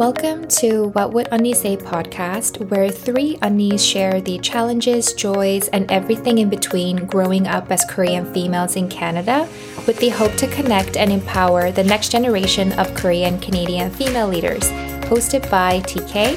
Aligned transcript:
Welcome 0.00 0.48
to 0.60 0.84
What 0.94 1.12
Would 1.12 1.26
Unnie 1.26 1.54
Say 1.54 1.76
podcast, 1.76 2.70
where 2.70 2.88
three 2.88 3.36
Unnies 3.42 3.86
share 3.86 4.22
the 4.22 4.38
challenges, 4.38 5.12
joys, 5.12 5.68
and 5.68 5.92
everything 5.92 6.38
in 6.38 6.48
between 6.48 7.04
growing 7.04 7.46
up 7.46 7.70
as 7.70 7.84
Korean 7.84 8.32
females 8.32 8.76
in 8.76 8.88
Canada, 8.88 9.46
with 9.86 9.98
the 9.98 10.08
hope 10.08 10.34
to 10.36 10.46
connect 10.46 10.96
and 10.96 11.12
empower 11.12 11.70
the 11.70 11.84
next 11.84 12.12
generation 12.12 12.72
of 12.78 12.94
Korean 12.94 13.38
Canadian 13.40 13.90
female 13.90 14.26
leaders. 14.26 14.62
Hosted 15.10 15.50
by 15.50 15.80
TK, 15.80 16.36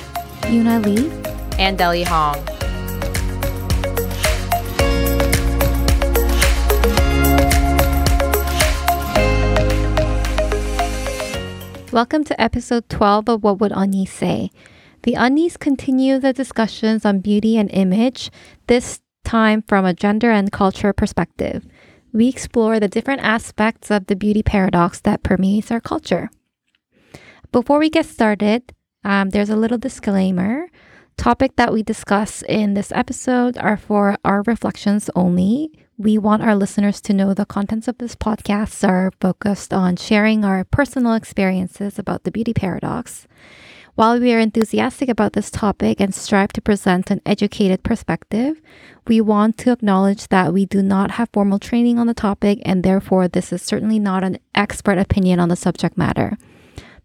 Yuna 0.51 0.83
Lee, 0.83 1.09
and 1.57 1.79
Ellie 1.79 2.03
Hong. 2.03 2.45
Welcome 11.93 12.23
to 12.23 12.41
episode 12.41 12.89
12 12.89 13.29
of 13.29 13.43
What 13.43 13.59
Would 13.59 13.71
Unnie 13.71 14.07
Say? 14.07 14.49
The 15.03 15.13
Unnies 15.13 15.59
continue 15.59 16.17
the 16.17 16.33
discussions 16.33 17.05
on 17.05 17.19
beauty 17.19 17.55
and 17.55 17.69
image, 17.69 18.31
this 18.65 18.99
time 19.23 19.61
from 19.61 19.85
a 19.85 19.93
gender 19.93 20.31
and 20.31 20.51
culture 20.51 20.91
perspective. 20.91 21.67
We 22.11 22.29
explore 22.29 22.79
the 22.79 22.87
different 22.87 23.21
aspects 23.21 23.91
of 23.91 24.07
the 24.07 24.15
beauty 24.15 24.41
paradox 24.41 24.99
that 25.01 25.21
permeates 25.21 25.69
our 25.69 25.79
culture. 25.79 26.31
Before 27.51 27.77
we 27.77 27.91
get 27.91 28.07
started, 28.07 28.73
um, 29.03 29.29
there's 29.29 29.51
a 29.51 29.55
little 29.55 29.77
disclaimer. 29.77 30.69
Topic 31.17 31.55
that 31.55 31.71
we 31.71 31.83
discuss 31.83 32.43
in 32.43 32.73
this 32.73 32.91
episode 32.93 33.57
are 33.57 33.77
for 33.77 34.17
our 34.25 34.43
reflections 34.43 35.09
only 35.15 35.71
we 35.97 36.17
want 36.17 36.41
our 36.41 36.55
listeners 36.55 36.99
to 37.01 37.13
know 37.13 37.33
the 37.33 37.45
contents 37.45 37.87
of 37.87 37.99
this 37.99 38.15
podcast 38.15 38.87
are 38.87 39.11
focused 39.21 39.71
on 39.71 39.95
sharing 39.95 40.43
our 40.43 40.63
personal 40.63 41.13
experiences 41.13 41.99
about 41.99 42.23
the 42.23 42.31
beauty 42.31 42.51
paradox. 42.51 43.27
While 43.93 44.19
we 44.19 44.33
are 44.33 44.39
enthusiastic 44.39 45.07
about 45.07 45.33
this 45.33 45.51
topic 45.51 46.01
and 46.01 46.13
strive 46.13 46.51
to 46.53 46.61
present 46.61 47.11
an 47.11 47.21
educated 47.27 47.83
perspective, 47.83 48.59
we 49.07 49.21
want 49.21 49.55
to 49.59 49.71
acknowledge 49.71 50.29
that 50.29 50.51
we 50.51 50.65
do 50.65 50.81
not 50.81 51.11
have 51.11 51.29
formal 51.31 51.59
training 51.59 51.99
on 51.99 52.07
the 52.07 52.15
topic, 52.15 52.59
and 52.65 52.83
therefore, 52.83 53.27
this 53.27 53.53
is 53.53 53.61
certainly 53.61 53.99
not 53.99 54.23
an 54.23 54.39
expert 54.55 54.97
opinion 54.97 55.39
on 55.39 55.49
the 55.49 55.55
subject 55.55 55.95
matter. 55.95 56.39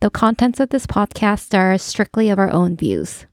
The 0.01 0.09
contents 0.09 0.61
of 0.61 0.71
this 0.71 0.87
podcast 0.87 1.57
are 1.57 1.77
strictly 1.77 2.31
of 2.31 2.39
our 2.39 2.51
own 2.51 2.75
views. 2.75 3.27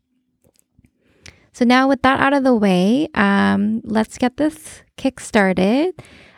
So, 1.55 1.63
now 1.63 1.87
with 1.87 2.01
that 2.01 2.19
out 2.19 2.33
of 2.33 2.43
the 2.43 2.53
way, 2.53 3.07
um, 3.13 3.79
let's 3.85 4.17
get 4.17 4.35
this 4.35 4.81
kick 4.97 5.21
started. 5.21 5.93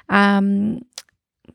Um, 0.09 0.85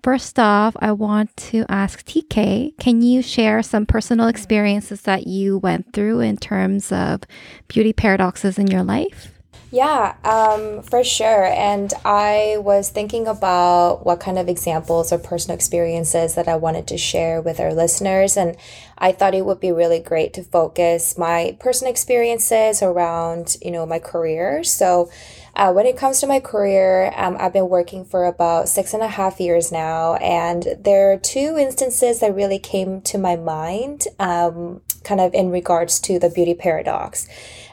first 0.02 0.36
off, 0.40 0.74
I 0.80 0.90
want 0.90 1.36
to 1.36 1.64
ask 1.68 2.04
TK 2.04 2.76
can 2.80 3.02
you 3.02 3.22
share 3.22 3.62
some 3.62 3.86
personal 3.86 4.26
experiences 4.26 5.02
that 5.02 5.28
you 5.28 5.58
went 5.58 5.92
through 5.92 6.18
in 6.18 6.38
terms 6.38 6.90
of 6.90 7.20
beauty 7.68 7.92
paradoxes 7.92 8.58
in 8.58 8.66
your 8.66 8.82
life? 8.82 9.40
Yeah, 9.74 10.16
um, 10.22 10.82
for 10.82 11.02
sure. 11.02 11.46
And 11.46 11.94
I 12.04 12.58
was 12.58 12.90
thinking 12.90 13.26
about 13.26 14.04
what 14.04 14.20
kind 14.20 14.38
of 14.38 14.46
examples 14.46 15.10
or 15.14 15.18
personal 15.18 15.54
experiences 15.54 16.34
that 16.34 16.46
I 16.46 16.56
wanted 16.56 16.86
to 16.88 16.98
share 16.98 17.40
with 17.40 17.58
our 17.58 17.72
listeners. 17.72 18.36
And 18.36 18.54
I 18.98 19.12
thought 19.12 19.34
it 19.34 19.46
would 19.46 19.60
be 19.60 19.72
really 19.72 19.98
great 19.98 20.34
to 20.34 20.42
focus 20.42 21.16
my 21.16 21.56
personal 21.58 21.90
experiences 21.90 22.82
around, 22.82 23.56
you 23.62 23.70
know, 23.70 23.86
my 23.86 23.98
career. 23.98 24.62
So, 24.62 25.10
uh, 25.56 25.72
when 25.72 25.86
it 25.86 25.96
comes 25.96 26.20
to 26.20 26.26
my 26.26 26.40
career, 26.40 27.12
um, 27.16 27.36
I've 27.40 27.52
been 27.54 27.68
working 27.68 28.04
for 28.04 28.26
about 28.26 28.68
six 28.68 28.92
and 28.94 29.02
a 29.02 29.08
half 29.08 29.38
years 29.40 29.70
now, 29.70 30.14
and 30.14 30.66
there 30.80 31.12
are 31.12 31.18
two 31.18 31.56
instances 31.58 32.20
that 32.20 32.34
really 32.34 32.58
came 32.58 33.02
to 33.02 33.18
my 33.18 33.36
mind, 33.36 34.06
um, 34.18 34.80
kind 35.04 35.20
of 35.20 35.34
in 35.34 35.50
regards 35.50 36.00
to 36.00 36.18
the 36.18 36.30
beauty 36.30 36.54
paradox 36.54 37.28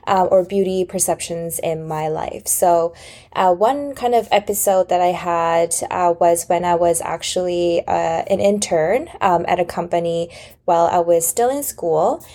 uh, 0.09 0.25
or 0.25 0.43
beauty 0.43 0.83
perceptions 0.83 1.59
in 1.59 1.87
my 1.87 2.07
life. 2.07 2.47
So, 2.47 2.93
uh, 3.33 3.53
one 3.53 3.93
kind 3.93 4.15
of 4.15 4.27
episode 4.31 4.89
that 4.89 4.99
I 4.99 5.13
had 5.13 5.75
uh, 5.91 6.15
was 6.19 6.45
when 6.47 6.65
I 6.65 6.75
was 6.75 6.99
actually 7.01 7.85
uh, 7.87 8.23
an 8.27 8.39
intern 8.39 9.07
um, 9.21 9.45
at 9.47 9.59
a 9.59 9.65
company 9.65 10.31
while 10.65 10.87
I 10.87 10.99
was 10.99 11.27
still 11.27 11.49
in 11.49 11.61
school. 11.63 12.25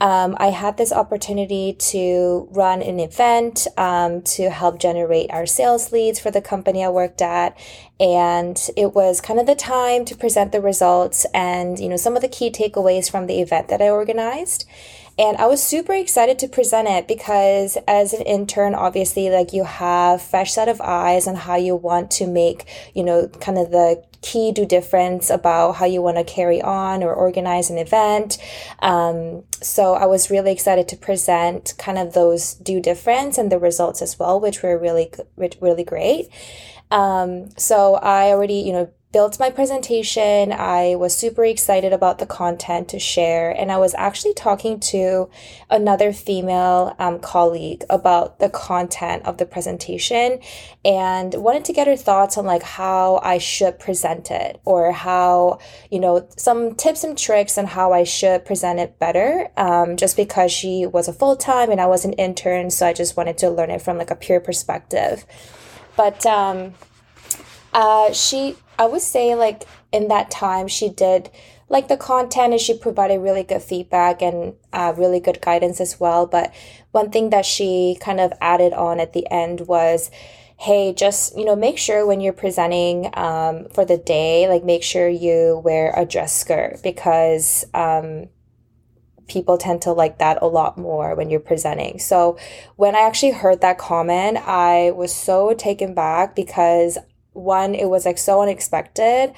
Um, 0.00 0.36
I 0.38 0.48
had 0.48 0.76
this 0.76 0.92
opportunity 0.92 1.72
to 1.72 2.48
run 2.50 2.82
an 2.82 3.00
event 3.00 3.66
um, 3.76 4.22
to 4.22 4.50
help 4.50 4.78
generate 4.78 5.30
our 5.30 5.46
sales 5.46 5.92
leads 5.92 6.18
for 6.18 6.30
the 6.30 6.42
company 6.42 6.84
I 6.84 6.88
worked 6.88 7.22
at. 7.22 7.56
And 8.00 8.60
it 8.76 8.92
was 8.94 9.20
kind 9.20 9.38
of 9.38 9.46
the 9.46 9.54
time 9.54 10.04
to 10.06 10.16
present 10.16 10.52
the 10.52 10.60
results 10.60 11.26
and, 11.32 11.78
you 11.78 11.88
know, 11.88 11.96
some 11.96 12.16
of 12.16 12.22
the 12.22 12.28
key 12.28 12.50
takeaways 12.50 13.10
from 13.10 13.26
the 13.26 13.40
event 13.40 13.68
that 13.68 13.80
I 13.80 13.88
organized. 13.88 14.66
And 15.16 15.36
I 15.36 15.46
was 15.46 15.62
super 15.62 15.92
excited 15.92 16.38
to 16.40 16.48
present 16.48 16.88
it 16.88 17.06
because 17.06 17.78
as 17.86 18.12
an 18.12 18.22
intern, 18.22 18.74
obviously, 18.74 19.30
like 19.30 19.52
you 19.52 19.64
have 19.64 20.20
fresh 20.20 20.52
set 20.52 20.68
of 20.68 20.80
eyes 20.80 21.28
on 21.28 21.36
how 21.36 21.56
you 21.56 21.76
want 21.76 22.10
to 22.12 22.26
make, 22.26 22.66
you 22.94 23.04
know, 23.04 23.28
kind 23.28 23.58
of 23.58 23.70
the 23.70 24.04
key 24.22 24.50
do 24.52 24.64
difference 24.64 25.28
about 25.30 25.72
how 25.72 25.84
you 25.84 26.00
want 26.00 26.16
to 26.16 26.24
carry 26.24 26.60
on 26.60 27.02
or 27.02 27.12
organize 27.14 27.70
an 27.70 27.78
event. 27.78 28.38
Um, 28.80 29.44
so 29.60 29.94
I 29.94 30.06
was 30.06 30.30
really 30.30 30.50
excited 30.50 30.88
to 30.88 30.96
present 30.96 31.74
kind 31.78 31.98
of 31.98 32.14
those 32.14 32.54
do 32.54 32.80
difference 32.80 33.38
and 33.38 33.52
the 33.52 33.58
results 33.58 34.02
as 34.02 34.18
well, 34.18 34.40
which 34.40 34.62
were 34.62 34.78
really, 34.78 35.12
really 35.60 35.84
great. 35.84 36.28
Um, 36.90 37.50
so 37.56 37.96
I 37.96 38.30
already, 38.30 38.54
you 38.54 38.72
know, 38.72 38.90
built 39.14 39.38
my 39.38 39.48
presentation. 39.48 40.50
I 40.50 40.96
was 40.96 41.16
super 41.16 41.44
excited 41.44 41.92
about 41.92 42.18
the 42.18 42.26
content 42.26 42.88
to 42.88 42.98
share. 42.98 43.52
And 43.52 43.70
I 43.70 43.76
was 43.76 43.94
actually 43.94 44.34
talking 44.34 44.80
to 44.90 45.30
another 45.70 46.12
female 46.12 46.96
um, 46.98 47.20
colleague 47.20 47.84
about 47.88 48.40
the 48.40 48.48
content 48.48 49.24
of 49.24 49.38
the 49.38 49.46
presentation 49.46 50.40
and 50.84 51.32
wanted 51.32 51.64
to 51.66 51.72
get 51.72 51.86
her 51.86 51.96
thoughts 51.96 52.36
on 52.36 52.44
like 52.44 52.64
how 52.64 53.20
I 53.22 53.38
should 53.38 53.78
present 53.78 54.32
it 54.32 54.60
or 54.64 54.90
how, 54.90 55.60
you 55.92 56.00
know, 56.00 56.28
some 56.36 56.74
tips 56.74 57.04
and 57.04 57.16
tricks 57.16 57.56
on 57.56 57.66
how 57.66 57.92
I 57.92 58.02
should 58.02 58.44
present 58.44 58.80
it 58.80 58.98
better. 58.98 59.48
Um, 59.56 59.96
just 59.96 60.16
because 60.16 60.50
she 60.50 60.86
was 60.86 61.06
a 61.06 61.12
full 61.12 61.36
time 61.36 61.70
and 61.70 61.80
I 61.80 61.86
was 61.86 62.04
an 62.04 62.14
intern. 62.14 62.68
So 62.68 62.84
I 62.84 62.92
just 62.92 63.16
wanted 63.16 63.38
to 63.38 63.48
learn 63.48 63.70
it 63.70 63.80
from 63.80 63.96
like 63.96 64.10
a 64.10 64.16
peer 64.16 64.40
perspective. 64.40 65.24
But, 65.96 66.26
um, 66.26 66.74
uh, 67.72 68.12
she 68.12 68.56
I 68.78 68.86
would 68.86 69.02
say 69.02 69.34
like 69.34 69.64
in 69.92 70.08
that 70.08 70.30
time 70.30 70.68
she 70.68 70.88
did 70.88 71.30
like 71.68 71.88
the 71.88 71.96
content 71.96 72.52
and 72.52 72.60
she 72.60 72.76
provided 72.76 73.18
really 73.18 73.42
good 73.42 73.62
feedback 73.62 74.22
and 74.22 74.54
uh, 74.72 74.92
really 74.96 75.20
good 75.20 75.40
guidance 75.40 75.80
as 75.80 75.98
well. 75.98 76.26
But 76.26 76.54
one 76.92 77.10
thing 77.10 77.30
that 77.30 77.46
she 77.46 77.96
kind 78.00 78.20
of 78.20 78.32
added 78.40 78.72
on 78.72 79.00
at 79.00 79.12
the 79.12 79.26
end 79.30 79.62
was, 79.62 80.10
hey, 80.58 80.92
just, 80.92 81.36
you 81.36 81.44
know, 81.44 81.56
make 81.56 81.78
sure 81.78 82.06
when 82.06 82.20
you're 82.20 82.32
presenting 82.32 83.10
um, 83.14 83.66
for 83.72 83.84
the 83.84 83.96
day, 83.96 84.46
like 84.48 84.62
make 84.62 84.82
sure 84.82 85.08
you 85.08 85.60
wear 85.64 85.92
a 85.96 86.04
dress 86.04 86.32
skirt 86.38 86.80
because 86.82 87.64
um, 87.74 88.28
people 89.26 89.58
tend 89.58 89.82
to 89.82 89.92
like 89.92 90.18
that 90.18 90.42
a 90.42 90.46
lot 90.46 90.76
more 90.76 91.14
when 91.14 91.30
you're 91.30 91.40
presenting. 91.40 91.98
So 91.98 92.38
when 92.76 92.94
I 92.94 93.00
actually 93.00 93.32
heard 93.32 93.62
that 93.62 93.78
comment, 93.78 94.38
I 94.38 94.92
was 94.92 95.14
so 95.14 95.54
taken 95.54 95.94
back 95.94 96.36
because 96.36 96.98
one, 97.34 97.74
it 97.74 97.86
was 97.86 98.06
like 98.06 98.18
so 98.18 98.40
unexpected. 98.40 99.34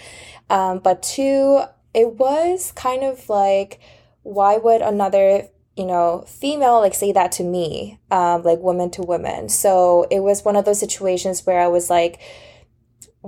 Um, 0.49 0.79
but 0.79 1.03
two, 1.03 1.62
it 1.93 2.15
was 2.15 2.73
kind 2.73 3.03
of 3.03 3.29
like, 3.29 3.81
why 4.23 4.59
would 4.59 4.83
another, 4.83 5.49
you 5.77 5.87
know, 5.87 6.25
female 6.27 6.81
like 6.81 6.95
say 6.95 7.12
that 7.12 7.33
to 7.33 7.43
me, 7.43 7.99
um, 8.11 8.43
like 8.43 8.61
woman 8.61 8.91
to 8.93 9.03
woman? 9.03 9.49
So 9.49 10.07
it 10.11 10.21
was 10.21 10.45
one 10.45 10.57
of 10.57 10.65
those 10.65 10.81
situations 10.81 11.45
where 11.45 11.61
I 11.61 11.69
was 11.69 11.91
like, 11.91 12.21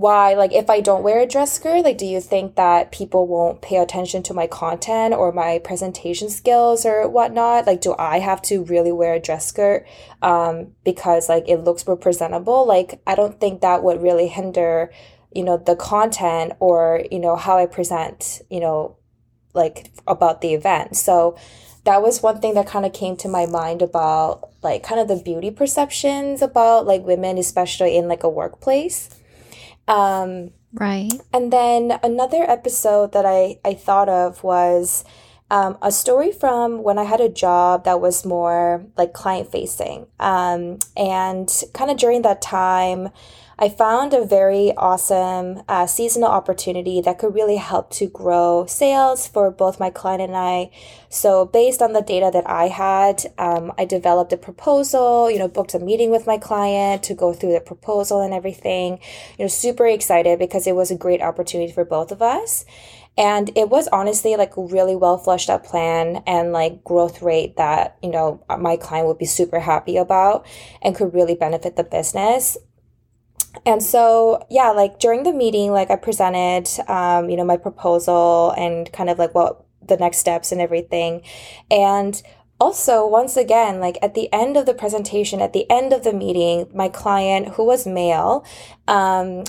why 0.01 0.35
like 0.35 0.53
if 0.53 0.71
i 0.71 0.81
don't 0.81 1.03
wear 1.03 1.21
a 1.21 1.27
dress 1.27 1.53
skirt 1.53 1.85
like 1.85 1.99
do 1.99 2.07
you 2.07 2.21
think 2.21 2.55
that 2.57 2.93
people 2.93 3.27
won't 3.27 3.61
pay 3.61 3.77
attention 3.77 4.23
to 4.23 4.35
my 4.35 4.47
content 4.47 5.15
or 5.15 5.33
my 5.33 5.59
presentation 5.59 6.29
skills 6.29 6.87
or 6.87 7.09
whatnot? 7.09 7.67
Like 7.67 7.81
do 7.81 7.95
i 7.99 8.19
have 8.19 8.43
to 8.43 8.65
really 8.65 8.93
wear 8.93 9.15
a 9.15 9.21
dress 9.21 9.47
skirt 9.47 9.87
um, 10.23 10.73
because 10.85 11.29
like 11.29 11.49
it 11.49 11.59
looks 11.59 11.87
more 11.87 11.97
presentable? 11.97 12.67
Like 12.67 13.01
i 13.07 13.15
don't 13.15 13.41
think 13.41 13.61
that 13.61 13.83
would 13.83 14.03
really 14.03 14.29
hinder 14.29 14.91
you 15.35 15.45
know 15.45 15.57
the 15.59 15.77
content 15.77 16.55
or 16.59 17.05
you 17.11 17.19
know 17.19 17.37
how 17.37 17.59
i 17.59 17.67
present 17.67 18.41
you 18.49 18.61
know 18.61 18.97
like 19.59 19.91
about 20.07 20.41
the 20.41 20.55
event. 20.55 20.97
So 20.97 21.37
that 21.85 22.03
was 22.03 22.23
one 22.23 22.41
thing 22.41 22.55
that 22.55 22.67
kind 22.67 22.87
of 22.87 22.93
came 22.93 23.17
to 23.17 23.29
my 23.29 23.47
mind 23.47 23.83
about 23.83 24.49
like 24.63 24.83
kind 24.83 25.01
of 25.01 25.09
the 25.09 25.23
beauty 25.23 25.51
perceptions 25.51 26.43
about 26.43 26.87
like 26.87 27.03
women 27.03 27.39
especially 27.39 27.97
in 27.97 28.09
like 28.09 28.25
a 28.25 28.29
workplace 28.29 29.11
um, 29.89 30.51
right. 30.73 31.13
And 31.33 31.53
then 31.53 31.99
another 32.03 32.45
episode 32.49 33.13
that 33.13 33.27
I, 33.27 33.59
I 33.65 33.75
thought 33.75 34.09
of 34.09 34.43
was 34.45 35.05
um, 35.51 35.79
a 35.81 35.91
story 35.91 36.31
from 36.31 36.83
when 36.83 36.99
I 36.99 37.05
had 37.05 37.21
a 37.21 37.29
job 37.29 37.85
that 37.85 38.01
was 38.01 38.25
more 38.25 38.85
like 38.97 39.13
client 39.13 39.51
facing. 39.51 40.07
Um, 40.21 40.79
and 40.97 41.51
kind 41.73 41.91
of 41.91 41.97
during 41.97 42.23
that 42.23 42.43
time, 42.43 43.09
I 43.61 43.69
found 43.69 44.15
a 44.15 44.25
very 44.25 44.73
awesome 44.77 45.63
uh, 45.69 45.89
seasonal 45.89 46.29
opportunity 46.29 47.01
that 47.01 47.19
could 47.19 47.35
really 47.35 47.57
help 47.57 47.91
to 47.95 48.07
grow 48.07 48.67
sales 48.69 49.27
for 49.27 49.51
both 49.51 49.81
my 49.81 49.91
client 49.91 50.23
and 50.23 50.37
I. 50.37 50.71
So, 51.09 51.45
based 51.45 51.83
on 51.83 51.93
the 51.93 52.01
data 52.01 52.31
that 52.33 52.49
I 52.49 52.69
had, 52.69 53.25
um, 53.37 53.73
I 53.77 53.85
developed 53.85 54.33
a 54.33 54.37
proposal, 54.37 55.29
you 55.29 55.41
know, 55.41 55.49
booked 55.49 55.75
a 55.75 55.81
meeting 55.81 56.13
with 56.13 56.25
my 56.25 56.39
client 56.39 57.03
to 57.05 57.15
go 57.15 57.33
through 57.33 57.55
the 57.55 57.61
proposal 57.61 58.21
and 58.21 58.33
everything. 58.33 59.01
You 59.39 59.47
know, 59.47 59.49
super 59.49 59.89
excited 59.89 60.39
because 60.39 60.69
it 60.69 60.77
was 60.77 60.93
a 60.93 60.97
great 60.97 61.21
opportunity 61.21 61.73
for 61.73 61.85
both 61.85 62.13
of 62.13 62.23
us. 62.23 62.65
And 63.17 63.51
it 63.57 63.69
was 63.69 63.89
honestly 63.89 64.37
like 64.37 64.57
a 64.57 64.63
really 64.63 64.95
well 64.95 65.19
fleshed 65.19 65.51
out 65.51 65.65
plan 65.65 66.23
and 66.29 66.53
like 66.53 66.85
growth 66.85 67.21
rate 67.21 67.57
that, 67.57 67.99
you 68.01 68.11
know, 68.11 68.45
my 68.57 68.77
client 68.77 69.09
would 69.09 69.19
be 69.19 69.27
super 69.27 69.59
happy 69.59 69.97
about 69.97 70.47
and 70.81 70.95
could 70.95 71.13
really 71.13 71.35
benefit 71.35 71.75
the 71.75 71.83
business. 71.83 72.57
And 73.67 73.83
so, 73.83 74.47
yeah, 74.51 74.71
like 74.71 74.99
during 74.99 75.23
the 75.23 75.33
meeting, 75.33 75.73
like 75.73 75.91
I 75.91 75.97
presented, 75.97 76.69
um, 76.89 77.29
you 77.31 77.37
know, 77.37 77.45
my 77.45 77.57
proposal 77.57 78.53
and 78.57 78.91
kind 78.93 79.11
of 79.11 79.19
like 79.19 79.35
what 79.35 79.65
the 79.87 79.97
next 79.97 80.19
steps 80.19 80.53
and 80.53 80.61
everything. 80.61 81.23
And 81.71 82.21
also, 82.61 83.07
once 83.07 83.37
again, 83.37 83.81
like 83.81 83.99
at 84.03 84.15
the 84.15 84.33
end 84.33 84.57
of 84.57 84.67
the 84.67 84.75
presentation, 84.75 85.41
at 85.41 85.53
the 85.53 85.71
end 85.71 85.93
of 85.93 86.03
the 86.03 86.13
meeting, 86.13 86.69
my 86.75 86.89
client, 86.89 87.55
who 87.55 87.65
was 87.65 87.87
male, 87.87 88.45
um, 88.87 89.45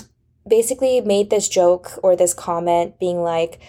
basically 0.46 1.00
made 1.00 1.30
this 1.30 1.48
joke 1.48 1.98
or 2.02 2.16
this 2.16 2.34
comment 2.34 2.98
being 2.98 3.22
like, 3.22 3.60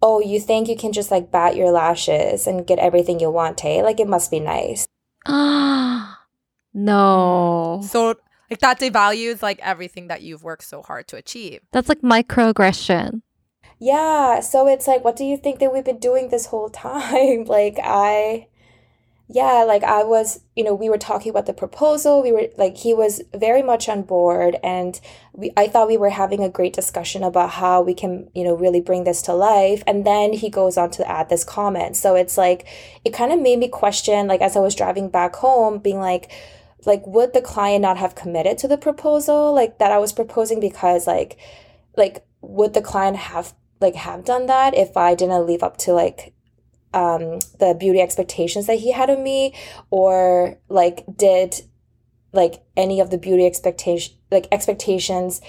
oh, 0.00 0.20
you 0.20 0.40
think 0.40 0.68
you 0.68 0.76
can 0.76 0.92
just 0.92 1.10
like 1.10 1.30
bat 1.30 1.56
your 1.56 1.70
lashes 1.70 2.46
and 2.46 2.66
get 2.66 2.78
everything 2.78 3.20
you 3.20 3.30
want, 3.30 3.58
Tay? 3.58 3.82
Like 3.82 4.00
it 4.00 4.08
must 4.08 4.30
be 4.30 4.40
nice. 4.40 4.86
Ah, 5.26 6.24
no. 6.74 7.82
So 7.86 8.14
like 8.52 8.60
that 8.60 8.80
devalues 8.80 9.42
like 9.42 9.58
everything 9.62 10.08
that 10.08 10.22
you've 10.22 10.44
worked 10.44 10.64
so 10.64 10.82
hard 10.82 11.08
to 11.08 11.16
achieve. 11.16 11.60
That's 11.72 11.88
like 11.88 12.02
microaggression. 12.02 13.22
Yeah. 13.78 14.40
So 14.40 14.68
it's 14.68 14.86
like, 14.86 15.04
what 15.04 15.16
do 15.16 15.24
you 15.24 15.36
think 15.36 15.58
that 15.58 15.72
we've 15.72 15.84
been 15.84 15.98
doing 15.98 16.28
this 16.28 16.46
whole 16.46 16.68
time? 16.68 17.44
like 17.46 17.78
I 17.82 18.48
yeah, 19.34 19.64
like 19.66 19.82
I 19.82 20.02
was, 20.02 20.40
you 20.54 20.62
know, 20.62 20.74
we 20.74 20.90
were 20.90 20.98
talking 20.98 21.30
about 21.30 21.46
the 21.46 21.54
proposal. 21.54 22.22
We 22.22 22.32
were 22.32 22.48
like, 22.58 22.76
he 22.76 22.92
was 22.92 23.22
very 23.34 23.62
much 23.62 23.88
on 23.88 24.02
board, 24.02 24.56
and 24.62 25.00
we, 25.32 25.50
I 25.56 25.68
thought 25.68 25.88
we 25.88 25.96
were 25.96 26.10
having 26.10 26.42
a 26.42 26.50
great 26.50 26.74
discussion 26.74 27.22
about 27.22 27.50
how 27.50 27.80
we 27.80 27.94
can, 27.94 28.28
you 28.34 28.44
know, 28.44 28.54
really 28.54 28.82
bring 28.82 29.04
this 29.04 29.22
to 29.22 29.32
life. 29.32 29.82
And 29.86 30.06
then 30.06 30.34
he 30.34 30.50
goes 30.50 30.76
on 30.76 30.90
to 30.92 31.10
add 31.10 31.30
this 31.30 31.44
comment. 31.44 31.96
So 31.96 32.14
it's 32.14 32.36
like, 32.36 32.66
it 33.06 33.14
kind 33.14 33.32
of 33.32 33.40
made 33.40 33.58
me 33.58 33.68
question, 33.68 34.26
like, 34.26 34.42
as 34.42 34.54
I 34.54 34.60
was 34.60 34.74
driving 34.74 35.08
back 35.08 35.36
home, 35.36 35.78
being 35.78 35.98
like, 35.98 36.30
like, 36.84 37.06
would 37.06 37.32
the 37.32 37.40
client 37.40 37.82
not 37.82 37.98
have 37.98 38.14
committed 38.14 38.58
to 38.58 38.68
the 38.68 38.78
proposal, 38.78 39.52
like 39.54 39.78
that 39.78 39.92
I 39.92 39.98
was 39.98 40.12
proposing, 40.12 40.60
because 40.60 41.06
like, 41.06 41.38
like, 41.96 42.24
would 42.40 42.74
the 42.74 42.82
client 42.82 43.16
have 43.16 43.54
like 43.80 43.94
have 43.94 44.24
done 44.24 44.46
that 44.46 44.74
if 44.74 44.96
I 44.96 45.14
didn't 45.14 45.46
live 45.46 45.62
up 45.62 45.76
to 45.78 45.92
like 45.92 46.32
um, 46.94 47.40
the 47.58 47.76
beauty 47.78 48.00
expectations 48.00 48.66
that 48.66 48.78
he 48.78 48.92
had 48.92 49.10
of 49.10 49.18
me? 49.18 49.54
Or 49.90 50.58
like 50.68 51.04
did 51.14 51.60
like 52.32 52.62
any 52.76 53.00
of 53.00 53.10
the 53.10 53.18
beauty 53.18 53.46
expectation 53.46 54.16
like 54.30 54.48
expectations 54.50 55.40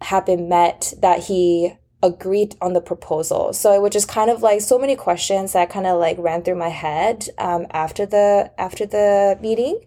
have 0.00 0.24
been 0.24 0.48
met 0.48 0.94
that 1.00 1.24
he 1.24 1.74
agreed 2.02 2.56
on 2.60 2.72
the 2.72 2.80
proposal? 2.80 3.52
So 3.52 3.72
it 3.72 3.82
was 3.82 3.90
just 3.90 4.08
kind 4.08 4.30
of 4.30 4.42
like 4.42 4.60
so 4.60 4.78
many 4.78 4.96
questions 4.96 5.52
that 5.52 5.70
kind 5.70 5.86
of 5.86 5.98
like 5.98 6.16
ran 6.18 6.42
through 6.42 6.56
my 6.56 6.70
head 6.70 7.28
um, 7.38 7.66
after 7.70 8.06
the 8.06 8.50
after 8.56 8.86
the 8.86 9.38
meeting 9.40 9.80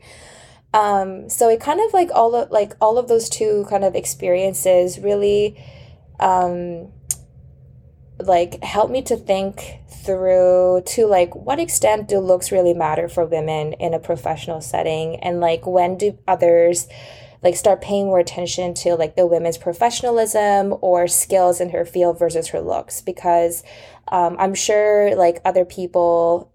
um, 0.73 1.29
so 1.29 1.49
it 1.49 1.59
kind 1.59 1.79
of 1.79 1.93
like 1.93 2.09
all 2.13 2.35
of 2.35 2.49
like 2.51 2.73
all 2.81 2.97
of 2.97 3.07
those 3.07 3.29
two 3.29 3.65
kind 3.69 3.83
of 3.83 3.95
experiences 3.95 4.99
really 4.99 5.63
um, 6.19 6.91
like 8.19 8.63
help 8.63 8.89
me 8.89 9.01
to 9.03 9.15
think 9.15 9.79
through 10.03 10.83
to 10.85 11.05
like 11.05 11.35
what 11.35 11.59
extent 11.59 12.07
do 12.07 12.19
looks 12.19 12.51
really 12.51 12.73
matter 12.73 13.07
for 13.07 13.25
women 13.25 13.73
in 13.73 13.93
a 13.93 13.99
professional 13.99 14.61
setting? 14.61 15.17
And 15.17 15.39
like 15.39 15.65
when 15.65 15.97
do 15.97 16.17
others 16.27 16.87
like 17.43 17.55
start 17.55 17.81
paying 17.81 18.05
more 18.05 18.19
attention 18.19 18.73
to 18.73 18.95
like 18.95 19.15
the 19.15 19.27
women's 19.27 19.57
professionalism 19.57 20.75
or 20.81 21.07
skills 21.07 21.59
in 21.59 21.69
her 21.69 21.85
field 21.85 22.17
versus 22.17 22.49
her 22.49 22.61
looks? 22.61 23.01
Because 23.01 23.63
um, 24.09 24.35
i'm 24.37 24.53
sure 24.53 25.15
like 25.15 25.39
other 25.45 25.65
people 25.65 26.52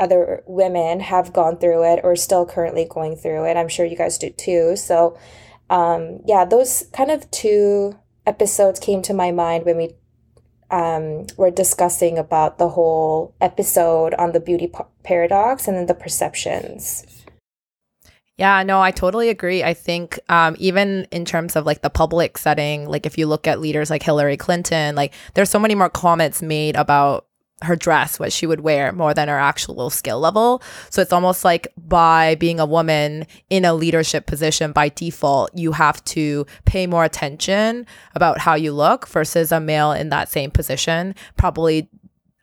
other 0.00 0.42
women 0.46 1.00
have 1.00 1.32
gone 1.32 1.56
through 1.58 1.84
it 1.84 2.00
or 2.02 2.16
still 2.16 2.46
currently 2.46 2.86
going 2.90 3.14
through 3.14 3.44
it 3.44 3.56
i'm 3.56 3.68
sure 3.68 3.86
you 3.86 3.96
guys 3.96 4.18
do 4.18 4.30
too 4.30 4.74
so 4.74 5.16
um, 5.68 6.20
yeah 6.26 6.44
those 6.44 6.88
kind 6.92 7.10
of 7.10 7.30
two 7.30 7.96
episodes 8.26 8.80
came 8.80 9.02
to 9.02 9.14
my 9.14 9.30
mind 9.30 9.64
when 9.64 9.76
we 9.76 9.94
um, 10.70 11.26
we're 11.36 11.50
discussing 11.50 12.16
about 12.18 12.58
the 12.58 12.68
whole 12.68 13.34
episode 13.40 14.14
on 14.14 14.32
the 14.32 14.40
beauty 14.40 14.72
paradox 15.02 15.66
and 15.66 15.76
then 15.76 15.86
the 15.86 15.94
perceptions. 15.94 17.04
Yeah, 18.36 18.62
no, 18.62 18.80
I 18.80 18.90
totally 18.90 19.28
agree. 19.28 19.62
I 19.62 19.74
think 19.74 20.18
um, 20.30 20.56
even 20.58 21.06
in 21.10 21.26
terms 21.26 21.56
of 21.56 21.66
like 21.66 21.82
the 21.82 21.90
public 21.90 22.38
setting, 22.38 22.88
like 22.88 23.04
if 23.04 23.18
you 23.18 23.26
look 23.26 23.46
at 23.46 23.60
leaders 23.60 23.90
like 23.90 24.02
Hillary 24.02 24.38
Clinton, 24.38 24.94
like 24.94 25.12
there's 25.34 25.50
so 25.50 25.58
many 25.58 25.74
more 25.74 25.90
comments 25.90 26.40
made 26.40 26.74
about 26.76 27.26
her 27.62 27.76
dress, 27.76 28.18
what 28.18 28.32
she 28.32 28.46
would 28.46 28.60
wear, 28.60 28.92
more 28.92 29.14
than 29.14 29.28
her 29.28 29.38
actual 29.38 29.90
skill 29.90 30.18
level. 30.20 30.62
So 30.88 31.02
it's 31.02 31.12
almost 31.12 31.44
like 31.44 31.68
by 31.76 32.34
being 32.36 32.58
a 32.58 32.66
woman 32.66 33.26
in 33.50 33.64
a 33.64 33.74
leadership 33.74 34.26
position 34.26 34.72
by 34.72 34.88
default, 34.88 35.50
you 35.54 35.72
have 35.72 36.02
to 36.06 36.46
pay 36.64 36.86
more 36.86 37.04
attention 37.04 37.86
about 38.14 38.38
how 38.38 38.54
you 38.54 38.72
look 38.72 39.06
versus 39.08 39.52
a 39.52 39.60
male 39.60 39.92
in 39.92 40.08
that 40.08 40.28
same 40.28 40.50
position 40.50 41.14
probably 41.36 41.88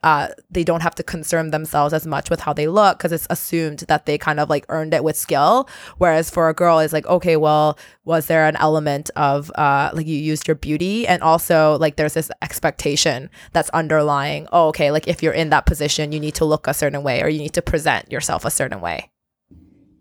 uh, 0.02 0.28
they 0.50 0.62
don't 0.62 0.82
have 0.82 0.94
to 0.94 1.02
concern 1.02 1.50
themselves 1.50 1.92
as 1.92 2.06
much 2.06 2.30
with 2.30 2.40
how 2.40 2.52
they 2.52 2.68
look 2.68 2.98
because 2.98 3.12
it's 3.12 3.26
assumed 3.30 3.80
that 3.88 4.06
they 4.06 4.16
kind 4.16 4.38
of 4.38 4.48
like 4.48 4.64
earned 4.68 4.94
it 4.94 5.02
with 5.02 5.16
skill. 5.16 5.68
Whereas 5.98 6.30
for 6.30 6.48
a 6.48 6.54
girl, 6.54 6.78
it's 6.78 6.92
like, 6.92 7.06
okay, 7.06 7.36
well, 7.36 7.78
was 8.04 8.26
there 8.26 8.46
an 8.46 8.56
element 8.56 9.10
of 9.16 9.50
uh, 9.56 9.90
like 9.92 10.06
you 10.06 10.16
used 10.16 10.46
your 10.46 10.54
beauty? 10.54 11.06
And 11.06 11.22
also, 11.22 11.78
like, 11.78 11.96
there's 11.96 12.14
this 12.14 12.30
expectation 12.42 13.28
that's 13.52 13.70
underlying, 13.70 14.46
oh, 14.52 14.68
okay, 14.68 14.90
like 14.90 15.08
if 15.08 15.22
you're 15.22 15.32
in 15.32 15.50
that 15.50 15.66
position, 15.66 16.12
you 16.12 16.20
need 16.20 16.34
to 16.36 16.44
look 16.44 16.66
a 16.66 16.74
certain 16.74 17.02
way 17.02 17.22
or 17.22 17.28
you 17.28 17.38
need 17.38 17.54
to 17.54 17.62
present 17.62 18.10
yourself 18.12 18.44
a 18.44 18.50
certain 18.50 18.80
way. 18.80 19.10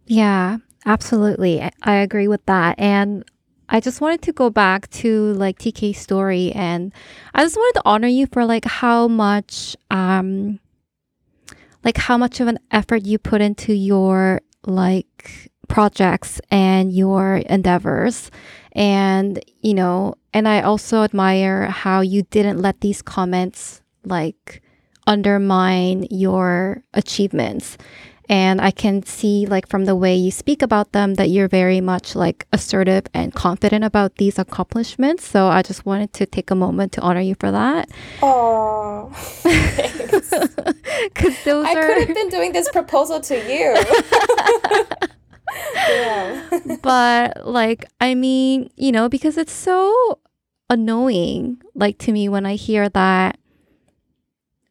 Yeah, 0.06 0.58
absolutely. 0.86 1.70
I 1.84 1.96
agree 1.96 2.28
with 2.28 2.46
that. 2.46 2.80
And 2.80 3.26
I 3.69 3.80
just 3.80 4.02
wanted 4.02 4.22
to 4.24 4.34
go 4.34 4.50
back 4.50 4.90
to 4.92 5.34
like 5.34 5.60
TK's 5.60 5.98
story 5.98 6.52
and 6.54 6.94
I 7.34 7.44
just 7.44 7.58
wanted 7.58 7.80
to 7.80 7.84
honor 7.86 8.08
you 8.08 8.27
for 8.27 8.46
like 8.46 8.65
how 8.65 9.08
much 9.08 9.75
um 9.91 10.60
like 11.84 11.98
how 11.98 12.18
much 12.18 12.39
of 12.39 12.48
an 12.48 12.60
effort 12.72 13.06
you 13.06 13.18
put 13.18 13.41
into 13.41 13.74
your 13.74 14.41
like 14.65 15.51
projects 15.68 16.39
and 16.50 16.94
your 16.94 17.38
endeavors. 17.38 18.32
And 18.72 19.44
you 19.62 19.74
know 19.74 20.15
and 20.34 20.48
I 20.48 20.62
also 20.62 21.03
admire 21.03 21.65
how 21.65 22.01
you 22.01 22.24
didn't 22.24 22.62
let 22.62 22.82
these 22.82 23.01
comments 23.01 23.82
like 24.06 24.62
undermine 25.08 26.06
your 26.10 26.84
achievements 26.94 27.77
and 28.29 28.60
I 28.60 28.72
can 28.72 29.03
see, 29.03 29.46
like, 29.46 29.67
from 29.67 29.86
the 29.86 29.96
way 29.96 30.15
you 30.15 30.31
speak 30.31 30.62
about 30.62 30.91
them, 30.91 31.15
that 31.15 31.29
you're 31.29 31.48
very 31.48 31.79
much 31.79 32.15
like 32.15 32.46
assertive 32.51 33.05
and 33.13 33.34
confident 33.34 33.86
about 33.86 34.15
these 34.15 34.38
accomplishments. 34.38 35.25
So 35.25 35.48
I 35.48 35.62
just 35.62 35.86
wanted 35.86 36.12
to 36.13 36.25
take 36.25 36.51
a 36.51 36.55
moment 36.55 36.91
to 36.93 37.01
honor 37.01 37.22
you 37.22 37.36
for 37.39 37.51
that. 37.51 37.89
Oh, 38.22 39.10
because 41.03 41.43
those 41.46 41.65
I 41.65 41.74
are... 41.75 41.88
could 41.88 42.07
have 42.07 42.15
been 42.15 42.29
doing 42.29 42.51
this 42.51 42.69
proposal 42.69 43.22
to 43.22 43.36
you. 43.36 43.77
yeah. 45.88 46.50
but 46.81 47.48
like, 47.48 47.86
I 48.01 48.13
mean, 48.15 48.69
you 48.75 48.91
know, 48.91 49.07
because 49.07 49.38
it's 49.38 49.53
so 49.53 50.19
annoying, 50.69 51.62
like 51.75 51.98
to 52.00 52.12
me, 52.12 52.27
when 52.27 52.46
I 52.46 52.55
hear 52.55 52.89
that 52.89 53.39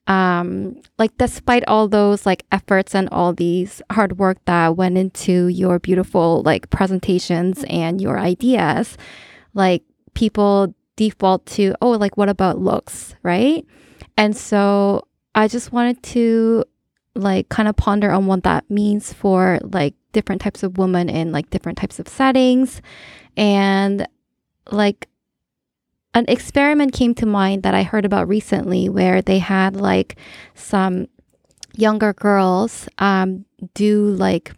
um 0.07 0.81
like 0.99 1.17
despite 1.19 1.65
all 1.67 1.89
those 1.89 2.25
like 2.27 2.45
efforts 2.53 2.95
and 2.95 3.09
all 3.11 3.33
these 3.33 3.83
hard 3.91 4.19
work 4.19 4.39
that 4.45 4.77
went 4.77 4.97
into 4.97 5.49
your 5.49 5.79
beautiful 5.79 6.43
like 6.45 6.71
presentations 6.71 7.65
and 7.69 8.01
your 8.01 8.19
ideas 8.19 8.97
like 9.55 9.83
people 10.15 10.75
default 10.97 11.45
to 11.47 11.75
oh 11.83 11.91
like 11.91 12.17
what 12.17 12.29
about 12.29 12.59
looks? 12.59 13.15
Right? 13.23 13.65
And 14.17 14.37
so 14.37 15.07
i 15.35 15.47
just 15.49 15.71
wanted 15.71 16.03
to 16.03 16.65
like 17.15 17.49
kind 17.49 17.69
of 17.69 17.77
ponder 17.77 18.11
on 18.11 18.27
what 18.27 18.43
that 18.45 18.69
means 18.71 19.13
for 19.13 19.59
like 19.63 19.95
different 20.13 20.41
types 20.41 20.63
of 20.63 20.79
women 20.79 21.09
in 21.09 21.33
like 21.33 21.51
different 21.51 21.79
types 21.79 21.99
of 21.99 22.09
settings. 22.09 22.81
And 23.37 24.07
like 24.71 25.09
an 26.17 26.25
experiment 26.29 26.95
came 26.95 27.15
to 27.15 27.27
mind 27.27 27.63
that 27.63 27.75
I 27.75 27.83
heard 27.83 28.07
about 28.07 28.27
recently 28.27 28.89
where 28.89 29.21
they 29.21 29.39
had 29.39 29.77
like 29.77 30.17
some 30.55 31.09
younger 31.77 32.15
girls 32.15 32.89
um, 32.97 33.45
do 33.75 34.09
like 34.13 34.53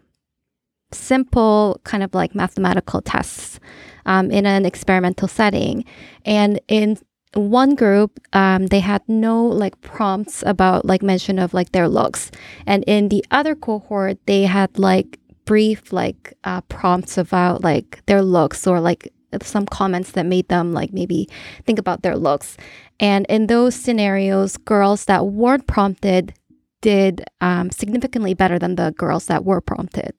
simple 0.93 1.81
kind 1.83 2.05
of 2.05 2.15
like 2.15 2.33
mathematical 2.33 3.03
tests 3.03 3.59
um, 4.07 4.31
in 4.31 4.47
an 4.47 4.65
experimental 4.65 5.27
setting. 5.27 5.85
And 6.25 6.61
in 6.69 6.97
one 7.35 7.75
group, 7.75 8.21
um, 8.33 8.67
they 8.69 8.79
had 8.79 9.03
no 9.09 9.45
like 9.45 9.81
prompts 9.81 10.45
about 10.47 10.85
like 10.85 11.03
mention 11.03 11.41
of 11.41 11.55
like 11.55 11.73
their 11.73 11.89
looks. 11.89 12.31
And 12.69 12.85
in 12.87 13.09
the 13.09 13.25
other 13.33 13.57
cohort, 13.57 14.25
they 14.27 14.45
had 14.45 14.79
like 14.79 15.19
brief 15.45 15.93
like 15.93 16.35
uh, 16.45 16.61
prompts 16.63 17.19
about 17.19 17.65
like 17.65 18.01
their 18.07 18.23
looks 18.23 18.65
or 18.65 18.81
like 18.81 19.13
some 19.43 19.67
comments 19.67 20.13
that 20.13 20.27
made 20.27 20.49
them 20.49 20.73
like 20.73 20.93
maybe 20.93 21.29
think 21.65 21.79
about 21.79 22.03
their 22.03 22.17
looks. 22.17 22.57
And 23.01 23.27
in 23.29 23.47
those 23.47 23.75
scenarios, 23.75 24.57
girls 24.57 25.05
that 25.07 25.27
weren't 25.27 25.67
prompted 25.67 26.35
did 26.81 27.25
um, 27.41 27.71
significantly 27.71 28.35
better 28.35 28.59
than 28.59 28.77
the 28.77 28.93
girls 28.97 29.27
that 29.27 29.45
were 29.45 29.61
prompted. 29.61 30.15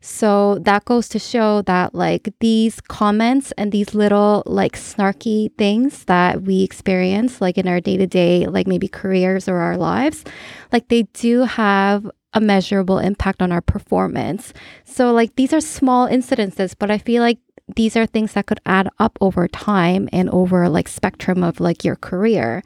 So 0.00 0.58
that 0.60 0.84
goes 0.84 1.08
to 1.08 1.18
show 1.18 1.62
that 1.62 1.94
like 1.94 2.32
these 2.38 2.80
comments 2.80 3.52
and 3.58 3.72
these 3.72 3.94
little 3.94 4.44
like 4.46 4.76
snarky 4.76 5.52
things 5.58 6.04
that 6.04 6.42
we 6.42 6.62
experience 6.62 7.40
like 7.40 7.58
in 7.58 7.66
our 7.66 7.80
day 7.80 7.96
to 7.96 8.06
day, 8.06 8.46
like 8.46 8.68
maybe 8.68 8.86
careers 8.86 9.48
or 9.48 9.56
our 9.56 9.76
lives, 9.76 10.24
like 10.72 10.88
they 10.88 11.02
do 11.14 11.42
have 11.42 12.08
a 12.34 12.40
measurable 12.40 12.98
impact 12.98 13.42
on 13.42 13.50
our 13.50 13.60
performance. 13.60 14.52
So 14.84 15.12
like 15.12 15.34
these 15.34 15.52
are 15.52 15.60
small 15.60 16.06
incidences, 16.08 16.74
but 16.78 16.90
I 16.90 16.98
feel 16.98 17.22
like 17.22 17.38
these 17.76 17.96
are 17.96 18.06
things 18.06 18.32
that 18.32 18.46
could 18.46 18.60
add 18.66 18.88
up 18.98 19.18
over 19.20 19.48
time 19.48 20.08
and 20.12 20.28
over 20.30 20.68
like 20.68 20.88
spectrum 20.88 21.42
of 21.42 21.60
like 21.60 21.84
your 21.84 21.96
career. 21.96 22.62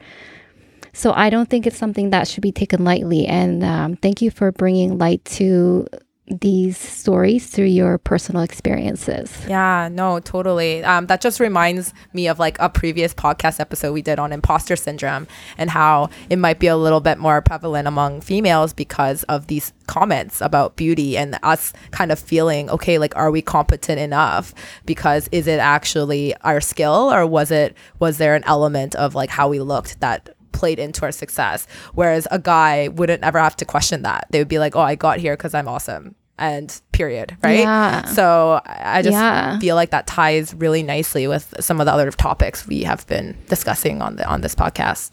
So 0.93 1.11
I 1.13 1.29
don't 1.29 1.49
think 1.49 1.65
it's 1.65 1.77
something 1.77 2.11
that 2.11 2.27
should 2.27 2.43
be 2.43 2.51
taken 2.51 2.83
lightly. 2.83 3.25
And 3.25 3.63
um, 3.63 3.95
thank 3.97 4.21
you 4.21 4.29
for 4.29 4.51
bringing 4.51 4.97
light 4.97 5.25
to 5.25 5.87
these 6.27 6.77
stories 6.77 7.47
through 7.47 7.65
your 7.65 7.97
personal 7.97 8.43
experiences. 8.43 9.45
Yeah, 9.47 9.89
no, 9.91 10.19
totally. 10.19 10.83
Um, 10.83 11.07
that 11.07 11.19
just 11.19 11.39
reminds 11.39 11.93
me 12.13 12.27
of 12.27 12.39
like 12.39 12.57
a 12.59 12.69
previous 12.69 13.13
podcast 13.13 13.59
episode 13.59 13.91
we 13.91 14.01
did 14.01 14.19
on 14.19 14.31
imposter 14.31 14.77
syndrome 14.77 15.27
and 15.57 15.69
how 15.69 16.09
it 16.29 16.37
might 16.37 16.59
be 16.59 16.67
a 16.67 16.77
little 16.77 17.01
bit 17.01 17.17
more 17.17 17.41
prevalent 17.41 17.87
among 17.87 18.21
females 18.21 18.71
because 18.71 19.23
of 19.23 19.47
these 19.47 19.73
comments 19.87 20.39
about 20.39 20.77
beauty 20.77 21.17
and 21.17 21.37
us 21.43 21.73
kind 21.91 22.11
of 22.11 22.19
feeling, 22.19 22.69
okay, 22.69 22.97
like, 22.97 23.15
are 23.17 23.29
we 23.29 23.41
competent 23.41 23.99
enough? 23.99 24.53
Because 24.85 25.27
is 25.33 25.45
it 25.45 25.59
actually 25.59 26.35
our 26.37 26.61
skill 26.61 27.11
or 27.13 27.27
was 27.27 27.51
it, 27.51 27.75
was 27.99 28.17
there 28.17 28.35
an 28.35 28.43
element 28.45 28.95
of 28.95 29.13
like 29.13 29.29
how 29.29 29.49
we 29.49 29.59
looked 29.59 29.99
that 29.99 30.29
played 30.53 30.79
into 30.79 31.03
our 31.03 31.11
success. 31.11 31.67
Whereas 31.93 32.27
a 32.31 32.39
guy 32.39 32.87
wouldn't 32.87 33.23
ever 33.23 33.39
have 33.39 33.55
to 33.57 33.65
question 33.65 34.03
that. 34.03 34.27
They 34.29 34.39
would 34.39 34.47
be 34.47 34.59
like, 34.59 34.75
oh, 34.75 34.81
I 34.81 34.95
got 34.95 35.19
here 35.19 35.35
because 35.35 35.53
I'm 35.53 35.67
awesome. 35.67 36.15
And 36.37 36.81
period. 36.93 37.35
Right. 37.43 37.59
Yeah. 37.59 38.05
So 38.05 38.61
I 38.65 39.01
just 39.01 39.13
Yeah. 39.13 39.59
feel 39.59 39.75
like 39.75 39.91
that 39.91 40.07
ties 40.07 40.53
really 40.55 40.81
nicely 40.81 41.27
with 41.27 41.53
some 41.59 41.79
of 41.79 41.85
the 41.85 41.93
other 41.93 42.09
topics 42.11 42.65
we 42.65 42.83
have 42.83 43.05
been 43.07 43.37
discussing 43.49 44.01
on 44.01 44.15
the 44.15 44.25
on 44.27 44.41
this 44.41 44.55
podcast. 44.55 45.11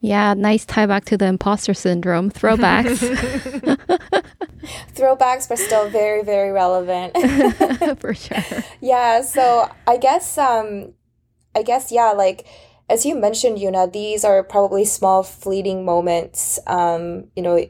Yeah, 0.00 0.34
nice 0.34 0.64
tie 0.64 0.86
back 0.86 1.04
to 1.06 1.16
the 1.16 1.26
imposter 1.26 1.74
syndrome 1.74 2.30
throwbacks 2.30 2.98
Throwbacks, 4.94 5.48
but 5.48 5.58
still 5.58 5.88
very, 5.88 6.22
very 6.22 6.50
relevant. 6.52 7.16
for 8.00 8.14
sure. 8.14 8.42
yeah. 8.80 9.22
So 9.22 9.70
I 9.86 9.96
guess, 9.96 10.36
um, 10.38 10.94
I 11.54 11.62
guess, 11.62 11.90
yeah, 11.92 12.10
like, 12.12 12.46
as 12.88 13.04
you 13.04 13.14
mentioned, 13.14 13.58
Yuna, 13.58 13.92
these 13.92 14.24
are 14.24 14.42
probably 14.42 14.84
small, 14.84 15.22
fleeting 15.22 15.84
moments. 15.84 16.58
Um, 16.66 17.28
you 17.36 17.42
know, 17.42 17.66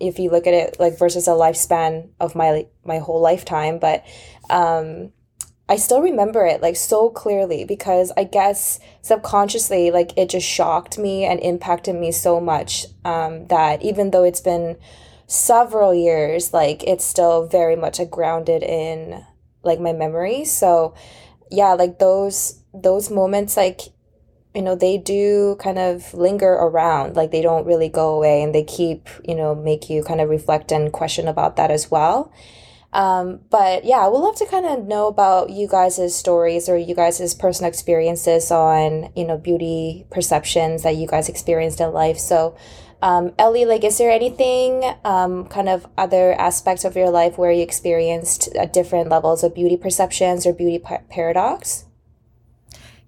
if 0.00 0.18
you 0.18 0.30
look 0.30 0.46
at 0.46 0.54
it 0.54 0.76
like 0.80 0.98
versus 0.98 1.28
a 1.28 1.32
lifespan 1.32 2.08
of 2.20 2.34
my 2.34 2.66
my 2.84 2.98
whole 2.98 3.20
lifetime, 3.20 3.78
but 3.78 4.04
um, 4.48 5.12
I 5.68 5.76
still 5.76 6.00
remember 6.00 6.44
it 6.46 6.62
like 6.62 6.76
so 6.76 7.10
clearly 7.10 7.64
because 7.64 8.12
I 8.16 8.24
guess 8.24 8.80
subconsciously, 9.02 9.90
like 9.90 10.16
it 10.16 10.30
just 10.30 10.46
shocked 10.46 10.98
me 10.98 11.24
and 11.24 11.40
impacted 11.40 11.94
me 11.94 12.12
so 12.12 12.40
much 12.40 12.86
um, 13.04 13.46
that 13.48 13.82
even 13.82 14.10
though 14.10 14.24
it's 14.24 14.40
been 14.40 14.76
several 15.26 15.94
years, 15.94 16.52
like 16.52 16.82
it's 16.84 17.04
still 17.04 17.46
very 17.46 17.76
much 17.76 17.98
grounded 18.10 18.62
in 18.62 19.24
like 19.62 19.80
my 19.80 19.92
memory. 19.92 20.44
So 20.44 20.94
yeah, 21.50 21.74
like 21.74 21.98
those 21.98 22.62
those 22.74 23.10
moments, 23.10 23.56
like 23.56 23.80
you 24.54 24.62
know 24.62 24.74
they 24.74 24.96
do 24.96 25.56
kind 25.58 25.78
of 25.78 26.14
linger 26.14 26.52
around 26.52 27.16
like 27.16 27.30
they 27.30 27.42
don't 27.42 27.66
really 27.66 27.88
go 27.88 28.14
away 28.14 28.42
and 28.42 28.54
they 28.54 28.62
keep 28.62 29.08
you 29.24 29.34
know 29.34 29.54
make 29.54 29.90
you 29.90 30.02
kind 30.02 30.20
of 30.20 30.28
reflect 30.28 30.70
and 30.70 30.92
question 30.92 31.26
about 31.28 31.56
that 31.56 31.70
as 31.70 31.90
well 31.90 32.32
um, 32.94 33.40
but 33.50 33.84
yeah, 33.84 33.98
I 33.98 34.08
would 34.08 34.20
love 34.20 34.36
to 34.36 34.46
kind 34.46 34.64
of 34.64 34.86
know 34.86 35.08
about 35.08 35.50
you 35.50 35.66
guys' 35.66 36.14
stories 36.14 36.68
or 36.68 36.78
you 36.78 36.94
guys' 36.94 37.34
personal 37.34 37.68
experiences 37.68 38.52
on, 38.52 39.10
you 39.16 39.26
know, 39.26 39.36
beauty 39.36 40.06
perceptions 40.12 40.84
that 40.84 40.94
you 40.94 41.08
guys 41.08 41.28
experienced 41.28 41.80
in 41.80 41.92
life. 41.92 42.18
So, 42.18 42.56
um, 43.02 43.32
Ellie, 43.36 43.64
like, 43.64 43.82
is 43.82 43.98
there 43.98 44.12
anything, 44.12 44.84
um, 45.04 45.46
kind 45.48 45.68
of 45.68 45.88
other 45.98 46.34
aspects 46.34 46.84
of 46.84 46.94
your 46.94 47.10
life 47.10 47.36
where 47.36 47.50
you 47.50 47.62
experienced 47.62 48.48
uh, 48.56 48.66
different 48.66 49.08
levels 49.08 49.42
of 49.42 49.56
beauty 49.56 49.76
perceptions 49.76 50.46
or 50.46 50.52
beauty 50.52 50.78
pa- 50.78 51.02
paradox? 51.10 51.86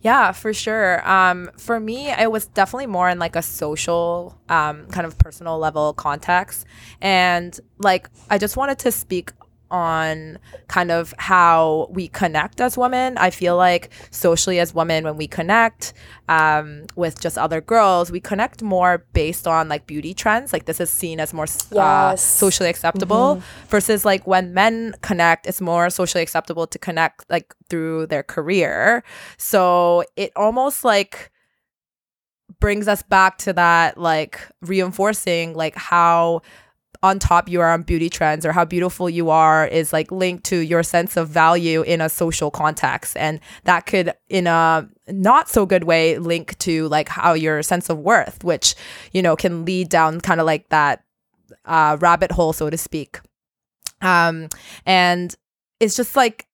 Yeah, 0.02 0.32
for 0.32 0.52
sure. 0.52 1.08
Um, 1.08 1.50
for 1.58 1.80
me, 1.80 2.10
it 2.10 2.30
was 2.30 2.46
definitely 2.46 2.86
more 2.86 3.08
in 3.08 3.18
like 3.18 3.34
a 3.34 3.42
social, 3.42 4.38
um, 4.48 4.86
kind 4.88 5.06
of 5.06 5.18
personal 5.18 5.58
level 5.58 5.94
context. 5.94 6.66
And 7.00 7.58
like, 7.78 8.08
I 8.30 8.38
just 8.38 8.56
wanted 8.56 8.78
to 8.80 8.92
speak 8.92 9.32
on 9.70 10.38
kind 10.68 10.90
of 10.90 11.14
how 11.18 11.88
we 11.90 12.08
connect 12.08 12.60
as 12.60 12.76
women. 12.76 13.16
I 13.18 13.30
feel 13.30 13.56
like 13.56 13.90
socially 14.10 14.58
as 14.60 14.74
women, 14.74 15.04
when 15.04 15.16
we 15.16 15.26
connect 15.26 15.92
um, 16.28 16.86
with 16.96 17.20
just 17.20 17.38
other 17.38 17.60
girls, 17.60 18.10
we 18.10 18.20
connect 18.20 18.62
more 18.62 19.04
based 19.12 19.46
on 19.46 19.68
like 19.68 19.86
beauty 19.86 20.14
trends. 20.14 20.52
Like 20.52 20.66
this 20.66 20.80
is 20.80 20.90
seen 20.90 21.20
as 21.20 21.32
more 21.32 21.46
uh, 21.76 22.16
socially 22.16 22.68
acceptable 22.68 23.42
versus 23.68 24.04
like 24.04 24.26
when 24.26 24.54
men 24.54 24.94
connect, 25.02 25.46
it's 25.46 25.60
more 25.60 25.90
socially 25.90 26.22
acceptable 26.22 26.66
to 26.66 26.78
connect 26.78 27.28
like 27.30 27.54
through 27.68 28.06
their 28.06 28.22
career. 28.22 29.02
So 29.36 30.04
it 30.16 30.32
almost 30.36 30.84
like 30.84 31.30
brings 32.60 32.88
us 32.88 33.02
back 33.02 33.38
to 33.38 33.52
that 33.52 33.98
like 33.98 34.40
reinforcing 34.62 35.54
like 35.54 35.74
how 35.76 36.42
on 37.02 37.18
top 37.18 37.48
you 37.48 37.60
are 37.60 37.72
on 37.72 37.82
beauty 37.82 38.08
trends 38.08 38.44
or 38.44 38.52
how 38.52 38.64
beautiful 38.64 39.08
you 39.08 39.30
are 39.30 39.66
is 39.66 39.92
like 39.92 40.10
linked 40.10 40.44
to 40.44 40.58
your 40.58 40.82
sense 40.82 41.16
of 41.16 41.28
value 41.28 41.82
in 41.82 42.00
a 42.00 42.08
social 42.08 42.50
context. 42.50 43.16
And 43.16 43.40
that 43.64 43.86
could 43.86 44.12
in 44.28 44.46
a 44.46 44.88
not 45.08 45.48
so 45.48 45.66
good 45.66 45.84
way 45.84 46.18
link 46.18 46.58
to 46.58 46.88
like 46.88 47.08
how 47.08 47.32
your 47.34 47.62
sense 47.62 47.88
of 47.88 47.98
worth 47.98 48.42
which 48.42 48.74
you 49.12 49.22
know 49.22 49.36
can 49.36 49.64
lead 49.64 49.88
down 49.88 50.20
kind 50.20 50.40
of 50.40 50.46
like 50.46 50.68
that 50.70 51.04
uh, 51.64 51.96
rabbit 52.00 52.32
hole 52.32 52.52
so 52.52 52.70
to 52.70 52.78
speak. 52.78 53.20
Um 54.00 54.48
and 54.84 55.34
it's 55.80 55.96
just 55.96 56.16
like 56.16 56.46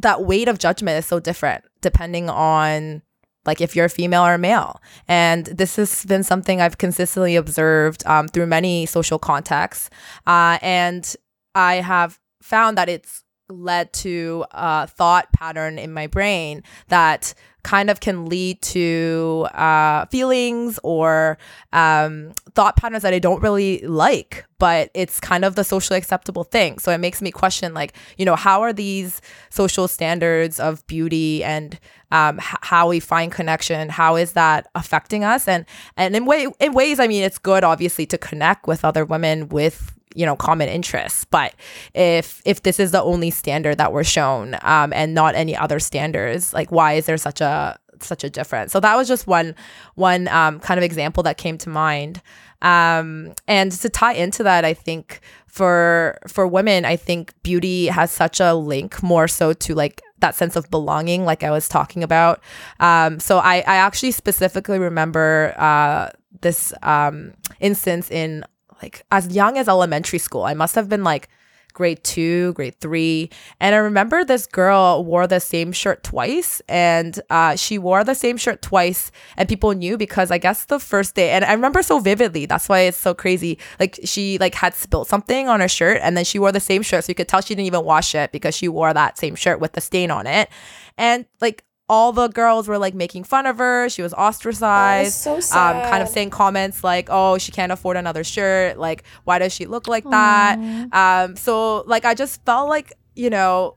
that 0.00 0.24
weight 0.24 0.48
of 0.48 0.58
judgment 0.58 0.98
is 0.98 1.06
so 1.06 1.20
different 1.20 1.64
depending 1.80 2.28
on 2.28 3.02
like 3.46 3.60
if 3.60 3.74
you're 3.76 3.86
a 3.86 3.90
female 3.90 4.24
or 4.24 4.34
a 4.34 4.38
male. 4.38 4.80
And 5.08 5.46
this 5.46 5.76
has 5.76 6.04
been 6.04 6.22
something 6.22 6.60
I've 6.60 6.78
consistently 6.78 7.36
observed 7.36 8.04
um, 8.06 8.28
through 8.28 8.46
many 8.46 8.86
social 8.86 9.18
contexts. 9.18 9.90
Uh, 10.26 10.58
and 10.62 11.14
I 11.54 11.76
have 11.76 12.18
found 12.42 12.76
that 12.78 12.88
it's 12.88 13.24
led 13.48 13.92
to 13.92 14.44
a 14.52 14.86
thought 14.86 15.32
pattern 15.32 15.78
in 15.78 15.92
my 15.92 16.06
brain 16.06 16.62
that 16.88 17.34
kind 17.64 17.90
of 17.90 17.98
can 17.98 18.26
lead 18.26 18.62
to 18.62 19.48
uh, 19.54 20.06
feelings 20.06 20.78
or 20.84 21.36
um, 21.72 22.32
thought 22.54 22.76
patterns 22.76 23.02
that 23.02 23.12
I 23.12 23.18
don't 23.18 23.42
really 23.42 23.78
like, 23.80 24.46
but 24.58 24.90
it's 24.94 25.18
kind 25.18 25.44
of 25.44 25.56
the 25.56 25.64
socially 25.64 25.98
acceptable 25.98 26.44
thing. 26.44 26.78
So 26.78 26.92
it 26.92 26.98
makes 26.98 27.20
me 27.20 27.32
question, 27.32 27.74
like, 27.74 27.94
you 28.16 28.24
know, 28.24 28.36
how 28.36 28.60
are 28.60 28.72
these 28.72 29.20
social 29.50 29.88
standards 29.88 30.60
of 30.60 30.86
beauty 30.86 31.42
and 31.42 31.80
um, 32.12 32.38
h- 32.38 32.58
how 32.60 32.88
we 32.88 33.00
find 33.00 33.32
connection, 33.32 33.88
how 33.88 34.14
is 34.14 34.34
that 34.34 34.68
affecting 34.74 35.24
us? 35.24 35.48
And 35.48 35.64
and 35.96 36.14
in 36.14 36.26
way 36.26 36.46
in 36.60 36.72
ways, 36.72 37.00
I 37.00 37.08
mean, 37.08 37.24
it's 37.24 37.38
good 37.38 37.64
obviously 37.64 38.06
to 38.06 38.18
connect 38.18 38.68
with 38.68 38.84
other 38.84 39.04
women 39.04 39.48
with 39.48 39.93
you 40.14 40.24
know 40.24 40.36
common 40.36 40.68
interests. 40.68 41.24
But 41.24 41.54
if 41.94 42.40
if 42.44 42.62
this 42.62 42.80
is 42.80 42.90
the 42.92 43.02
only 43.02 43.30
standard 43.30 43.78
that 43.78 43.92
we're 43.92 44.04
shown 44.04 44.56
um, 44.62 44.92
and 44.92 45.14
not 45.14 45.34
any 45.34 45.56
other 45.56 45.78
standards 45.78 46.52
like 46.52 46.70
why 46.70 46.94
is 46.94 47.06
there 47.06 47.16
such 47.16 47.40
a 47.40 47.78
such 48.00 48.24
a 48.24 48.30
difference? 48.30 48.72
So 48.72 48.80
that 48.80 48.96
was 48.96 49.08
just 49.08 49.26
one 49.26 49.54
one 49.94 50.28
um, 50.28 50.60
kind 50.60 50.78
of 50.78 50.84
example 50.84 51.22
that 51.24 51.36
came 51.36 51.58
to 51.58 51.68
mind. 51.68 52.22
Um, 52.62 53.34
and 53.46 53.70
to 53.72 53.90
tie 53.90 54.14
into 54.14 54.42
that 54.44 54.64
i 54.64 54.72
think 54.72 55.20
for 55.46 56.16
for 56.26 56.46
women 56.46 56.86
i 56.86 56.96
think 56.96 57.34
beauty 57.42 57.88
has 57.88 58.10
such 58.10 58.40
a 58.40 58.54
link 58.54 59.02
more 59.02 59.28
so 59.28 59.52
to 59.52 59.74
like 59.74 60.00
that 60.20 60.34
sense 60.34 60.56
of 60.56 60.70
belonging 60.70 61.26
like 61.26 61.42
i 61.42 61.50
was 61.50 61.68
talking 61.68 62.02
about. 62.02 62.40
Um, 62.80 63.20
so 63.20 63.38
i 63.38 63.56
i 63.56 63.76
actually 63.76 64.12
specifically 64.12 64.78
remember 64.78 65.54
uh, 65.58 66.08
this 66.40 66.72
um, 66.82 67.34
instance 67.60 68.10
in 68.10 68.44
like 68.84 69.04
as 69.10 69.34
young 69.34 69.58
as 69.58 69.68
elementary 69.68 70.18
school. 70.18 70.44
I 70.44 70.54
must 70.54 70.74
have 70.74 70.88
been 70.88 71.04
like 71.04 71.28
grade 71.72 72.02
two, 72.04 72.52
grade 72.52 72.76
three. 72.80 73.30
And 73.60 73.74
I 73.74 73.78
remember 73.78 74.24
this 74.24 74.46
girl 74.46 75.04
wore 75.04 75.26
the 75.26 75.40
same 75.40 75.72
shirt 75.72 76.04
twice. 76.04 76.62
And 76.68 77.20
uh, 77.30 77.56
she 77.56 77.78
wore 77.78 78.04
the 78.04 78.14
same 78.14 78.36
shirt 78.36 78.62
twice. 78.62 79.10
And 79.36 79.48
people 79.48 79.72
knew 79.72 79.98
because 79.98 80.30
I 80.30 80.38
guess 80.38 80.66
the 80.66 80.78
first 80.78 81.16
day, 81.16 81.30
and 81.30 81.44
I 81.44 81.52
remember 81.52 81.82
so 81.82 81.98
vividly. 81.98 82.46
That's 82.46 82.68
why 82.68 82.80
it's 82.80 82.96
so 82.96 83.12
crazy. 83.12 83.58
Like 83.80 83.98
she 84.04 84.38
like 84.38 84.54
had 84.54 84.74
spilled 84.74 85.08
something 85.08 85.48
on 85.48 85.60
her 85.60 85.68
shirt 85.68 85.98
and 86.00 86.16
then 86.16 86.24
she 86.24 86.38
wore 86.38 86.52
the 86.52 86.60
same 86.60 86.82
shirt. 86.82 87.04
So 87.04 87.10
you 87.10 87.14
could 87.16 87.28
tell 87.28 87.40
she 87.40 87.54
didn't 87.54 87.66
even 87.66 87.84
wash 87.84 88.14
it 88.14 88.30
because 88.32 88.54
she 88.54 88.68
wore 88.68 88.94
that 88.94 89.18
same 89.18 89.34
shirt 89.34 89.60
with 89.60 89.72
the 89.72 89.80
stain 89.80 90.10
on 90.10 90.26
it. 90.26 90.48
And 90.96 91.26
like 91.40 91.64
all 91.88 92.12
the 92.12 92.28
girls 92.28 92.66
were 92.66 92.78
like 92.78 92.94
making 92.94 93.24
fun 93.24 93.46
of 93.46 93.58
her. 93.58 93.88
She 93.88 94.00
was 94.02 94.14
ostracized. 94.14 95.14
so 95.14 95.40
sad. 95.40 95.84
Um, 95.84 95.90
kind 95.90 96.02
of 96.02 96.08
saying 96.08 96.30
comments 96.30 96.82
like, 96.82 97.08
"Oh, 97.10 97.38
she 97.38 97.52
can't 97.52 97.72
afford 97.72 97.96
another 97.96 98.24
shirt. 98.24 98.78
Like, 98.78 99.04
why 99.24 99.38
does 99.38 99.52
she 99.52 99.66
look 99.66 99.86
like 99.86 100.04
that?" 100.10 100.58
Um, 100.92 101.36
so 101.36 101.82
like, 101.86 102.04
I 102.04 102.14
just 102.14 102.44
felt 102.44 102.68
like 102.68 102.92
you 103.14 103.30
know, 103.30 103.76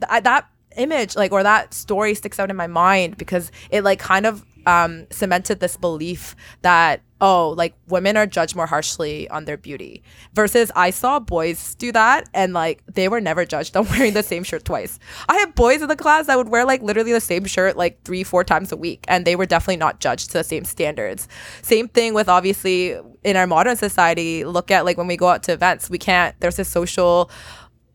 th- 0.00 0.22
that 0.24 0.48
image 0.76 1.16
like 1.16 1.32
or 1.32 1.42
that 1.42 1.72
story 1.72 2.14
sticks 2.14 2.38
out 2.38 2.50
in 2.50 2.56
my 2.56 2.66
mind 2.66 3.16
because 3.16 3.50
it 3.70 3.82
like 3.82 3.98
kind 3.98 4.26
of 4.26 4.44
um, 4.66 5.06
cemented 5.10 5.60
this 5.60 5.76
belief 5.76 6.36
that 6.62 7.00
oh 7.20 7.54
like 7.56 7.74
women 7.88 8.16
are 8.16 8.26
judged 8.26 8.54
more 8.54 8.66
harshly 8.66 9.26
on 9.30 9.46
their 9.46 9.56
beauty 9.56 10.02
versus 10.34 10.70
i 10.76 10.90
saw 10.90 11.18
boys 11.18 11.74
do 11.76 11.90
that 11.90 12.28
and 12.34 12.52
like 12.52 12.82
they 12.92 13.08
were 13.08 13.22
never 13.22 13.46
judged 13.46 13.74
on 13.74 13.86
wearing 13.90 14.12
the 14.12 14.22
same 14.22 14.42
shirt 14.42 14.64
twice. 14.64 14.98
I 15.28 15.36
had 15.36 15.54
boys 15.54 15.82
in 15.82 15.88
the 15.88 15.96
class 15.96 16.26
that 16.26 16.36
would 16.36 16.48
wear 16.48 16.64
like 16.64 16.82
literally 16.82 17.12
the 17.12 17.20
same 17.20 17.44
shirt 17.44 17.76
like 17.76 18.02
three 18.04 18.24
four 18.24 18.44
times 18.44 18.72
a 18.72 18.76
week 18.76 19.04
and 19.08 19.24
they 19.24 19.36
were 19.36 19.46
definitely 19.46 19.76
not 19.76 20.00
judged 20.00 20.28
to 20.28 20.38
the 20.38 20.44
same 20.44 20.64
standards. 20.64 21.28
Same 21.62 21.88
thing 21.88 22.14
with 22.14 22.28
obviously 22.28 22.96
in 23.24 23.36
our 23.36 23.46
modern 23.46 23.76
society 23.76 24.44
look 24.44 24.70
at 24.70 24.84
like 24.84 24.98
when 24.98 25.06
we 25.06 25.16
go 25.16 25.28
out 25.28 25.42
to 25.44 25.52
events 25.52 25.88
we 25.88 25.98
can't 25.98 26.38
there's 26.40 26.56
this 26.56 26.68
social 26.68 27.30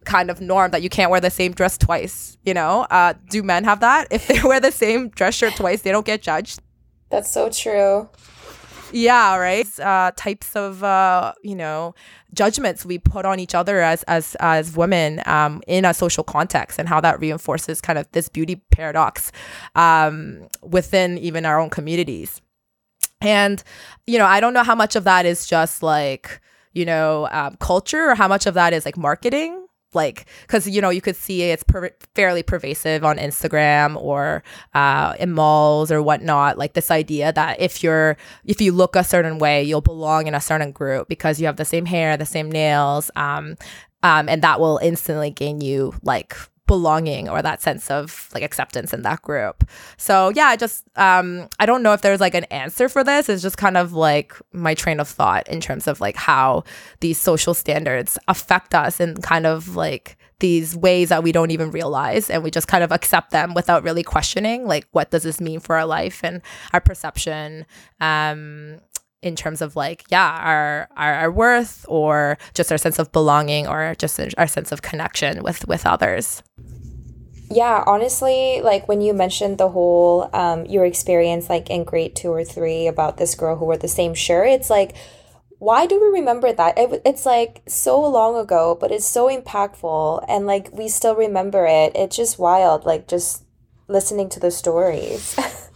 kind 0.06 0.30
of 0.32 0.42
norm 0.42 0.72
that 0.72 0.82
you 0.82 0.90
can't 0.90 1.12
wear 1.12 1.22
the 1.22 1.30
same 1.30 1.52
dress 1.54 1.78
twice 1.78 2.38
you 2.44 2.54
know? 2.54 2.88
Uh, 2.90 3.14
do 3.30 3.44
men 3.44 3.64
have 3.66 3.82
that? 3.82 4.08
If 4.10 4.28
they 4.28 4.42
wear 4.44 4.60
the 4.60 4.72
same 4.72 5.10
dress 5.10 5.36
shirt 5.36 5.56
twice 5.56 5.82
they 5.84 5.92
don't 5.92 6.06
get 6.06 6.22
judged. 6.22 6.62
That's 7.10 7.32
so 7.32 7.50
true. 7.50 8.10
yeah 8.94 9.38
right? 9.38 9.68
Uh 9.80 10.12
types 10.16 10.56
of 10.56 10.84
uh 10.84 11.34
you 11.44 11.56
know 11.56 11.94
judgments 12.34 12.86
we 12.86 12.98
put 12.98 13.26
on 13.26 13.40
each 13.40 13.54
other 13.56 13.82
as 13.82 14.04
as 14.04 14.36
as 14.40 14.76
women 14.76 15.22
um 15.26 15.62
in 15.68 15.86
a 15.86 15.94
social 15.94 16.24
context 16.24 16.80
and 16.80 16.88
how 16.90 17.00
that 17.02 17.20
reinforces 17.20 17.80
kind 17.82 18.00
of 18.00 18.10
this 18.12 18.28
beauty 18.30 18.56
paradox 18.72 19.32
um 19.76 20.48
within 20.62 21.18
even 21.18 21.46
our 21.46 21.60
own 21.60 21.70
communities. 21.70 22.42
And 23.22 23.64
you 24.08 24.18
know 24.18 24.26
i 24.26 24.40
don't 24.40 24.54
know 24.54 24.64
how 24.64 24.76
much 24.76 24.96
of 24.96 25.04
that 25.04 25.26
is 25.26 25.46
just 25.46 25.84
like 25.84 26.42
you 26.74 26.86
know 26.86 27.28
um, 27.32 27.56
culture 27.60 28.10
or 28.12 28.16
how 28.16 28.28
much 28.28 28.46
of 28.46 28.54
that 28.56 28.74
is 28.74 28.84
like 28.86 28.98
marketing 28.98 29.61
like 29.94 30.26
because 30.42 30.68
you 30.68 30.82
know 30.82 30.90
you 30.90 31.02
could 31.02 31.16
see 31.16 31.44
it's 31.44 31.64
per- 31.64 31.92
fairly 32.16 32.44
pervasive 32.44 33.04
on 33.04 33.18
instagram 33.18 33.96
or 34.02 34.44
uh, 34.74 35.14
in 35.20 35.32
malls 35.32 35.92
or 35.92 36.02
whatnot 36.02 36.58
like 36.58 36.74
this 36.74 36.92
idea 36.92 37.32
that 37.34 37.60
if 37.60 37.84
you're 37.84 38.18
if 38.46 38.62
you 38.62 38.72
look 38.72 38.96
a 38.96 39.04
certain 39.04 39.38
way 39.38 39.64
you'll 39.64 39.82
belong 39.82 40.28
in 40.28 40.36
a 40.36 40.42
certain 40.42 40.72
group 40.72 41.08
because 41.08 41.40
you 41.40 41.46
have 41.46 41.58
the 41.58 41.66
same 41.66 41.86
hair 41.86 42.18
the 42.18 42.26
same 42.26 42.52
nails 42.52 43.12
um, 43.16 43.56
um, 44.04 44.28
and 44.30 44.42
that 44.42 44.60
will 44.60 44.80
instantly 44.82 45.30
gain 45.30 45.62
you 45.62 45.94
like 46.04 46.36
belonging 46.72 47.28
or 47.28 47.42
that 47.42 47.62
sense 47.62 47.92
of 47.92 48.30
like 48.34 48.44
acceptance 48.44 48.94
in 48.94 49.02
that 49.02 49.22
group. 49.22 49.66
So 49.98 50.32
yeah, 50.34 50.46
I 50.46 50.56
just 50.56 50.86
um 50.96 51.50
I 51.60 51.66
don't 51.66 51.84
know 51.84 51.92
if 51.92 52.02
there's 52.02 52.22
like 52.22 52.34
an 52.34 52.46
answer 52.46 52.88
for 52.88 53.04
this. 53.04 53.28
It's 53.28 53.42
just 53.42 53.58
kind 53.58 53.76
of 53.76 53.92
like 53.92 54.34
my 54.54 54.74
train 54.74 55.02
of 55.02 55.10
thought 55.10 55.50
in 55.50 55.60
terms 55.60 55.86
of 55.86 56.00
like 56.00 56.16
how 56.16 56.64
these 57.02 57.20
social 57.20 57.54
standards 57.54 58.18
affect 58.30 58.74
us 58.74 59.02
and 59.02 59.22
kind 59.22 59.46
of 59.46 59.76
like 59.76 60.16
these 60.40 60.74
ways 60.78 61.10
that 61.10 61.24
we 61.24 61.34
don't 61.34 61.52
even 61.52 61.72
realize 61.72 62.30
and 62.30 62.42
we 62.42 62.50
just 62.50 62.70
kind 62.70 62.86
of 62.86 62.92
accept 62.94 63.32
them 63.32 63.54
without 63.54 63.84
really 63.84 64.02
questioning 64.02 64.66
like 64.66 64.88
what 64.92 65.12
does 65.12 65.24
this 65.24 65.40
mean 65.40 65.60
for 65.60 65.76
our 65.76 65.86
life 65.86 66.22
and 66.24 66.42
our 66.74 66.82
perception 66.82 67.64
um 68.00 68.80
in 69.22 69.36
terms 69.36 69.62
of 69.62 69.76
like 69.76 70.04
yeah 70.10 70.40
our, 70.42 70.88
our 70.98 71.14
our 71.14 71.32
worth 71.32 71.86
or 71.88 72.38
just 72.54 72.72
our 72.72 72.78
sense 72.78 73.00
of 73.00 73.12
belonging 73.12 73.68
or 73.68 73.96
just 73.98 74.20
our 74.38 74.48
sense 74.48 74.72
of 74.72 74.82
connection 74.82 75.44
with 75.44 75.68
with 75.68 75.86
others 75.86 76.44
Yeah, 77.54 77.84
honestly, 77.86 78.62
like 78.64 78.88
when 78.88 79.02
you 79.02 79.14
mentioned 79.14 79.58
the 79.58 79.70
whole 79.70 80.30
um 80.34 80.66
your 80.66 80.86
experience 80.86 81.50
like 81.50 81.70
in 81.70 81.84
grade 81.84 82.16
2 82.16 82.32
or 82.32 82.46
3 82.46 82.88
about 82.88 83.18
this 83.18 83.36
girl 83.36 83.58
who 83.58 83.66
wore 83.66 83.78
the 83.78 83.92
same 83.92 84.14
shirt, 84.16 84.48
it's 84.48 84.70
like 84.70 84.96
why 85.60 85.86
do 85.86 86.00
we 86.02 86.20
remember 86.20 86.52
that? 86.52 86.78
It, 86.78 87.02
it's 87.06 87.26
like 87.26 87.62
so 87.68 88.02
long 88.02 88.36
ago, 88.36 88.76
but 88.80 88.90
it's 88.92 89.06
so 89.06 89.30
impactful 89.30 90.26
and 90.28 90.48
like 90.48 90.72
we 90.72 90.88
still 90.88 91.16
remember 91.16 91.68
it. 91.68 91.92
It's 91.94 92.16
just 92.16 92.40
wild 92.40 92.86
like 92.86 93.08
just 93.08 93.44
listening 93.88 94.30
to 94.30 94.40
the 94.40 94.50
stories. 94.50 95.36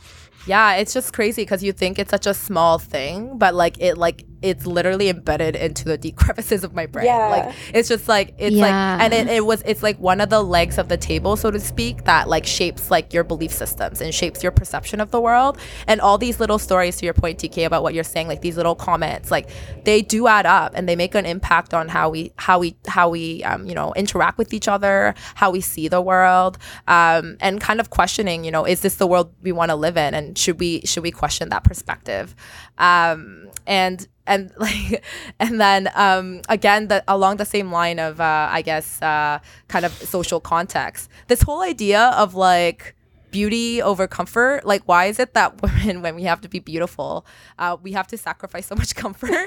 yeah 0.46 0.76
it's 0.76 0.94
just 0.94 1.14
crazy 1.14 1.42
because 1.42 1.64
you 1.64 1.72
think 1.72 2.00
it's 2.00 2.12
such 2.12 2.28
a 2.28 2.34
small 2.34 2.78
thing 2.78 3.38
but 3.38 3.54
like 3.56 3.78
it 3.80 3.98
like 3.98 4.26
it's 4.42 4.66
literally 4.66 5.10
embedded 5.10 5.56
into 5.56 5.86
the 5.86 5.98
deep 5.98 6.16
crevices 6.18 6.64
of 6.64 6.74
my 6.74 6.86
brain 6.86 7.06
Yeah. 7.06 7.28
like 7.28 7.56
it's 7.74 7.88
just 7.90 8.08
like 8.08 8.34
it's 8.38 8.56
Yeah. 8.56 8.64
like 8.64 9.02
and 9.04 9.14
it, 9.14 9.28
it 9.28 9.46
was 9.46 9.62
it's 9.66 9.82
like 9.84 9.98
one 10.00 10.22
of 10.22 10.30
the 10.30 10.42
legs 10.44 10.78
of 10.78 10.88
the 10.90 10.98
table 10.98 11.36
so 11.36 11.52
to 11.52 11.60
speak 11.60 12.04
that 12.06 12.28
like 12.28 12.46
shapes 12.46 12.92
like 12.92 13.14
your 13.14 13.24
belief 13.24 13.52
systems 13.52 14.02
and 14.02 14.14
shapes 14.14 14.44
your 14.44 14.52
perception 14.52 15.00
of 15.02 15.12
the 15.12 15.20
world 15.20 15.58
and 15.88 16.02
all 16.02 16.18
these 16.18 16.40
little 16.40 16.60
stories 16.60 16.98
to 16.98 17.06
your 17.06 17.14
point 17.14 17.40
tk 17.40 17.66
about 17.66 17.84
what 17.84 17.94
you're 17.94 18.04
saying 18.04 18.28
like 18.28 18.42
these 18.42 18.58
little 18.58 18.76
comments 18.76 19.32
like 19.32 19.50
they 19.84 20.02
do 20.02 20.28
add 20.28 20.46
up 20.46 20.72
and 20.76 20.88
they 20.90 20.96
make 20.96 21.16
an 21.16 21.26
impact 21.26 21.74
on 21.74 21.88
how 21.88 22.10
we 22.10 22.32
how 22.38 22.60
we 22.60 22.76
how 22.88 23.10
we 23.10 23.44
um, 23.44 23.66
you 23.66 23.74
know 23.76 23.94
interact 23.96 24.38
with 24.38 24.54
each 24.54 24.68
other 24.68 25.14
how 25.36 25.50
we 25.52 25.62
see 25.62 25.88
the 25.88 26.02
world 26.02 26.58
um, 26.88 27.38
and 27.40 27.62
kind 27.62 27.80
of 27.80 27.90
questioning 27.90 28.44
you 28.44 28.52
know 28.52 28.66
is 28.66 28.82
this 28.82 28.96
the 28.96 29.08
world 29.08 29.34
we 29.42 29.52
want 29.52 29.70
to 29.70 29.76
live 29.76 29.98
in 29.98 30.14
and 30.14 30.38
should 30.38 30.60
we 30.60 30.82
should 30.82 31.04
we 31.04 31.12
question 31.12 31.50
that 31.50 31.64
perspective 31.64 32.36
um, 32.78 33.50
and 33.66 34.08
and 34.28 34.52
like 34.58 35.04
and 35.40 35.60
then 35.60 35.90
um, 35.96 36.42
again 36.50 36.88
the, 36.88 37.04
along 37.08 37.38
the 37.38 37.46
same 37.46 37.72
line 37.72 38.00
of 38.00 38.20
uh, 38.20 38.48
i 38.52 38.62
guess 38.62 39.02
uh, 39.02 39.40
kind 39.68 39.86
of 39.86 39.92
social 39.94 40.40
context 40.40 41.10
this 41.28 41.42
whole 41.42 41.62
idea 41.62 42.10
of 42.18 42.36
like 42.36 42.96
beauty 43.32 43.82
over 43.82 44.08
comfort 44.08 44.66
like 44.66 44.82
why 44.86 45.06
is 45.06 45.20
it 45.20 45.34
that 45.34 45.62
women 45.62 46.02
when 46.02 46.16
we 46.16 46.24
have 46.24 46.40
to 46.40 46.48
be 46.48 46.60
beautiful 46.60 47.26
uh, 47.60 47.76
we 47.84 47.92
have 47.92 48.08
to 48.08 48.18
sacrifice 48.18 48.66
so 48.68 48.76
much 48.76 48.96
comfort 49.04 49.46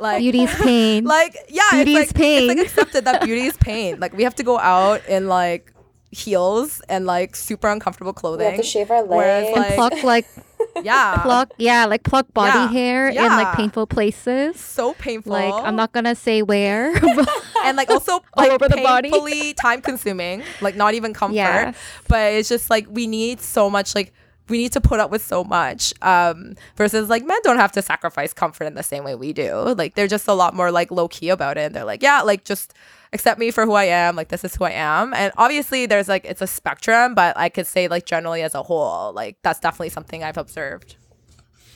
like 0.00 0.20
Beauty's 0.20 0.54
pain. 0.54 1.04
like 1.04 1.36
yeah 1.48 1.62
Beauty 1.70 1.96
it's 1.96 2.00
is 2.00 2.08
like 2.08 2.16
pain. 2.16 2.50
it's 2.50 2.56
like 2.56 2.66
accepted 2.66 3.04
that 3.04 3.22
beauty 3.22 3.42
is 3.42 3.56
pain 3.58 4.00
like 4.00 4.16
we 4.16 4.22
have 4.22 4.34
to 4.36 4.42
go 4.42 4.58
out 4.58 5.02
and 5.06 5.28
like 5.28 5.72
heels 6.12 6.80
and 6.88 7.06
like 7.06 7.36
super 7.36 7.68
uncomfortable 7.68 8.10
we 8.10 8.20
clothing 8.20 8.46
have 8.50 8.56
to 8.56 8.62
shave 8.66 8.90
our 8.90 9.04
Whereas, 9.04 9.44
legs. 9.54 9.56
and 9.56 9.74
pluck 9.74 10.02
like 10.02 10.26
yeah 10.82 11.22
pluck 11.22 11.52
yeah 11.56 11.84
like 11.86 12.02
pluck 12.02 12.32
body 12.34 12.58
Yeah. 12.58 12.68
hair 12.68 13.08
in 13.08 13.16
like 13.16 13.54
painful 13.54 13.86
places. 13.86 14.58
so 14.58 14.92
painful 14.94 15.32
Like 15.32 15.54
I'm 15.54 15.76
not 15.76 15.92
gonna 15.92 16.14
say 16.16 16.42
where. 16.42 16.92
and 17.64 17.76
like 17.76 17.90
also 17.90 18.12
All 18.14 18.22
like 18.36 18.50
over 18.50 18.68
the 18.68 18.76
body. 18.82 19.10
painfully 19.10 19.54
time 19.54 19.80
consuming 19.82 20.42
like 20.60 20.74
not 20.74 20.94
even 20.94 21.14
comfort 21.14 21.34
Yes. 21.36 21.76
but 22.08 22.32
it's 22.32 22.48
just 22.48 22.70
like 22.70 22.86
we 22.90 23.06
need 23.06 23.40
so 23.40 23.70
much 23.70 23.94
like 23.94 24.12
we 24.48 24.58
need 24.58 24.72
to 24.72 24.80
put 24.80 24.98
up 24.98 25.10
with 25.10 25.24
so 25.24 25.44
much 25.44 25.94
um 26.02 26.54
versus 26.76 27.08
like 27.08 27.24
men 27.24 27.38
don't 27.42 27.58
have 27.58 27.72
to 27.72 27.82
sacrifice 27.82 28.32
comfort 28.32 28.64
in 28.64 28.74
the 28.74 28.82
same 28.82 29.04
way 29.04 29.14
we 29.14 29.32
do. 29.32 29.74
Like 29.76 29.94
they're 29.94 30.08
just 30.08 30.26
a 30.28 30.34
lot 30.34 30.54
more 30.54 30.70
like 30.70 30.90
low 30.90 31.08
key 31.08 31.28
about 31.28 31.56
it. 31.56 31.62
And 31.62 31.74
they're 31.74 31.84
like 31.84 32.02
yeah 32.02 32.22
like 32.22 32.44
just 32.44 32.74
accept 33.12 33.38
me 33.38 33.50
for 33.50 33.64
who 33.64 33.72
I 33.72 33.84
am. 33.84 34.16
Like 34.16 34.28
this 34.28 34.44
is 34.44 34.54
who 34.56 34.64
I 34.64 34.70
am. 34.70 35.14
And 35.14 35.32
obviously 35.36 35.86
there's 35.86 36.08
like 36.08 36.24
it's 36.24 36.42
a 36.42 36.46
spectrum 36.46 37.14
but 37.14 37.36
I 37.36 37.48
could 37.48 37.66
say 37.66 37.88
like 37.88 38.06
generally 38.06 38.42
as 38.42 38.54
a 38.54 38.62
whole 38.62 39.12
like 39.12 39.36
that's 39.42 39.60
definitely 39.60 39.90
something 39.90 40.24
I've 40.24 40.38
observed. 40.38 40.96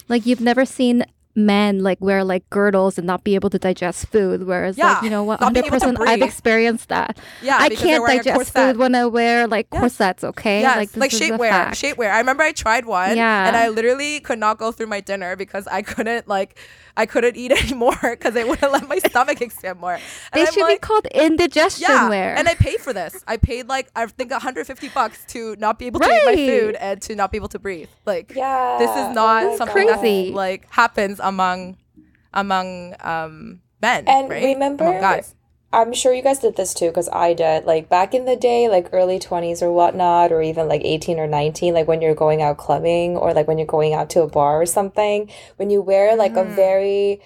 Like 0.08 0.26
you've 0.26 0.40
never 0.40 0.64
seen 0.64 1.04
men 1.36 1.82
like 1.82 2.00
wear 2.00 2.22
like 2.22 2.48
girdles 2.50 2.96
and 2.98 3.06
not 3.06 3.24
be 3.24 3.34
able 3.34 3.50
to 3.50 3.58
digest 3.58 4.06
food 4.06 4.44
whereas 4.46 4.78
Yeah, 4.78 4.94
like 4.94 5.02
you 5.02 5.10
know 5.10 5.24
what 5.24 5.40
not 5.40 5.52
being 5.52 5.64
hundred 5.64 5.82
able 5.88 5.96
percent 5.96 6.08
I've 6.08 6.22
experienced 6.22 6.88
that. 6.90 7.18
yeah 7.42 7.56
I 7.60 7.68
can't 7.70 8.06
digest 8.06 8.52
food 8.52 8.76
when 8.76 8.94
I 8.94 9.06
wear 9.06 9.46
like 9.48 9.66
Yes. 9.72 9.80
corsets, 9.80 10.22
okay? 10.24 10.60
Yes, 10.60 10.76
like 10.76 10.96
like, 10.96 11.10
this 11.10 11.20
is 11.20 11.30
a 11.30 11.32
shapewear, 11.34 11.66
shapewear. 11.70 12.10
I 12.12 12.18
remember 12.18 12.42
I 12.44 12.52
tried 12.52 12.84
one, 12.86 13.16
Yeah. 13.16 13.46
and 13.48 13.56
I 13.56 13.68
literally 13.68 14.20
could 14.20 14.38
not 14.38 14.58
go 14.58 14.70
through 14.70 14.86
my 14.86 15.00
dinner 15.00 15.34
because 15.36 15.66
I 15.66 15.82
couldn't 15.82 16.28
like, 16.28 16.56
I 16.96 17.06
couldn't 17.06 17.36
eat 17.36 17.50
anymore 17.64 17.96
because 18.02 18.36
it 18.36 18.46
wouldn't 18.46 18.70
let 18.72 18.88
my 18.88 18.98
stomach 19.10 19.40
expand 19.40 19.80
more. 19.80 19.94
And 19.94 20.02
They 20.32 20.42
I'm 20.46 20.52
should 20.52 20.62
like, 20.62 20.80
be 20.80 20.86
called 20.86 21.06
indigestion 21.06 21.86
yeah, 21.88 22.08
wear. 22.08 22.36
and 22.36 22.48
I 22.48 22.54
paid 22.54 22.80
for 22.80 22.92
this. 22.92 23.24
I 23.26 23.36
paid 23.36 23.68
like 23.68 23.90
I 23.96 24.06
think 24.06 24.30
150 24.30 24.88
bucks 24.90 25.24
to 25.28 25.56
not 25.58 25.78
be 25.78 25.86
able 25.86 26.00
to 26.00 26.06
eat 26.06 26.22
my 26.24 26.36
food 26.36 26.74
and 26.76 27.02
to 27.02 27.14
not 27.16 27.30
be 27.32 27.36
able 27.36 27.48
to 27.48 27.58
breathe. 27.58 27.88
Like, 28.06 28.32
yeah. 28.34 28.76
this 28.78 28.90
is 28.90 29.14
not 29.14 29.42
Oh 29.44 29.56
something 29.56 29.88
Crazy. 29.88 30.30
that 30.30 30.36
like 30.36 30.70
happens 30.70 31.18
among 31.22 31.76
among 32.32 32.94
um 33.00 33.60
men, 33.82 34.04
And 34.08 34.28
right? 34.30 34.42
remember- 34.54 34.84
among 34.84 35.00
guys. 35.00 35.34
I'm 35.74 35.92
sure 35.92 36.14
you 36.14 36.22
guys 36.22 36.38
did 36.38 36.56
this 36.56 36.72
too, 36.72 36.88
because 36.88 37.08
I 37.12 37.34
did. 37.34 37.64
Like 37.64 37.88
back 37.88 38.14
in 38.14 38.24
the 38.24 38.36
day, 38.36 38.68
like 38.68 38.88
early 38.92 39.18
20s 39.18 39.60
or 39.62 39.72
whatnot, 39.72 40.32
or 40.32 40.40
even 40.40 40.68
like 40.68 40.82
18 40.84 41.18
or 41.18 41.26
19, 41.26 41.74
like 41.74 41.88
when 41.88 42.00
you're 42.00 42.14
going 42.14 42.40
out 42.42 42.56
clubbing 42.58 43.16
or 43.16 43.34
like 43.34 43.48
when 43.48 43.58
you're 43.58 43.66
going 43.66 43.92
out 43.92 44.08
to 44.10 44.22
a 44.22 44.28
bar 44.28 44.60
or 44.62 44.66
something, 44.66 45.30
when 45.56 45.70
you 45.70 45.82
wear 45.82 46.16
like 46.16 46.36
a 46.36 46.44
Mhm. 46.44 46.54
very 46.54 47.20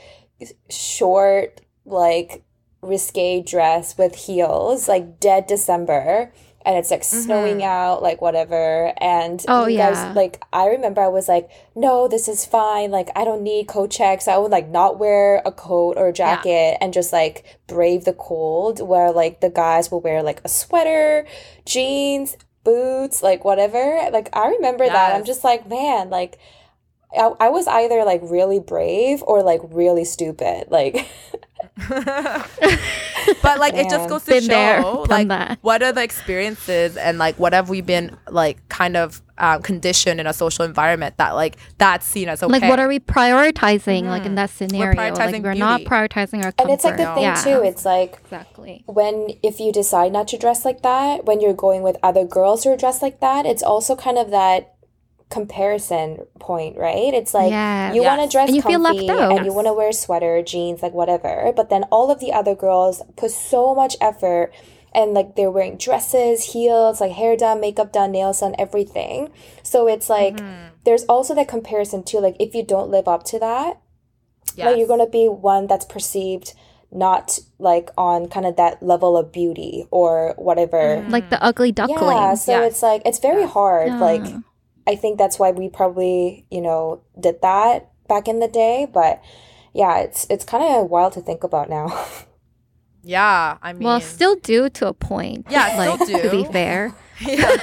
short, 0.70 1.61
like 1.84 2.42
risque 2.80 3.42
dress 3.42 3.98
with 3.98 4.14
heels, 4.14 4.88
like 4.88 5.20
dead 5.20 5.46
December, 5.46 6.32
and 6.68 6.76
it's 6.76 6.90
like 6.90 7.02
snowing 7.02 7.57
mm-hmm. 7.61 7.66
out, 7.66 8.02
like 8.02 8.20
whatever. 8.20 8.92
And 8.98 9.42
Oh, 9.48 9.66
yeah. 9.66 9.90
guys, 9.90 10.14
like, 10.14 10.42
I 10.52 10.66
remember 10.66 11.00
I 11.00 11.09
was 11.09 11.26
like, 11.26 11.48
no, 11.74 12.09
this 12.09 12.28
is 12.28 12.44
fine. 12.44 12.90
Like, 12.90 13.09
I 13.16 13.24
don't 13.24 13.42
need 13.42 13.68
coat 13.68 13.90
checks. 13.90 14.28
I 14.28 14.37
would 14.37 14.50
like 14.50 14.68
not 14.68 14.98
wear 14.98 15.40
a 15.46 15.50
coat 15.50 15.94
or 15.96 16.09
a 16.09 16.12
jacket 16.12 16.76
and 16.83 16.92
just 16.92 17.11
like 17.11 17.59
brave 17.68 18.04
the 18.04 18.12
cold, 18.12 18.87
where 18.87 19.11
like 19.11 19.40
the 19.40 19.48
guys 19.48 19.90
will 19.90 20.02
wear 20.02 20.22
like 20.22 20.42
a 20.44 20.48
sweater, 20.50 21.26
jeans, 21.64 22.37
boots, 22.64 23.22
like 23.22 23.46
whatever. 23.46 24.11
Like, 24.12 24.28
I 24.37 24.48
remember 24.48 24.85
that. 24.87 25.16
I'm 25.16 25.24
just 25.24 25.44
like, 25.44 25.66
man, 25.66 26.11
like, 26.11 26.38
I, 27.16 27.33
I 27.40 27.49
was 27.49 27.66
either 27.66 28.05
like 28.05 28.21
really 28.23 28.61
brave 28.61 29.23
or 29.23 29.42
like 29.42 29.61
really 29.71 30.05
stupid. 30.05 30.66
Like, 30.71 31.09
but 31.88 33.59
like 33.59 33.75
it 33.75 33.88
just 33.88 34.09
goes 34.09 34.25
to 34.25 34.33
Been 34.33 34.42
show 34.42 35.05
done 35.07 35.07
like 35.09 35.29
that. 35.29 35.59
what 35.62 35.83
are 35.83 35.92
the 35.92 36.03
experiences 36.03 36.97
and 36.97 37.18
like 37.18 37.38
what 37.38 37.53
have 37.53 37.68
we 37.68 37.81
been 37.81 38.16
like 38.29 38.68
kind 38.68 38.97
of 38.97 39.23
um, 39.38 39.62
conditioned 39.62 40.21
in 40.21 40.27
a 40.27 40.33
social 40.33 40.64
environment 40.64 41.16
that 41.18 41.33
like 41.33 41.57
that's 41.79 42.05
seen 42.05 42.29
as 42.29 42.42
okay 42.42 42.53
Like, 42.53 42.68
what 42.68 42.81
are 42.81 42.88
we 42.88 42.99
prioritizing? 42.99 44.05
Like 44.05 44.27
in 44.27 44.35
that 44.35 44.51
scenario, 44.51 44.97
like 44.97 45.14
prioritizing 45.14 45.42
we're 45.42 45.55
not 45.55 45.83
prioritizing 45.83 46.44
our 46.44 46.53
comfort. 46.53 46.62
and 46.62 46.71
it's 46.71 46.85
like 46.85 46.97
the 46.97 47.14
thing 47.14 47.23
yeah. 47.23 47.42
too. 47.42 47.62
It's 47.62 47.85
like 47.85 48.18
exactly. 48.25 48.83
when 48.87 49.31
if 49.42 49.61
you 49.61 49.73
decide 49.73 50.12
not 50.12 50.29
to 50.29 50.38
dress 50.38 50.64
like 50.64 50.83
that, 50.83 51.25
when 51.25 51.40
you're 51.40 51.55
going 51.55 51.83
with 51.83 51.97
other 52.03 52.25
girls 52.25 52.64
who 52.64 52.71
are 52.71 52.77
dressed 52.77 53.03
like 53.03 53.21
that, 53.21 53.47
it's 53.47 53.62
also 53.62 53.94
kind 53.97 54.18
of 54.18 54.31
that 54.31 54.75
comparison 55.30 56.18
point, 56.40 56.76
right? 56.76 57.12
It's 57.14 57.34
like 57.34 57.50
Yeah. 57.50 57.92
you 57.92 58.02
want 58.02 58.22
to 58.22 58.28
dress 58.28 58.48
And 58.48 58.56
you 58.56 58.62
feel 58.62 58.80
left 58.80 58.96
comfy 58.98 59.10
out. 59.10 59.32
and 59.36 59.46
you 59.46 59.52
want 59.52 59.66
to 59.66 59.72
wear 59.72 59.88
a 59.90 59.92
sweater, 59.92 60.42
jeans, 60.42 60.82
like 60.82 60.92
whatever. 60.94 61.52
But 61.54 61.68
then 61.70 61.84
all 61.90 62.10
of 62.10 62.20
the 62.20 62.32
other 62.32 62.54
girls 62.54 63.02
put 63.16 63.30
so 63.30 63.74
much 63.74 63.96
effort 64.00 64.52
and 64.94 65.12
like 65.12 65.36
they're 65.36 65.50
wearing 65.50 65.76
dresses, 65.76 66.52
heels, 66.52 67.00
like 67.00 67.12
hair 67.12 67.36
done, 67.36 67.60
makeup 67.60 67.92
done, 67.92 68.12
nails 68.12 68.40
done, 68.40 68.54
everything. 68.58 69.30
So 69.62 69.86
it's 69.86 70.08
like 70.08 70.36
Mm-hmm. 70.36 70.68
there's 70.84 71.04
also 71.04 71.34
that 71.34 71.48
comparison 71.48 72.02
too. 72.04 72.20
Like 72.20 72.36
if 72.40 72.54
you 72.54 72.64
don't 72.64 72.90
live 72.90 73.06
up 73.06 73.24
to 73.24 73.38
that, 73.38 73.80
yes. 74.56 74.66
like 74.66 74.78
you're 74.78 74.88
gonna 74.88 75.06
be 75.08 75.28
one 75.28 75.66
that's 75.66 75.84
perceived 75.84 76.54
not 76.90 77.38
like 77.58 77.90
on 77.98 78.28
kind 78.28 78.46
of 78.46 78.56
that 78.56 78.82
level 78.82 79.14
of 79.18 79.30
beauty 79.30 79.86
or 79.90 80.32
whatever. 80.38 81.04
Like 81.10 81.28
the 81.28 81.42
ugly 81.42 81.70
duckling. 81.70 82.16
Yeah, 82.16 82.32
so 82.34 82.52
Yes. 82.52 82.72
it's 82.72 82.82
like 82.82 83.02
it's 83.04 83.18
very 83.18 83.46
hard. 83.46 83.92
Like 84.00 84.24
Yeah. 84.24 84.38
I 84.88 84.96
think 84.96 85.18
that's 85.18 85.38
why 85.38 85.51
we 85.53 85.68
probably, 85.68 86.46
you 86.51 86.62
know, 86.62 87.03
did 87.20 87.42
that 87.42 87.90
back 88.09 88.27
in 88.27 88.40
the 88.40 88.48
day, 88.48 88.87
but 88.92 89.20
yeah, 89.74 89.98
it's 89.98 90.27
it's 90.31 90.44
kind 90.44 90.64
of 90.64 90.88
wild 90.90 91.12
to 91.12 91.20
think 91.20 91.44
about 91.44 91.68
now. 91.68 91.87
yeah 93.05 93.57
i 93.62 93.72
mean 93.72 93.85
well, 93.87 94.01
still 94.01 94.35
do 94.37 94.68
to 94.68 94.88
a 94.88 94.92
point. 94.92 95.46
Yeah, 95.48 95.77
like, 95.79 96.03
still 96.03 96.18
To 96.18 96.31
be 96.31 96.44
fair, 96.44 96.92
yeah 97.20 97.57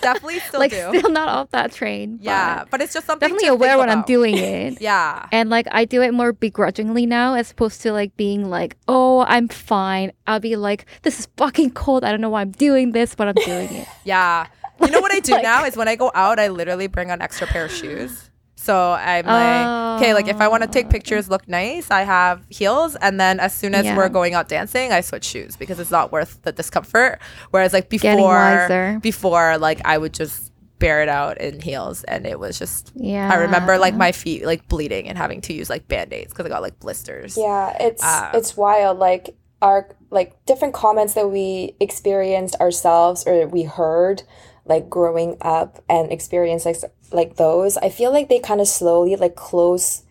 definitely 0.00 0.38
still 0.40 0.60
like 0.60 0.70
do 0.70 0.98
still 0.98 1.10
not 1.10 1.28
off 1.28 1.50
that 1.50 1.72
train. 1.72 2.18
yeah 2.20 2.60
but 2.60 2.70
but 2.70 2.80
it's 2.82 2.92
just 2.94 3.06
something 3.06 3.28
definitely 3.28 3.48
to 3.48 3.52
aware 3.54 3.70
think 3.72 3.80
when 3.80 3.90
I'm 3.90 4.02
doing 4.04 4.36
it. 4.36 4.80
yeah 4.80 5.26
And 5.32 5.50
like 5.50 5.66
I 5.72 5.84
do 5.86 6.02
it 6.02 6.12
more 6.12 6.32
begrudgingly 6.32 7.06
now 7.06 7.34
as 7.34 7.50
opposed 7.50 7.80
to 7.82 7.92
like 7.92 8.16
being 8.16 8.48
like, 8.50 8.76
oh, 8.86 9.24
I'm 9.26 9.48
fine. 9.48 10.12
I'll 10.26 10.40
be 10.40 10.56
like, 10.56 10.84
this 11.02 11.18
is 11.20 11.28
fucking 11.36 11.70
cold. 11.70 12.04
I 12.04 12.10
don't 12.10 12.20
know 12.20 12.30
why 12.30 12.42
I'm 12.42 12.52
doing 12.52 12.92
this, 12.92 13.14
but 13.14 13.28
I'm 13.28 13.40
doing 13.44 13.72
it. 13.72 13.88
Yeah. 14.04 14.46
You 14.80 14.90
know 14.90 15.00
what 15.00 15.12
I 15.14 15.20
do 15.30 15.32
Like- 15.32 15.42
now 15.42 15.64
is 15.64 15.76
when 15.76 15.88
I 15.88 15.96
go 15.96 16.10
out, 16.14 16.38
I 16.38 16.48
literally 16.48 16.86
bring 16.86 17.10
an 17.10 17.20
extra 17.22 17.46
pair 17.46 17.64
of 17.66 17.72
shoes. 17.72 18.26
So 18.56 18.92
I'm 18.92 19.24
like, 19.24 20.00
okay, 20.02 20.12
like 20.12 20.28
if 20.28 20.38
I 20.38 20.48
want 20.48 20.62
to 20.64 20.68
take 20.68 20.90
pictures, 20.90 21.30
look 21.30 21.48
nice, 21.48 21.90
I 21.90 22.02
have 22.02 22.44
heels, 22.50 22.94
and 22.96 23.18
then 23.18 23.40
as 23.40 23.54
soon 23.54 23.74
as 23.74 23.86
Yeah. 23.86 23.96
we're 23.96 24.10
going 24.10 24.34
out 24.34 24.48
dancing, 24.48 24.92
I 24.92 25.00
switch 25.00 25.24
shoes 25.24 25.56
because 25.56 25.80
it's 25.80 25.90
not 25.90 26.12
worth 26.12 26.42
the 26.42 26.52
discomfort. 26.52 27.20
Whereas 27.52 27.72
like 27.72 27.88
before, 27.88 28.98
before 29.00 29.56
like 29.56 29.80
I 29.86 29.96
would 29.96 30.12
just 30.12 30.52
bear 30.78 31.02
it 31.02 31.08
out 31.08 31.38
in 31.40 31.60
heels, 31.60 32.04
and 32.04 32.26
it 32.26 32.38
was 32.38 32.58
just. 32.58 32.92
Yeah. 32.96 33.30
I 33.32 33.36
remember 33.36 33.78
like 33.78 33.94
my 33.94 34.12
feet 34.12 34.44
like 34.44 34.68
bleeding 34.68 35.08
and 35.08 35.16
having 35.16 35.40
to 35.42 35.54
use 35.54 35.70
like 35.70 35.88
band 35.88 36.12
aids 36.12 36.30
because 36.32 36.44
I 36.44 36.50
got 36.50 36.60
like 36.60 36.78
blisters. 36.80 37.38
yeah, 37.38 37.74
it's 37.80 38.04
Uh, 38.04 38.30
it's 38.34 38.58
wild. 38.58 38.98
Like 38.98 39.36
our 39.62 39.88
like 40.10 40.34
different 40.44 40.74
comments 40.74 41.14
that 41.14 41.30
we 41.30 41.76
experienced 41.80 42.56
ourselves 42.60 43.24
or 43.26 43.46
we 43.46 43.62
heard 43.62 44.22
like 44.70 44.88
growing 44.88 45.36
up 45.42 45.70
and 45.88 46.10
experienced 46.12 46.64
like 46.66 46.78
like 47.12 47.36
those. 47.36 47.76
I 47.76 47.88
feel 47.90 48.10
like 48.12 48.28
they 48.28 48.38
kind 48.40 48.60
of 48.60 48.68
slowly 48.68 49.16
like 49.16 49.34
close 49.36 50.02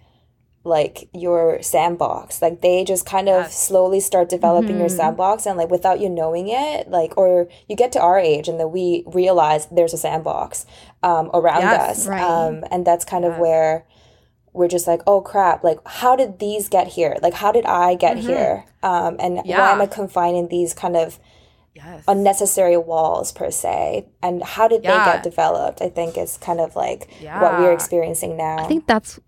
like 0.65 1.07
your 1.13 1.61
sandbox 1.63 2.41
like 2.41 2.59
they 2.61 2.83
just 2.83 3.05
kind 3.05 3.29
of 3.29 3.43
Yes. 3.43 3.57
slowly 3.67 4.01
start 4.01 4.27
developing 4.27 4.77
your 4.77 4.89
Mhm. 4.89 4.97
sandbox 4.99 5.45
and 5.45 5.57
like 5.57 5.71
without 5.71 6.01
you 6.01 6.09
knowing 6.09 6.49
it 6.49 6.89
like 6.91 7.13
or 7.17 7.47
you 7.69 7.75
get 7.77 7.93
to 7.93 7.99
our 8.01 8.19
age 8.19 8.49
and 8.49 8.59
then 8.59 8.69
we 8.69 9.05
realize 9.07 9.67
there's 9.71 9.93
a 9.93 9.97
sandbox 9.97 10.65
um, 11.01 11.31
around 11.33 11.61
Yes. 11.61 11.89
us 12.01 12.07
Right. 12.07 12.21
um, 12.21 12.65
and 12.71 12.85
that's 12.85 13.05
kind 13.05 13.23
of 13.23 13.37
where 13.39 13.85
we're 14.51 14.67
just 14.67 14.85
like 14.85 15.01
oh 15.07 15.21
crap 15.21 15.63
like 15.63 15.79
how 15.87 16.17
did 16.17 16.39
these 16.39 16.67
get 16.67 16.87
here 16.87 17.15
like 17.21 17.35
how 17.35 17.51
did 17.53 17.65
i 17.65 17.95
get 17.95 18.17
here 18.17 18.65
um, 18.83 19.15
and 19.23 19.37
why 19.59 19.71
am 19.71 19.81
i 19.81 19.85
confined 19.87 20.35
in 20.35 20.47
these 20.49 20.73
kind 20.73 20.97
of 20.97 21.19
Yes. 21.83 22.03
unnecessary 22.07 22.77
walls 22.91 23.31
per 23.31 23.49
se. 23.51 24.05
And 24.21 24.43
how 24.43 24.67
did 24.67 24.81
they 24.83 24.89
get 25.09 25.23
developed 25.23 25.79
i 25.81 25.89
think 25.97 26.17
is 26.17 26.37
kind 26.37 26.59
of 26.59 26.75
like 26.75 27.01
what 27.41 27.51
we're 27.59 27.73
experiencing 27.79 28.35
now. 28.37 28.57
I 28.63 28.67
think 28.67 28.85
that's 28.91 29.19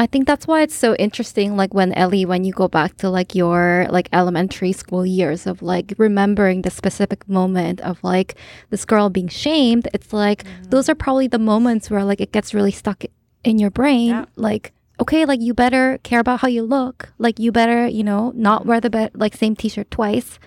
I 0.00 0.06
think 0.06 0.28
that's 0.28 0.46
why 0.46 0.62
it's 0.62 0.76
so 0.76 0.94
interesting 0.94 1.56
like 1.56 1.74
when 1.74 1.92
Ellie 1.94 2.24
when 2.24 2.44
you 2.44 2.52
go 2.52 2.68
back 2.68 2.96
to 2.98 3.10
like 3.10 3.34
your 3.34 3.86
like 3.90 4.08
elementary 4.12 4.70
school 4.72 5.04
years 5.04 5.44
of 5.44 5.60
like 5.60 5.92
remembering 5.98 6.62
the 6.62 6.70
specific 6.70 7.28
moment 7.28 7.80
of 7.80 7.98
like 8.04 8.36
this 8.70 8.84
girl 8.84 9.10
being 9.10 9.26
shamed 9.28 9.88
it's 9.92 10.12
like 10.12 10.44
Mm-hmm. 10.44 10.70
those 10.70 10.88
are 10.88 10.94
probably 10.94 11.26
the 11.26 11.38
moments 11.52 11.90
where 11.90 12.04
like 12.04 12.20
it 12.20 12.30
gets 12.30 12.54
really 12.54 12.70
stuck 12.70 13.04
in 13.42 13.58
your 13.58 13.70
brain. 13.70 14.10
Yeah. 14.10 14.24
like 14.36 14.72
okay 15.00 15.24
like 15.24 15.40
you 15.40 15.52
better 15.52 15.98
care 16.04 16.20
about 16.20 16.40
how 16.42 16.48
you 16.48 16.62
look. 16.62 17.10
Like 17.18 17.40
you 17.40 17.50
better 17.50 17.88
you 17.88 18.04
know 18.04 18.30
not 18.36 18.66
wear 18.66 18.80
the 18.80 18.90
be- 18.90 19.10
like 19.14 19.34
same 19.34 19.56
t-shirt 19.56 19.90
twice 19.90 20.38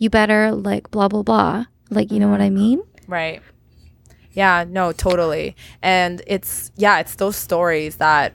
you 0.00 0.10
better 0.10 0.50
like 0.50 0.90
blah 0.90 1.06
blah 1.06 1.22
blah 1.22 1.64
like 1.90 2.10
you 2.10 2.18
know 2.18 2.28
what 2.28 2.40
I 2.40 2.50
mean 2.50 2.82
Right. 3.10 3.42
Yeah, 4.32 4.64
no, 4.66 4.92
totally. 4.92 5.56
And 5.82 6.22
it's 6.26 6.70
yeah, 6.76 7.00
it's 7.00 7.16
those 7.16 7.34
stories 7.34 7.96
that 7.96 8.32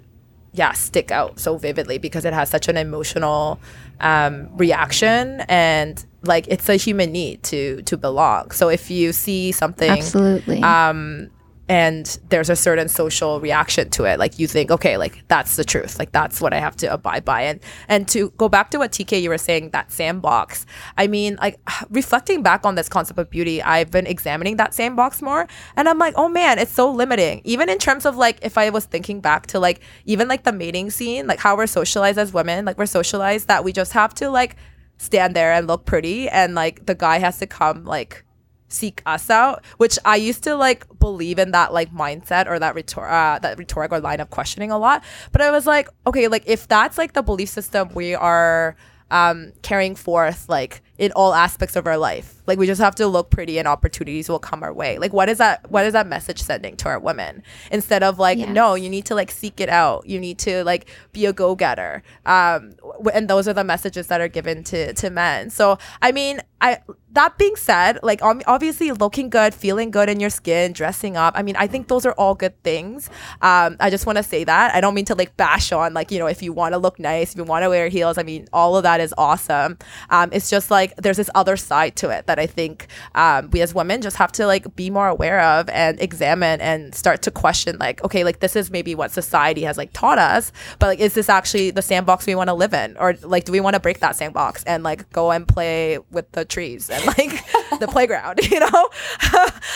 yeah, 0.52 0.74
stick 0.74 1.12
out 1.12 1.40
so 1.40 1.58
vividly 1.58 1.98
because 1.98 2.26
it 2.26 2.34
has 2.34 2.50
such 2.50 2.68
an 2.68 2.78
emotional 2.78 3.60
um 4.02 4.50
reaction 4.58 5.42
and 5.48 6.06
like 6.24 6.46
it's 6.50 6.68
a 6.68 6.76
human 6.76 7.14
need 7.14 7.42
to 7.44 7.82
to 7.84 7.96
belong. 7.96 8.52
So 8.52 8.68
if 8.68 8.92
you 8.92 9.14
see 9.14 9.54
something 9.54 9.92
absolutely 9.92 10.62
um 10.62 11.30
and 11.68 12.20
there's 12.30 12.50
a 12.50 12.56
certain 12.56 12.88
social 12.88 13.40
reaction 13.40 13.90
to 13.92 14.06
it. 14.06 14.20
Like 14.20 14.38
you 14.38 14.48
think 14.48 14.72
okay 14.72 14.98
like 14.98 15.24
that's 15.28 15.56
the 15.56 15.64
truth. 15.64 15.98
Like 16.00 16.12
that's 16.12 16.42
what 16.42 16.54
i 16.54 16.60
have 16.60 16.76
to 16.78 16.92
abide 16.92 17.26
by. 17.26 17.42
And 17.42 17.60
and 17.88 18.08
to 18.10 18.30
go 18.32 18.50
back 18.50 18.72
to 18.72 18.78
what 18.78 18.92
tk 18.92 19.22
you 19.22 19.30
were 19.30 19.38
saying 19.38 19.72
that 19.72 19.92
sandbox 19.92 20.66
i 20.98 21.08
mean 21.08 21.38
like 21.42 21.60
reflecting 21.90 22.44
back 22.44 22.66
on 22.66 22.76
this 22.76 22.90
concept 22.90 23.20
of 23.20 23.30
beauty 23.30 23.62
i've 23.62 23.92
been 23.92 24.08
examining 24.08 24.58
that 24.58 24.74
sandbox 24.74 25.22
more. 25.22 25.48
And 25.76 25.90
i'm 25.90 25.98
like 25.98 26.14
oh 26.18 26.30
man 26.30 26.60
it's 26.60 26.72
so 26.72 26.92
limiting. 26.92 27.42
Even 27.44 27.70
in 27.70 27.80
terms 27.80 28.06
of 28.06 28.16
like 28.16 28.40
if 28.42 28.58
i 28.58 28.70
was 28.70 28.86
thinking 28.86 29.22
back 29.22 29.48
to 29.48 29.60
like 29.60 29.82
even 30.06 30.28
like 30.28 30.44
the 30.44 30.52
mating 30.52 30.90
scene 30.92 31.28
like 31.28 31.40
how 31.40 31.56
we're 31.58 31.68
socialized 31.68 32.18
as 32.18 32.34
women 32.34 32.66
like 32.66 32.78
we're 32.78 32.86
socialized 32.86 33.48
that 33.48 33.64
we 33.64 33.72
just 33.72 33.94
have 33.94 34.14
to 34.16 34.30
like 34.30 34.56
stand 34.98 35.36
there 35.36 35.54
and 35.54 35.68
look 35.68 35.86
pretty. 35.86 36.30
And 36.30 36.56
like 36.56 36.86
the 36.86 36.96
guy 36.96 37.20
has 37.20 37.38
to 37.40 37.48
come 37.48 37.86
like 37.86 38.25
seek 38.68 39.02
us 39.06 39.30
out 39.30 39.64
which 39.78 39.98
i 40.06 40.16
used 40.16 40.44
to 40.44 40.56
like 40.56 40.86
believe 41.00 41.38
in 41.38 41.52
that 41.52 41.72
like 41.72 41.94
mindset 41.94 42.48
or 42.48 42.58
that 42.60 42.74
rhetor- 42.76 43.08
uh, 43.08 43.38
that 43.40 43.58
rhetoric 43.60 43.92
or 43.92 44.00
line 44.00 44.20
of 44.20 44.30
questioning 44.32 44.72
a 44.72 44.78
lot. 44.78 45.04
But 45.32 45.42
i 45.42 45.52
was 45.52 45.68
like 45.68 45.88
okay 46.08 46.28
like 46.28 46.44
if 46.48 46.68
that's 46.68 46.98
like 46.98 47.14
the 47.14 47.22
belief 47.24 47.50
system 47.50 47.90
we 47.94 48.16
are 48.16 48.76
um 49.12 49.54
carrying 49.62 49.94
forth 49.94 50.50
like 50.50 50.82
in 50.98 51.12
all 51.12 51.36
aspects 51.36 51.76
of 51.76 51.86
our 51.86 51.98
life 51.98 52.42
like 52.48 52.58
we 52.58 52.66
just 52.66 52.82
have 52.82 52.96
to 52.96 53.06
look 53.06 53.30
pretty 53.30 53.60
and 53.60 53.68
opportunities 53.68 54.30
will 54.30 54.40
come 54.40 54.64
our 54.64 54.74
way. 54.74 54.98
Like 54.98 55.14
what 55.14 55.30
is 55.30 55.38
that 55.40 55.70
what 55.70 55.84
is 55.86 55.94
that 55.94 56.08
message 56.08 56.42
sending 56.42 56.76
to 56.78 56.90
our 56.90 57.00
women? 57.00 57.44
Instead 57.72 58.02
of 58.02 58.18
like 58.18 58.38
Yes. 58.40 58.50
no 58.50 58.76
you 58.76 58.90
need 58.90 59.06
to 59.06 59.16
like 59.16 59.30
seek 59.32 59.60
it 59.60 59.68
out. 59.70 60.08
You 60.08 60.20
need 60.20 60.38
to 60.40 60.64
like 60.64 60.88
be 61.12 61.26
a 61.26 61.34
go-getter. 61.34 62.02
Um 62.26 62.74
w- 62.82 63.12
and 63.14 63.28
those 63.28 63.48
are 63.48 63.54
the 63.54 63.64
messages 63.64 64.08
that 64.08 64.22
are 64.22 64.28
given 64.28 64.64
to 64.66 64.94
to 64.94 65.10
men. 65.10 65.50
So 65.50 65.78
i 66.02 66.12
mean 66.12 66.40
i 66.62 66.80
that 67.12 67.38
being 67.38 67.56
said 67.56 67.98
like 68.04 68.20
obviously 68.22 68.92
looking 68.92 69.30
good 69.30 69.54
feeling 69.54 69.90
good 69.90 70.10
in 70.10 70.20
your 70.20 70.30
skin 70.30 70.74
dressing 70.74 71.16
up 71.16 71.34
i 71.38 71.42
mean 71.42 71.56
i 71.56 71.66
think 71.66 71.88
those 71.88 72.06
are 72.06 72.14
all 72.14 72.36
good 72.36 72.62
things. 72.64 73.10
Um 73.42 73.78
i 73.80 73.90
just 73.90 74.06
want 74.06 74.18
to 74.18 74.24
say 74.24 74.44
that. 74.44 74.76
I 74.76 74.82
don't 74.82 74.94
mean 74.94 75.06
to 75.06 75.16
like 75.16 75.36
bash 75.38 75.72
on 75.72 75.94
like 75.94 76.12
you 76.12 76.20
know 76.20 76.28
if 76.28 76.42
you 76.42 76.52
want 76.54 76.74
to 76.74 76.78
look 76.78 77.00
nice 77.00 77.32
if 77.32 77.38
you 77.38 77.44
want 77.44 77.64
to 77.64 77.70
wear 77.70 77.88
heels 77.88 78.18
i 78.18 78.24
mean 78.24 78.48
all 78.52 78.76
of 78.76 78.84
that 78.84 79.00
is 79.00 79.14
awesome. 79.18 79.78
Um 80.10 80.30
it's 80.32 80.50
just 80.50 80.70
like 80.72 80.96
there's 80.98 81.18
this 81.18 81.30
other 81.36 81.58
side 81.58 81.96
to 81.98 82.10
it 82.10 82.28
that 82.28 82.40
I 82.40 82.48
think 82.48 82.88
um, 83.16 83.50
we 83.52 83.62
as 83.62 83.74
women 83.74 84.02
just 84.02 84.18
have 84.18 84.32
to 84.34 84.48
like 84.48 84.76
be 84.76 84.90
more 84.90 85.08
aware 85.08 85.42
of 85.42 85.70
and 85.70 86.00
examine 86.02 86.62
and 86.62 86.94
start 86.96 87.22
to 87.24 87.32
question 87.32 87.78
like, 87.80 88.04
okay, 88.04 88.24
like 88.24 88.40
this 88.40 88.56
is 88.56 88.72
maybe 88.72 88.96
what 88.96 89.12
society 89.12 89.64
has 89.64 89.78
like 89.78 89.92
taught 89.94 90.18
us, 90.18 90.52
but 90.80 90.88
like 90.88 91.00
is 91.00 91.14
this 91.14 91.30
actually 91.30 91.72
the 91.72 91.82
sandbox 91.82 92.26
we 92.26 92.36
want 92.36 92.50
to 92.50 92.54
live 92.54 92.74
in, 92.74 92.96
or 92.98 93.14
like 93.24 93.46
do 93.46 93.52
we 93.52 93.60
want 93.60 93.74
to 93.76 93.80
break 93.80 94.00
that 94.00 94.16
sandbox 94.16 94.64
and 94.64 94.84
like 94.84 95.10
go 95.12 95.32
and 95.32 95.48
play 95.48 96.00
with 96.12 96.32
the 96.32 96.45
trees 96.46 96.90
and 96.90 97.06
like 97.06 97.46
the 97.80 97.88
playground? 97.88 98.40
You 98.56 98.60
know, 98.60 98.68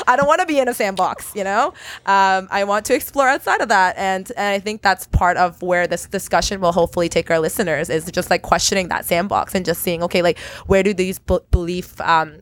I 0.08 0.16
don't 0.16 0.28
want 0.28 0.40
to 0.40 0.46
be 0.46 0.60
in 0.60 0.70
a 0.70 0.74
sandbox. 0.74 1.36
You 1.36 1.44
know, 1.44 1.74
um, 2.06 2.48
I 2.50 2.64
want 2.66 2.86
to 2.86 2.94
explore 2.94 3.28
outside 3.28 3.62
of 3.62 3.68
that, 3.70 3.98
and 3.98 4.32
and 4.38 4.54
I 4.54 4.60
think 4.60 4.82
that's 4.82 5.08
part 5.08 5.36
of 5.38 5.62
where 5.62 5.88
this 5.88 6.06
discussion 6.06 6.62
will 6.62 6.72
hopefully 6.72 7.10
take 7.10 7.30
our 7.30 7.40
listeners 7.40 7.90
is 7.90 8.10
just 8.12 8.30
like 8.30 8.42
questioning 8.42 8.88
that 8.90 9.06
sandbox 9.06 9.56
and 9.56 9.66
just 9.66 9.82
seeing 9.82 10.04
okay, 10.04 10.22
like 10.22 10.40
where 10.68 10.84
do 10.84 10.94
these 10.94 11.20
b- 11.20 11.40
belief 11.52 12.00
um, 12.00 12.42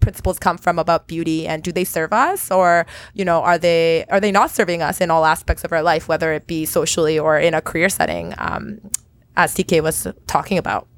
principles 0.00 0.38
come 0.38 0.58
from 0.58 0.78
about 0.78 1.06
beauty 1.06 1.46
and 1.46 1.62
do 1.62 1.70
they 1.70 1.84
serve 1.84 2.12
us 2.12 2.50
or 2.50 2.86
you 3.14 3.24
know 3.24 3.42
are 3.42 3.58
they 3.58 4.04
are 4.08 4.20
they 4.20 4.32
not 4.32 4.50
serving 4.50 4.82
us 4.82 5.00
in 5.00 5.10
all 5.10 5.24
aspects 5.24 5.62
of 5.62 5.72
our 5.72 5.82
life 5.82 6.08
whether 6.08 6.32
it 6.32 6.46
be 6.46 6.64
socially 6.64 7.18
or 7.18 7.38
in 7.38 7.54
a 7.54 7.60
career 7.60 7.88
setting 7.88 8.34
um, 8.38 8.80
as 9.36 9.54
tk 9.54 9.82
was 9.82 10.06
talking 10.26 10.58
about 10.58 10.88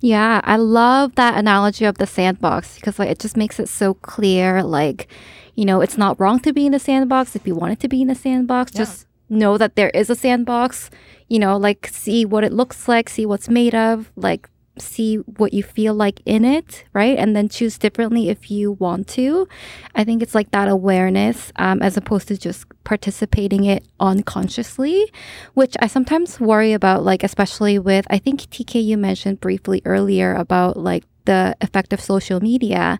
yeah 0.00 0.40
i 0.44 0.56
love 0.56 1.14
that 1.14 1.36
analogy 1.36 1.84
of 1.84 1.98
the 1.98 2.06
sandbox 2.06 2.76
because 2.76 2.98
like 2.98 3.10
it 3.10 3.18
just 3.18 3.36
makes 3.36 3.60
it 3.60 3.68
so 3.68 3.94
clear 3.94 4.62
like 4.62 5.08
you 5.54 5.64
know 5.64 5.80
it's 5.80 5.98
not 5.98 6.18
wrong 6.18 6.40
to 6.40 6.52
be 6.52 6.66
in 6.66 6.72
the 6.72 6.78
sandbox 6.78 7.36
if 7.36 7.46
you 7.46 7.54
want 7.54 7.72
it 7.72 7.80
to 7.80 7.88
be 7.88 8.02
in 8.02 8.10
a 8.10 8.14
sandbox 8.14 8.72
yeah. 8.72 8.78
just 8.78 9.06
know 9.28 9.56
that 9.58 9.76
there 9.76 9.90
is 9.90 10.10
a 10.10 10.16
sandbox 10.16 10.90
you 11.28 11.38
know 11.38 11.56
like 11.56 11.86
see 11.86 12.24
what 12.24 12.44
it 12.44 12.52
looks 12.52 12.88
like 12.88 13.08
see 13.08 13.26
what's 13.26 13.48
made 13.48 13.74
of 13.74 14.10
like 14.16 14.48
see 14.80 15.16
what 15.16 15.52
you 15.52 15.62
feel 15.62 15.94
like 15.94 16.20
in 16.24 16.44
it, 16.44 16.84
right? 16.92 17.18
And 17.18 17.36
then 17.36 17.48
choose 17.48 17.78
differently 17.78 18.28
if 18.28 18.50
you 18.50 18.72
want 18.72 19.08
to. 19.08 19.48
I 19.94 20.04
think 20.04 20.22
it's 20.22 20.34
like 20.34 20.50
that 20.50 20.68
awareness 20.68 21.52
um, 21.56 21.82
as 21.82 21.96
opposed 21.96 22.28
to 22.28 22.36
just 22.36 22.66
participating 22.84 23.64
it 23.64 23.84
unconsciously, 23.98 25.10
which 25.54 25.76
I 25.80 25.86
sometimes 25.86 26.40
worry 26.40 26.72
about, 26.72 27.04
like, 27.04 27.22
especially 27.22 27.78
with, 27.78 28.06
I 28.10 28.18
think 28.18 28.40
TK, 28.40 28.82
you 28.84 28.96
mentioned 28.96 29.40
briefly 29.40 29.82
earlier 29.84 30.34
about 30.34 30.76
like 30.76 31.04
the 31.24 31.56
effect 31.60 31.92
of 31.92 32.00
social 32.00 32.40
media 32.40 32.98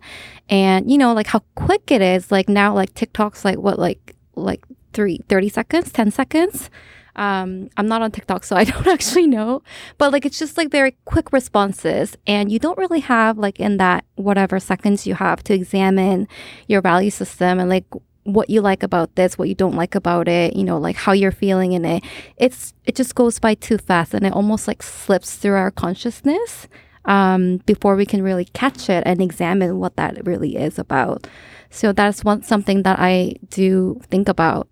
and, 0.49 0.89
you 0.89 0.97
know, 0.97 1.13
like 1.13 1.27
how 1.27 1.41
quick 1.55 1.91
it 1.91 2.01
is. 2.01 2.31
Like 2.31 2.47
now, 2.47 2.73
like 2.73 2.93
TikTok's 2.93 3.43
like 3.43 3.57
what, 3.57 3.79
like, 3.79 4.15
like 4.35 4.63
three, 4.93 5.19
30 5.27 5.49
seconds, 5.49 5.91
10 5.91 6.11
seconds 6.11 6.69
um, 7.15 7.69
I'm 7.77 7.87
not 7.87 8.01
on 8.01 8.11
TikTok, 8.11 8.43
so 8.43 8.55
I 8.55 8.63
don't 8.71 8.87
actually 8.87 9.27
know. 9.27 9.61
But 9.97 10.11
like, 10.11 10.25
it's 10.25 10.39
just 10.39 10.57
like 10.57 10.69
very 10.69 10.95
quick 11.05 11.31
responses, 11.33 12.17
and 12.27 12.51
you 12.51 12.59
don't 12.59 12.77
really 12.77 13.01
have 13.01 13.37
like 13.37 13.59
in 13.59 13.77
that 13.77 14.05
whatever 14.15 14.59
seconds 14.59 15.07
you 15.07 15.15
have 15.15 15.43
to 15.43 15.53
examine 15.53 16.27
your 16.67 16.81
value 16.81 17.09
system 17.09 17.59
and 17.59 17.69
like 17.69 17.85
what 18.23 18.49
you 18.49 18.61
like 18.61 18.83
about 18.83 19.15
this, 19.15 19.37
what 19.37 19.49
you 19.49 19.55
don't 19.55 19.75
like 19.75 19.95
about 19.95 20.27
it, 20.27 20.55
you 20.55 20.63
know, 20.63 20.77
like 20.77 20.95
how 20.95 21.11
you're 21.11 21.31
feeling 21.31 21.73
in 21.73 21.85
it. 21.85 22.03
It's 22.37 22.73
it 22.85 22.95
just 22.95 23.15
goes 23.15 23.39
by 23.39 23.55
too 23.55 23.77
fast, 23.77 24.13
and 24.13 24.25
it 24.25 24.33
almost 24.33 24.67
like 24.67 24.83
slips 24.83 25.35
through 25.35 25.55
our 25.55 25.71
consciousness 25.71 26.67
um, 27.05 27.57
before 27.65 27.95
we 27.95 28.05
can 28.05 28.21
really 28.21 28.45
catch 28.45 28.89
it 28.89 29.03
and 29.05 29.21
examine 29.21 29.79
what 29.79 29.95
that 29.95 30.25
really 30.25 30.55
is 30.55 30.77
about. 30.77 31.27
So 31.69 31.93
that's 31.93 32.23
one 32.23 32.43
something 32.43 32.83
that 32.83 32.99
I 32.99 33.35
do 33.49 33.99
think 34.09 34.27
about 34.27 34.67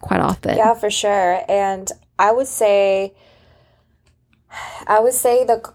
quite 0.00 0.20
often. 0.20 0.56
Yeah, 0.56 0.74
for 0.74 0.90
sure. 0.90 1.42
And 1.48 1.90
I 2.18 2.32
would 2.32 2.46
say, 2.46 3.14
I 4.86 5.00
would 5.00 5.14
say 5.14 5.44
the. 5.44 5.72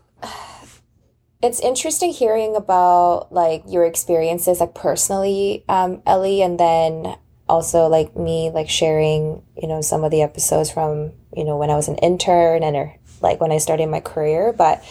It's 1.44 1.60
interesting 1.60 2.12
hearing 2.12 2.56
about 2.56 3.32
like 3.32 3.64
your 3.68 3.84
experiences, 3.84 4.60
like 4.60 4.76
personally, 4.76 5.66
um, 5.68 6.04
Ellie, 6.06 6.44
and 6.44 6.60
then 6.60 7.16
also 7.50 7.88
like 7.88 8.16
me, 8.16 8.52
like 8.52 8.70
sharing, 8.70 9.42
you 9.60 9.68
know, 9.68 9.82
some 9.82 10.04
of 10.04 10.12
the 10.12 10.22
episodes 10.22 10.70
from 10.70 11.14
you 11.36 11.44
know 11.44 11.58
when 11.58 11.72
I 11.72 11.76
was 11.76 11.88
an 11.88 11.98
intern 11.98 12.62
and 12.62 12.76
or 12.76 12.96
like 13.22 13.42
when 13.42 13.52
I 13.52 13.58
started 13.58 13.88
my 13.90 14.02
career. 14.02 14.54
But 14.54 14.84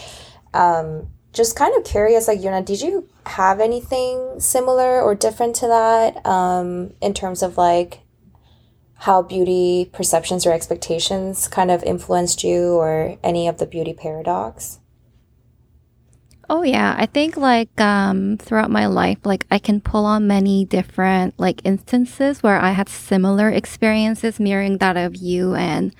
um, 0.53 1.07
just 1.33 1.55
kind 1.55 1.75
of 1.77 1.85
curious, 1.85 2.27
like 2.27 2.39
Yuna, 2.39 2.65
did 2.65 2.81
you 2.81 3.07
have 3.25 3.59
anything 3.59 4.39
similar 4.39 5.01
or 5.01 5.15
different 5.15 5.55
to 5.57 5.67
that 5.67 6.25
um, 6.25 6.93
in 7.01 7.13
terms 7.13 7.41
of 7.41 7.57
like 7.57 7.99
how 9.01 9.19
beauty 9.23 9.89
perceptions 9.91 10.45
or 10.45 10.51
expectations 10.51 11.47
kind 11.47 11.71
of 11.71 11.81
influenced 11.83 12.43
you 12.43 12.75
or 12.75 13.17
any 13.23 13.47
of 13.47 13.57
the 13.57 13.65
beauty 13.65 13.93
paradox? 13.93 14.79
Oh 16.47 16.61
yeah, 16.61 16.95
I 16.95 17.07
think 17.07 17.35
like 17.35 17.81
um 17.81 18.37
throughout 18.37 18.69
my 18.69 18.85
life 18.85 19.17
like 19.23 19.47
I 19.49 19.57
can 19.57 19.81
pull 19.81 20.05
on 20.05 20.27
many 20.27 20.65
different 20.65 21.33
like 21.39 21.65
instances 21.65 22.43
where 22.43 22.59
I 22.59 22.71
had 22.71 22.89
similar 22.89 23.49
experiences 23.49 24.39
mirroring 24.39 24.77
that 24.77 24.97
of 24.97 25.15
you 25.15 25.55
and 25.55 25.95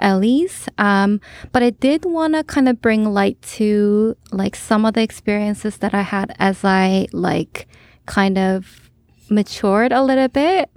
Ellie's. 0.00 0.68
Um, 0.78 1.20
but 1.52 1.62
I 1.62 1.70
did 1.70 2.06
want 2.06 2.32
to 2.32 2.44
kind 2.44 2.68
of 2.68 2.80
bring 2.80 3.04
light 3.04 3.42
to 3.58 4.16
like 4.32 4.56
some 4.56 4.86
of 4.86 4.94
the 4.94 5.02
experiences 5.02 5.76
that 5.78 5.92
I 5.92 6.02
had 6.02 6.34
as 6.38 6.64
I 6.64 7.08
like 7.12 7.68
kind 8.06 8.38
of 8.38 8.88
matured 9.28 9.92
a 9.92 10.02
little 10.02 10.28
bit 10.28 10.70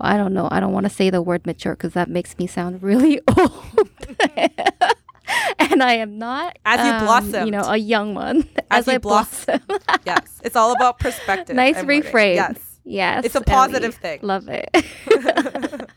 I 0.00 0.16
don't 0.16 0.32
know. 0.34 0.48
I 0.50 0.60
don't 0.60 0.72
want 0.72 0.84
to 0.84 0.90
say 0.90 1.10
the 1.10 1.22
word 1.22 1.46
mature 1.46 1.74
because 1.74 1.92
that 1.94 2.08
makes 2.08 2.38
me 2.38 2.46
sound 2.46 2.82
really 2.82 3.20
old. 3.36 3.88
and 5.58 5.82
I 5.82 5.94
am 5.94 6.18
not. 6.18 6.58
As 6.64 6.84
you 6.84 6.92
um, 6.92 7.04
blossom, 7.04 7.46
you 7.46 7.52
know, 7.52 7.62
a 7.62 7.76
young 7.76 8.14
one. 8.14 8.48
As, 8.70 8.86
as 8.86 8.94
I 8.94 8.98
blossom. 8.98 9.60
yes, 10.06 10.40
it's 10.44 10.54
all 10.54 10.72
about 10.72 11.00
perspective. 11.00 11.56
Nice 11.56 11.76
reframe. 11.78 12.36
Yes, 12.36 12.58
yes. 12.84 13.24
It's 13.24 13.34
a 13.34 13.40
positive 13.40 13.98
Ellie. 14.04 14.18
thing. 14.18 14.20
Love 14.22 14.48
it. 14.48 15.90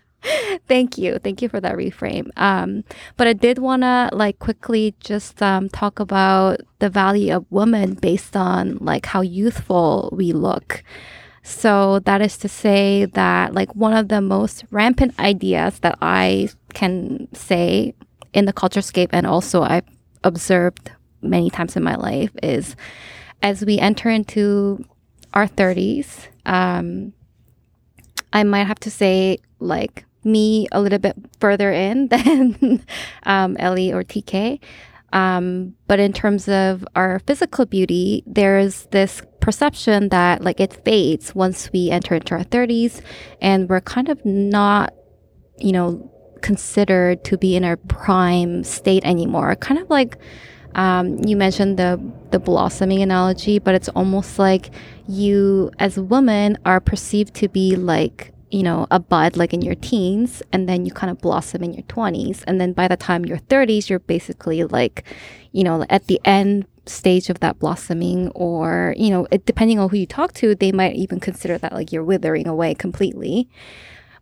Thank 0.68 0.98
you. 0.98 1.20
Thank 1.20 1.42
you 1.42 1.50
for 1.50 1.60
that 1.60 1.76
reframe. 1.76 2.30
Um, 2.38 2.84
but 3.18 3.28
I 3.28 3.34
did 3.34 3.60
want 3.60 3.84
to 3.84 4.10
like 4.14 4.40
quickly 4.40 4.96
just 5.00 5.42
um, 5.44 5.70
talk 5.70 6.00
about 6.00 6.62
the 6.80 6.90
value 6.90 7.36
of 7.36 7.46
women 7.50 7.96
based 7.96 8.36
on 8.36 8.78
like 8.80 9.06
how 9.06 9.22
youthful 9.22 10.10
we 10.14 10.32
look. 10.32 10.84
So 11.44 12.00
that 12.00 12.22
is 12.22 12.38
to 12.38 12.48
say 12.48 13.06
that 13.06 13.54
like 13.54 13.76
one 13.76 13.94
of 13.94 14.08
the 14.08 14.22
most 14.22 14.64
rampant 14.72 15.20
ideas 15.20 15.80
that 15.80 15.98
I 16.02 16.50
can 16.74 17.28
say 17.34 17.94
in 18.34 18.46
the 18.46 18.54
culture 18.54 18.82
scape 18.82 19.10
and 19.14 19.28
also 19.28 19.62
I've 19.62 19.86
observed 20.24 20.92
many 21.22 21.50
times 21.50 21.76
in 21.76 21.84
my 21.84 21.96
life 21.96 22.32
is 22.42 22.76
as 23.42 23.64
we 23.66 23.78
enter 23.78 24.10
into 24.10 24.86
our 25.34 25.48
30s, 25.48 26.28
um, 26.46 27.14
I 28.32 28.44
might 28.44 28.66
have 28.66 28.80
to 28.82 28.92
say 28.92 29.38
like 29.60 30.06
me 30.24 30.68
a 30.72 30.80
little 30.80 31.00
bit 31.00 31.16
further 31.42 31.72
in 31.72 32.08
than 32.10 32.84
um, 33.24 33.58
Ellie 33.60 33.92
or 33.92 34.04
TK. 34.04 34.60
Um, 35.14 35.76
but 35.88 36.00
in 36.00 36.12
terms 36.12 36.50
of 36.50 36.86
our 36.96 37.20
physical 37.20 37.66
beauty, 37.66 38.24
there's 38.26 38.88
this 38.88 39.22
perception 39.40 40.10
that 40.10 40.44
like 40.44 40.60
it 40.60 40.74
fades 40.84 41.36
once 41.36 41.72
we 41.72 41.92
enter 41.92 42.16
into 42.16 42.34
our 42.34 42.44
30s 42.44 43.02
and 43.40 43.70
we're 43.70 43.82
kind 43.82 44.10
of 44.10 44.26
not, 44.26 44.94
you 45.60 45.72
know, 45.72 46.10
considered 46.42 47.24
to 47.26 47.38
be 47.38 47.56
in 47.56 47.64
our 47.64 47.78
prime 47.78 48.64
state 48.64 49.06
anymore. 49.06 49.56
Kind 49.56 49.80
of 49.80 49.90
like 49.90 50.18
um, 50.74 51.20
you 51.24 51.38
mentioned 51.38 51.78
the 51.78 52.02
the 52.32 52.40
blossoming 52.40 53.04
analogy, 53.04 53.60
but 53.60 53.76
it's 53.76 53.90
almost 53.90 54.40
like 54.40 54.72
you 55.08 55.70
as 55.78 55.96
a 55.96 56.04
woman 56.04 56.58
are 56.66 56.80
perceived 56.80 57.36
to 57.36 57.48
be 57.48 57.76
like 57.76 58.34
you 58.54 58.62
know, 58.62 58.86
a 58.92 59.00
bud 59.00 59.36
like 59.36 59.52
in 59.52 59.64
your 59.64 59.74
teens 59.74 60.44
and 60.52 60.70
then 60.70 60.86
you 60.86 60.92
kind 60.92 61.10
of 61.10 61.18
blossom 61.20 61.64
in 61.64 61.74
your 61.74 61.84
20s. 61.84 62.44
And 62.46 62.62
then 62.62 62.72
by 62.72 62.88
the 62.88 62.96
time 62.96 63.26
you're 63.26 63.40
30s, 63.40 63.90
you're 63.90 63.98
basically 63.98 64.64
like, 64.64 65.04
you 65.52 65.64
know, 65.64 65.84
at 65.90 66.06
the 66.06 66.22
end 66.24 66.68
stage 66.86 67.32
of 67.32 67.40
that 67.40 67.58
blossoming 67.58 68.30
or, 68.36 68.94
you 68.96 69.10
know, 69.10 69.28
it, 69.32 69.48
depending 69.48 69.80
on 69.80 69.90
who 69.90 69.98
you 69.98 70.06
talk 70.06 70.34
to, 70.34 70.54
they 70.54 70.72
might 70.72 70.96
even 70.96 71.20
consider 71.20 71.58
that 71.58 71.74
like 71.74 71.92
you're 71.92 72.04
withering 72.04 72.48
away 72.48 72.76
completely. 72.76 73.50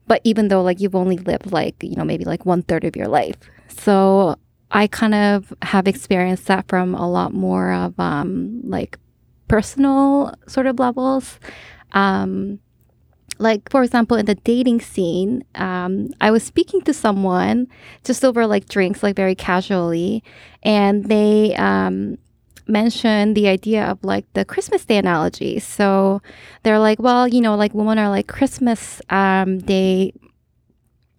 But 0.08 0.22
even 0.24 0.48
though 0.48 0.62
like 0.62 0.80
you've 0.80 0.96
only 0.96 1.18
lived 1.18 1.52
like, 1.52 1.76
you 1.84 1.98
know, 1.98 2.06
maybe 2.06 2.24
like 2.24 2.46
one 2.46 2.62
third 2.64 2.86
of 2.86 2.96
your 2.96 3.10
life. 3.10 3.36
So 3.68 4.38
I 4.72 4.88
kind 4.88 5.14
of 5.14 5.54
have 5.62 5.90
experienced 5.90 6.48
that 6.48 6.70
from 6.70 6.96
a 6.96 7.10
lot 7.10 7.34
more 7.34 7.74
of 7.74 8.00
um, 8.00 8.62
like 8.64 8.98
personal 9.50 10.34
sort 10.48 10.68
of 10.68 10.80
levels. 10.80 11.38
Um, 11.92 12.60
like 13.42 13.70
for 13.70 13.84
example 13.84 14.18
in 14.18 14.26
the 14.26 14.36
dating 14.36 14.80
scene 14.80 15.44
um, 15.56 16.10
i 16.22 16.30
was 16.32 16.44
speaking 16.44 16.82
to 16.82 16.94
someone 16.94 17.68
just 18.04 18.24
over 18.24 18.46
like 18.46 18.68
drinks 18.68 19.04
like 19.04 19.16
very 19.16 19.36
casually 19.36 20.24
and 20.64 21.06
they 21.06 21.56
um, 21.56 22.18
mentioned 22.68 23.36
the 23.36 23.48
idea 23.48 23.84
of 23.86 24.04
like 24.04 24.26
the 24.34 24.46
christmas 24.46 24.86
day 24.86 24.98
analogy 24.98 25.60
so 25.60 26.22
they're 26.64 26.80
like 26.80 27.00
well 27.00 27.28
you 27.28 27.42
know 27.42 27.56
like 27.56 27.74
women 27.74 27.98
are 27.98 28.10
like 28.10 28.28
christmas 28.28 29.02
um, 29.10 29.60
day 29.60 30.14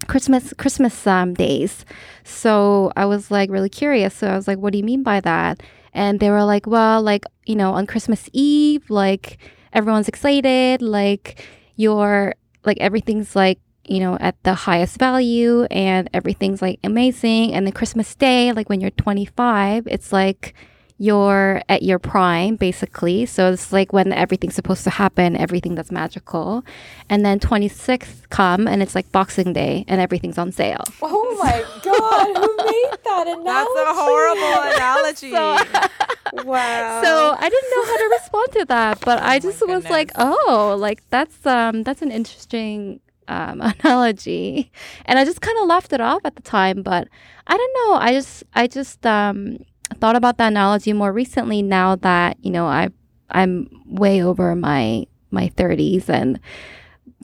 Christmas 0.09 0.53
Christmas 0.59 1.07
um, 1.07 1.33
days. 1.35 1.85
So 2.25 2.91
I 2.97 3.05
was 3.05 3.31
like 3.31 3.51
really 3.51 3.69
curious. 3.69 4.13
So 4.13 4.27
I 4.27 4.35
was 4.35 4.49
like, 4.49 4.59
"What 4.59 4.73
do 4.73 4.79
you 4.79 4.83
mean 4.83 5.05
by 5.05 5.21
that?" 5.21 5.63
and 5.95 6.21
they 6.21 6.31
were 6.31 6.45
like, 6.45 6.67
well, 6.67 7.03
like, 7.03 7.25
you 7.47 7.57
know, 7.57 7.73
on 7.73 7.87
Christmas 7.87 8.29
Eve, 8.33 8.89
like 8.91 9.39
everyone's 9.73 10.09
excited, 10.09 10.81
like 10.83 11.45
you're 11.77 12.35
like 12.65 12.79
everything's 12.81 13.35
like 13.35 13.59
you 13.85 14.01
know 14.01 14.17
at 14.21 14.41
the 14.45 14.55
highest 14.55 14.99
value 14.99 15.65
and 15.65 16.09
everything's 16.13 16.63
like 16.63 16.79
amazing. 16.85 17.55
And 17.55 17.67
then 17.67 17.73
christmas 17.73 18.15
day 18.15 18.53
like 18.53 18.69
when 18.69 18.81
you're 18.81 18.91
25 18.91 19.87
it's 19.87 20.13
like 20.13 20.55
you're 21.03 21.61
at 21.69 21.83
your 21.83 21.99
prime 21.99 22.55
basically. 22.55 23.27
So 23.27 23.51
it's 23.53 23.73
like 23.73 23.93
when 23.93 24.13
everything's 24.13 24.55
supposed 24.55 24.85
to 24.85 24.91
happen 24.91 25.37
everything 25.37 25.75
that's 25.75 25.91
magical. 25.91 26.65
And 27.11 27.27
then 27.27 27.41
26th 27.41 28.31
come 28.31 28.69
and 28.69 28.81
it's 28.81 28.95
like 28.95 29.11
boxing 29.11 29.53
day 29.53 29.85
and 29.89 30.01
everything's 30.01 30.39
on 30.39 30.53
sale. 30.53 30.85
Oh 31.03 31.37
my 31.43 31.59
god 31.83 32.27
who 32.37 32.57
made 32.57 32.99
that 33.03 33.27
analogy 33.27 33.45
that's 33.45 33.71
a 33.81 33.95
horrible 33.95 34.63
analogy. 34.77 35.31
So, 35.33 36.45
wow. 36.45 37.03
So 37.03 37.37
i 37.37 37.49
didn't 37.51 37.71
know 37.75 37.85
how 37.85 37.97
to 37.99 38.09
respond 38.21 38.49
to 38.53 38.65
that 38.67 39.01
but 39.01 39.19
oh 39.19 39.27
i 39.27 39.41
just 39.41 39.61
was 39.61 39.83
goodness. 39.83 39.91
like 39.91 40.13
oh 40.15 40.77
like 40.79 41.03
that's 41.11 41.45
um 41.45 41.83
that's 41.83 42.03
an 42.03 42.13
interesting 42.13 43.01
um, 43.27 43.61
analogy. 43.61 44.71
And 45.07 45.19
i 45.19 45.25
just 45.25 45.41
kind 45.41 45.59
of 45.59 45.67
laughed 45.67 45.93
it 45.93 46.01
off 46.01 46.23
at 46.25 46.37
the 46.37 46.43
time 46.43 46.83
but 46.83 47.09
i 47.49 47.57
don't 47.57 47.75
know. 47.75 47.95
I 47.97 48.13
just 48.13 48.45
i 48.55 48.69
just 48.69 49.05
um 49.05 49.59
thought 49.93 50.17
about 50.17 50.39
that 50.39 50.49
analogy 50.49 50.93
more 50.93 51.13
recently 51.13 51.63
now 51.63 51.97
that, 51.97 52.37
you 52.45 52.51
know, 52.51 52.67
I 52.67 52.89
I'm 53.31 53.69
way 53.87 54.23
over 54.23 54.55
my 54.55 55.07
my 55.31 55.49
30s 55.57 56.09
and 56.09 56.39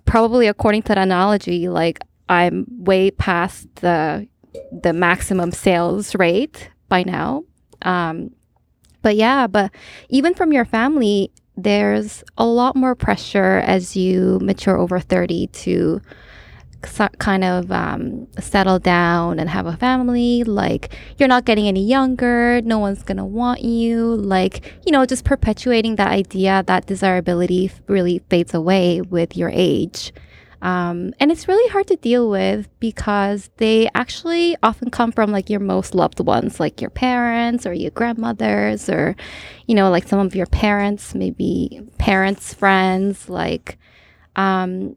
probably 0.07 0.47
according 0.47 0.83
to 0.83 0.89
that 0.89 0.99
analogy, 0.99 1.69
like 1.69 2.01
I'm 2.29 2.67
way 2.69 3.11
past 3.11 3.67
the 3.77 4.27
the 4.73 4.93
maximum 4.93 5.53
sales 5.53 6.15
rate 6.15 6.71
by 6.89 7.03
now. 7.05 7.45
Um, 7.83 8.31
but 9.03 9.17
yeah, 9.17 9.47
but 9.47 9.71
even 10.09 10.35
from 10.35 10.53
your 10.53 10.65
family, 10.65 11.31
there's 11.57 12.25
a 12.37 12.47
lot 12.47 12.77
more 12.77 12.95
pressure 12.95 13.63
as 13.65 13.97
you 13.97 14.39
mature 14.43 14.79
over 14.79 15.01
30 15.01 15.49
to 15.49 16.01
kind 16.83 17.45
of 17.45 17.71
um, 17.73 18.27
settle 18.39 18.79
down 18.79 19.39
and 19.39 19.49
have 19.51 19.67
a 19.67 19.77
family. 19.77 20.45
Like, 20.45 20.95
you're 21.19 21.29
not 21.29 21.45
getting 21.45 21.67
any 21.67 21.85
younger. 21.85 22.61
No 22.63 22.79
one's 22.79 23.03
going 23.03 23.19
to 23.19 23.25
want 23.25 23.63
you. 23.63 24.15
Like, 24.17 24.75
you 24.87 24.93
know, 24.93 25.05
just 25.05 25.25
perpetuating 25.25 25.97
that 25.97 26.09
idea 26.09 26.63
that 26.67 26.87
desirability 26.87 27.71
really 27.87 28.21
fades 28.31 28.55
away 28.55 29.01
with 29.01 29.37
your 29.37 29.51
age. 29.53 30.13
Um, 30.61 31.15
and 31.21 31.31
it's 31.31 31.47
really 31.47 31.71
hard 31.71 31.87
to 31.87 31.97
deal 31.97 32.29
with 32.29 32.69
because 32.81 33.49
they 33.59 33.89
actually 33.95 34.57
often 34.61 34.91
come 34.91 35.13
from 35.13 35.31
like 35.31 35.49
your 35.49 35.61
most 35.61 35.95
loved 35.95 36.19
ones, 36.19 36.59
like 36.59 36.81
your 36.81 36.91
parents 36.91 37.65
or 37.65 37.73
your 37.73 37.93
grandmothers, 37.93 38.89
or, 38.89 39.15
you 39.67 39.77
know, 39.77 39.89
like 39.89 40.09
some 40.09 40.19
of 40.19 40.35
your 40.35 40.47
parents, 40.47 41.15
maybe 41.15 41.81
parents' 41.99 42.55
friends. 42.55 43.29
Like, 43.29 43.79
um, 44.35 44.97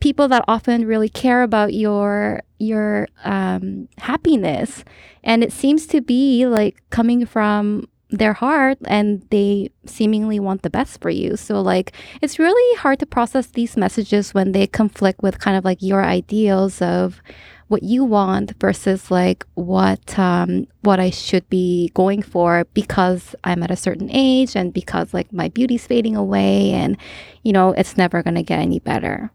people 0.00 0.28
that 0.28 0.44
often 0.48 0.86
really 0.86 1.08
care 1.08 1.42
about 1.42 1.74
your 1.74 2.42
your 2.58 3.08
um, 3.24 3.88
happiness 3.98 4.84
and 5.22 5.42
it 5.42 5.52
seems 5.52 5.86
to 5.86 6.00
be 6.00 6.46
like 6.46 6.82
coming 6.90 7.24
from 7.26 7.88
their 8.10 8.32
heart 8.32 8.78
and 8.86 9.22
they 9.30 9.70
seemingly 9.84 10.40
want 10.40 10.62
the 10.62 10.70
best 10.70 11.00
for 11.00 11.10
you 11.10 11.36
so 11.36 11.60
like 11.60 11.92
it's 12.22 12.38
really 12.38 12.78
hard 12.78 12.98
to 12.98 13.04
process 13.04 13.48
these 13.48 13.76
messages 13.76 14.32
when 14.32 14.52
they 14.52 14.66
conflict 14.66 15.22
with 15.22 15.38
kind 15.38 15.56
of 15.56 15.64
like 15.64 15.82
your 15.82 16.02
ideals 16.02 16.80
of 16.80 17.20
what 17.68 17.82
you 17.82 18.02
want 18.02 18.54
versus 18.60 19.10
like 19.10 19.46
what 19.54 20.18
um, 20.18 20.66
what 20.80 20.98
I 20.98 21.10
should 21.10 21.48
be 21.50 21.90
going 21.94 22.22
for 22.22 22.66
because 22.74 23.34
I'm 23.44 23.62
at 23.62 23.70
a 23.70 23.76
certain 23.76 24.10
age 24.10 24.56
and 24.56 24.72
because 24.72 25.14
like 25.14 25.32
my 25.32 25.48
beauty's 25.48 25.86
fading 25.86 26.16
away 26.16 26.72
and 26.72 26.96
you 27.42 27.52
know 27.52 27.72
it's 27.72 27.96
never 27.96 28.22
gonna 28.22 28.42
get 28.42 28.58
any 28.58 28.78
better. 28.78 29.30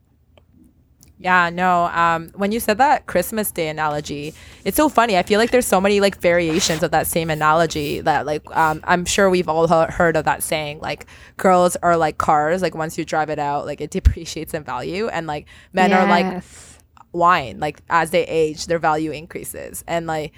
Yeah, 1.20 1.50
no. 1.50 1.86
Um, 1.86 2.32
when 2.36 2.52
you 2.52 2.60
said 2.60 2.80
that 2.80 3.06
Christmas 3.06 3.52
Day 3.52 3.70
analogy, 3.70 4.34
it's 4.66 4.76
so 4.76 4.90
funny. 4.90 5.18
I 5.18 5.24
feel 5.24 5.40
like 5.40 5.52
there's 5.52 5.66
so 5.66 5.80
many 5.80 6.00
like 6.00 6.20
variations 6.20 6.84
of 6.84 6.92
that 6.92 7.08
same 7.08 7.30
analogy 7.30 8.02
that 8.02 8.26
like 8.26 8.44
um, 8.56 8.82
I'm 8.84 9.06
sure 9.06 9.30
we've 9.30 9.48
all 9.48 9.68
heard 9.68 10.18
of 10.18 10.26
that 10.26 10.44
saying 10.44 10.80
like 10.80 11.06
girls 11.38 11.78
are 11.78 11.96
like 11.96 12.18
cars. 12.18 12.62
Like 12.62 12.76
once 12.76 12.98
you 12.98 13.06
drive 13.06 13.30
it 13.30 13.40
out, 13.40 13.66
like 13.66 13.80
it 13.80 13.92
depreciates 13.92 14.54
in 14.54 14.64
value, 14.64 15.08
and 15.08 15.28
like 15.28 15.48
men 15.72 15.92
yes. 15.92 16.04
are 16.04 16.10
like 16.10 16.44
wine. 17.14 17.60
Like 17.60 17.82
as 17.90 18.12
they 18.12 18.26
age, 18.26 18.66
their 18.66 18.80
value 18.80 19.12
increases, 19.12 19.84
and 19.88 20.08
like 20.08 20.34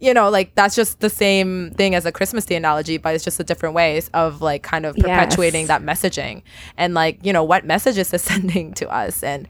you 0.00 0.14
know, 0.14 0.30
like 0.30 0.54
that's 0.54 0.74
just 0.74 1.00
the 1.00 1.10
same 1.10 1.70
thing 1.72 1.94
as 1.94 2.06
a 2.06 2.12
Christmas 2.12 2.44
Day 2.44 2.56
analogy, 2.56 2.96
but 2.96 3.14
it's 3.14 3.24
just 3.24 3.38
a 3.40 3.44
different 3.44 3.74
ways 3.74 4.10
of 4.14 4.40
like 4.40 4.62
kind 4.62 4.86
of 4.86 4.96
perpetuating 4.96 5.62
yes. 5.62 5.68
that 5.68 5.82
messaging 5.82 6.42
and 6.76 6.94
like, 6.94 7.18
you 7.24 7.32
know, 7.32 7.44
what 7.44 7.64
message 7.64 7.98
is 7.98 8.10
this 8.10 8.22
sending 8.22 8.72
to 8.74 8.88
us? 8.88 9.22
And 9.22 9.46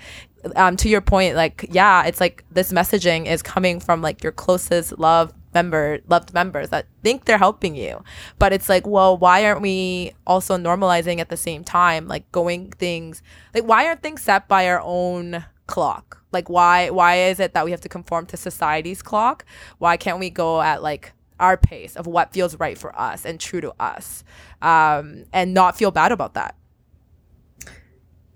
um, 0.57 0.77
to 0.77 0.89
your 0.89 1.01
point, 1.01 1.37
like, 1.37 1.67
yeah, 1.71 2.05
it's 2.05 2.21
like 2.21 2.45
this 2.51 2.73
messaging 2.73 3.27
is 3.27 3.43
coming 3.43 3.81
from 3.81 4.03
like 4.03 4.23
your 4.23 4.33
closest 4.33 4.99
love 4.99 5.33
member, 5.53 6.01
loved 6.09 6.35
members 6.35 6.71
that 6.71 6.87
think 7.03 7.25
they're 7.25 7.39
helping 7.39 7.75
you. 7.75 8.03
But 8.39 8.53
it's 8.53 8.69
like, 8.69 8.87
well, 8.87 9.17
why 9.17 9.45
aren't 9.45 9.63
we 9.63 10.13
also 10.27 10.57
normalizing 10.57 11.21
at 11.21 11.29
the 11.29 11.37
same 11.37 11.65
time, 11.65 12.09
like 12.09 12.31
going 12.33 12.71
things, 12.73 13.23
like, 13.55 13.65
why 13.65 13.87
aren't 13.87 14.03
things 14.03 14.23
set 14.23 14.49
by 14.49 14.69
our 14.69 14.81
own 14.83 15.45
clock? 15.67 16.23
Like, 16.33 16.51
why, 16.51 16.91
why 16.91 17.17
is 17.17 17.41
it 17.41 17.55
that 17.55 17.65
we 17.65 17.71
have 17.71 17.81
to 17.83 17.89
conform 17.89 18.27
to 18.27 18.37
society's 18.37 19.03
clock? 19.03 19.45
Why 19.79 19.97
can't 19.97 20.19
we 20.19 20.31
go 20.31 20.61
at 20.61 20.83
like, 20.83 21.13
our 21.41 21.57
pace 21.57 21.97
of 21.97 22.07
what 22.07 22.33
feels 22.33 22.59
right 22.61 22.79
for 22.79 22.97
us 22.99 23.25
and 23.25 23.41
true 23.41 23.61
to 23.61 23.75
us 23.81 24.23
um, 24.63 25.25
and 25.33 25.53
not 25.53 25.77
feel 25.77 25.91
bad 25.91 26.13
about 26.13 26.35
that 26.35 26.55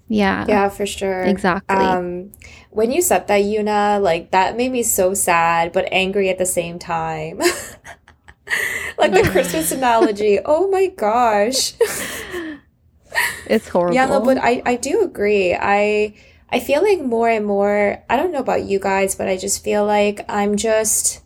yeah. 0.09 0.44
Yeah, 0.49 0.68
for 0.68 0.87
sure. 0.87 1.23
Exactly. 1.23 1.77
Um, 1.77 2.33
when 2.71 2.90
you 2.90 3.03
said 3.03 3.29
that, 3.29 3.42
Yuna, 3.42 4.01
like 4.01 4.31
that 4.31 4.57
made 4.57 4.73
me 4.73 4.83
so 4.83 5.14
sad 5.14 5.73
but 5.73 5.88
angry 5.92 6.29
at 6.29 6.38
the 6.38 6.47
same 6.47 6.79
time. 6.79 7.38
like 8.99 9.12
the 9.12 9.29
Christmas 9.31 9.71
analogy. 9.79 10.38
Oh 10.44 10.68
my 10.68 10.87
gosh. 10.87 11.75
it's 13.47 13.68
horrible. 13.68 13.94
Yeah, 13.94 14.07
no, 14.07 14.21
but 14.21 14.38
I, 14.38 14.62
I 14.64 14.77
do 14.77 15.03
agree. 15.03 15.55
I 15.55 16.14
I 16.51 16.61
feel 16.61 16.83
like 16.83 17.03
more 17.03 17.29
and 17.29 17.44
more, 17.44 18.03
I 18.09 18.16
don't 18.16 18.33
know 18.33 18.38
about 18.38 18.64
you 18.64 18.79
guys, 18.79 19.14
but 19.14 19.29
I 19.29 19.37
just 19.37 19.62
feel 19.62 19.85
like 19.85 20.25
I'm 20.31 20.57
just 20.57 21.21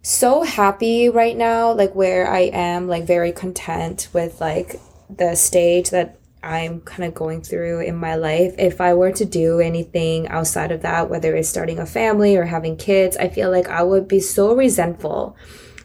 so 0.00 0.42
happy 0.42 1.10
right 1.10 1.36
now, 1.36 1.72
like 1.72 1.94
where 1.94 2.30
I 2.30 2.50
am, 2.52 2.88
like 2.88 3.04
very 3.04 3.32
content 3.32 4.08
with 4.14 4.40
like 4.40 4.80
the 5.14 5.34
stage 5.34 5.90
that 5.90 6.18
I'm 6.44 6.80
kind 6.82 7.04
of 7.04 7.14
going 7.14 7.42
through 7.42 7.80
in 7.80 7.96
my 7.96 8.14
life. 8.16 8.54
If 8.58 8.80
I 8.80 8.94
were 8.94 9.12
to 9.12 9.24
do 9.24 9.60
anything 9.60 10.28
outside 10.28 10.70
of 10.72 10.82
that, 10.82 11.08
whether 11.08 11.34
it's 11.34 11.48
starting 11.48 11.78
a 11.78 11.86
family 11.86 12.36
or 12.36 12.44
having 12.44 12.76
kids, 12.76 13.16
I 13.16 13.28
feel 13.28 13.50
like 13.50 13.68
I 13.68 13.82
would 13.82 14.06
be 14.06 14.20
so 14.20 14.54
resentful, 14.54 15.36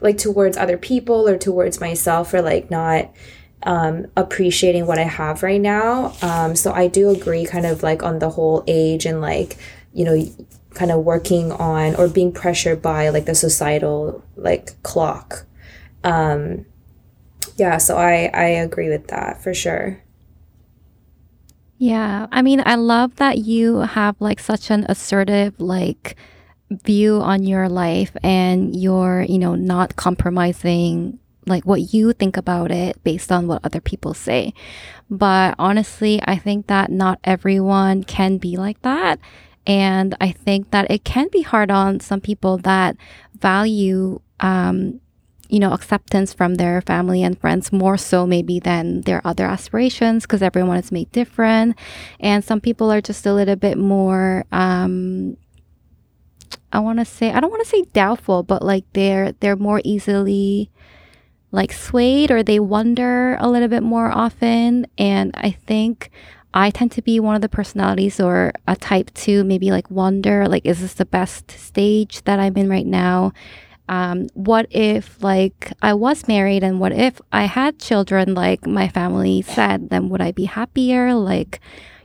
like 0.02 0.18
towards 0.18 0.58
other 0.58 0.78
people 0.78 1.28
or 1.28 1.38
towards 1.38 1.80
myself 1.80 2.32
for 2.32 2.42
like 2.42 2.70
not 2.70 3.12
um, 3.64 4.08
appreciating 4.16 4.86
what 4.86 5.00
I 5.00 5.04
have 5.04 5.44
right 5.44 5.62
now. 5.62 6.14
Um, 6.22 6.56
so 6.56 6.74
I 6.74 6.88
do 6.88 7.10
agree, 7.10 7.46
kind 7.46 7.66
of 7.66 7.82
like 7.82 8.04
on 8.04 8.20
the 8.20 8.30
whole 8.30 8.64
age 8.68 9.06
and 9.06 9.22
like, 9.22 9.58
you 9.94 10.06
know, 10.06 10.18
kind 10.74 10.92
of 10.92 11.04
working 11.04 11.52
on 11.52 11.96
or 11.96 12.08
being 12.08 12.32
pressured 12.32 12.82
by 12.82 13.10
like 13.10 13.26
the 13.26 13.36
societal 13.36 14.24
like 14.36 14.82
clock. 14.84 15.46
Um, 16.04 16.66
yeah, 17.58 17.78
so 17.78 17.98
I 17.98 18.30
I 18.34 18.46
agree 18.46 18.90
with 18.90 19.08
that 19.08 19.42
for 19.42 19.54
sure. 19.54 20.02
Yeah. 21.80 22.28
I 22.32 22.42
mean, 22.42 22.62
I 22.66 22.76
love 22.76 23.16
that 23.16 23.38
you 23.40 23.78
have 23.78 24.18
like 24.20 24.40
such 24.42 24.70
an 24.70 24.86
assertive 24.90 25.60
like 25.62 26.18
view 26.70 27.22
on 27.22 27.44
your 27.44 27.70
life 27.70 28.12
and 28.22 28.76
you're, 28.76 29.22
you 29.28 29.40
know, 29.40 29.56
not 29.56 29.96
compromising 29.96 31.20
like 31.48 31.66
what 31.66 31.94
you 31.94 32.12
think 32.12 32.36
about 32.36 32.70
it 32.70 33.02
based 33.06 33.32
on 33.32 33.48
what 33.48 33.64
other 33.64 33.80
people 33.80 34.14
say. 34.14 34.54
But 35.10 35.56
honestly, 35.58 36.20
I 36.26 36.36
think 36.36 36.68
that 36.68 36.92
not 36.92 37.18
everyone 37.24 38.04
can 38.04 38.38
be 38.38 38.58
like 38.58 38.82
that. 38.82 39.18
And 39.66 40.18
I 40.20 40.34
think 40.34 40.72
that 40.72 40.92
it 40.92 41.06
can 41.06 41.30
be 41.32 41.44
hard 41.44 41.72
on 41.72 42.02
some 42.02 42.20
people 42.20 42.58
that 42.58 42.98
value 43.40 44.20
um, 44.42 45.00
you 45.50 45.60
know, 45.60 45.74
acceptance 45.74 46.32
from 46.32 46.56
their 46.56 46.80
family 46.82 47.24
and 47.24 47.40
friends 47.40 47.72
more 47.72 47.98
so 47.98 48.28
maybe 48.28 48.60
than 48.60 49.02
their 49.02 49.26
other 49.26 49.46
aspirations 49.46 50.24
because 50.24 50.44
everyone 50.44 50.78
is 50.78 50.92
made 50.92 51.12
different. 51.12 51.76
And 52.20 52.44
some 52.44 52.62
people 52.62 52.92
are 52.92 53.02
just 53.02 53.26
a 53.26 53.34
little 53.34 53.56
bit 53.56 53.78
more, 53.78 54.46
um, 54.52 55.38
I 56.72 56.80
want 56.80 57.00
to 57.00 57.06
say, 57.06 57.32
I 57.32 57.40
don't 57.40 57.50
want 57.50 57.64
to 57.64 57.70
say 57.70 57.82
doubtful, 57.94 58.44
but 58.44 58.62
like 58.62 58.86
they're, 58.94 59.32
they're 59.40 59.56
more 59.56 59.82
easily 59.84 60.70
like 61.52 61.74
swayed 61.74 62.30
or 62.30 62.44
they 62.44 62.60
wonder 62.60 63.36
a 63.40 63.50
little 63.50 63.68
bit 63.68 63.82
more 63.82 64.12
often. 64.12 64.86
And 65.00 65.32
I 65.34 65.52
think 65.52 66.12
I 66.54 66.70
tend 66.70 66.92
to 66.94 67.02
be 67.02 67.20
one 67.20 67.36
of 67.36 67.42
the 67.42 67.50
personalities 67.50 68.20
or 68.20 68.54
a 68.68 68.76
type 68.76 69.12
to 69.16 69.44
maybe 69.44 69.72
like 69.72 69.90
wonder, 69.90 70.48
like, 70.48 70.66
is 70.66 70.82
this 70.82 70.94
the 70.94 71.06
best 71.06 71.50
stage 71.52 72.24
that 72.24 72.40
I'm 72.40 72.56
in 72.56 72.70
right 72.70 72.86
now? 72.86 73.34
Um, 73.90 74.28
what 74.36 74.68
if 74.70 75.22
like 75.24 75.74
I 75.82 75.96
was 75.96 76.28
married 76.28 76.64
and 76.64 76.80
what 76.80 76.92
if 76.92 77.20
I 77.34 77.46
had 77.46 77.80
children 77.80 78.36
like 78.36 78.68
my 78.68 78.88
family 78.88 79.42
said, 79.42 79.90
then 79.90 80.10
would 80.10 80.22
I 80.22 80.32
be 80.32 80.46
happier? 80.46 81.16
Like, 81.16 81.60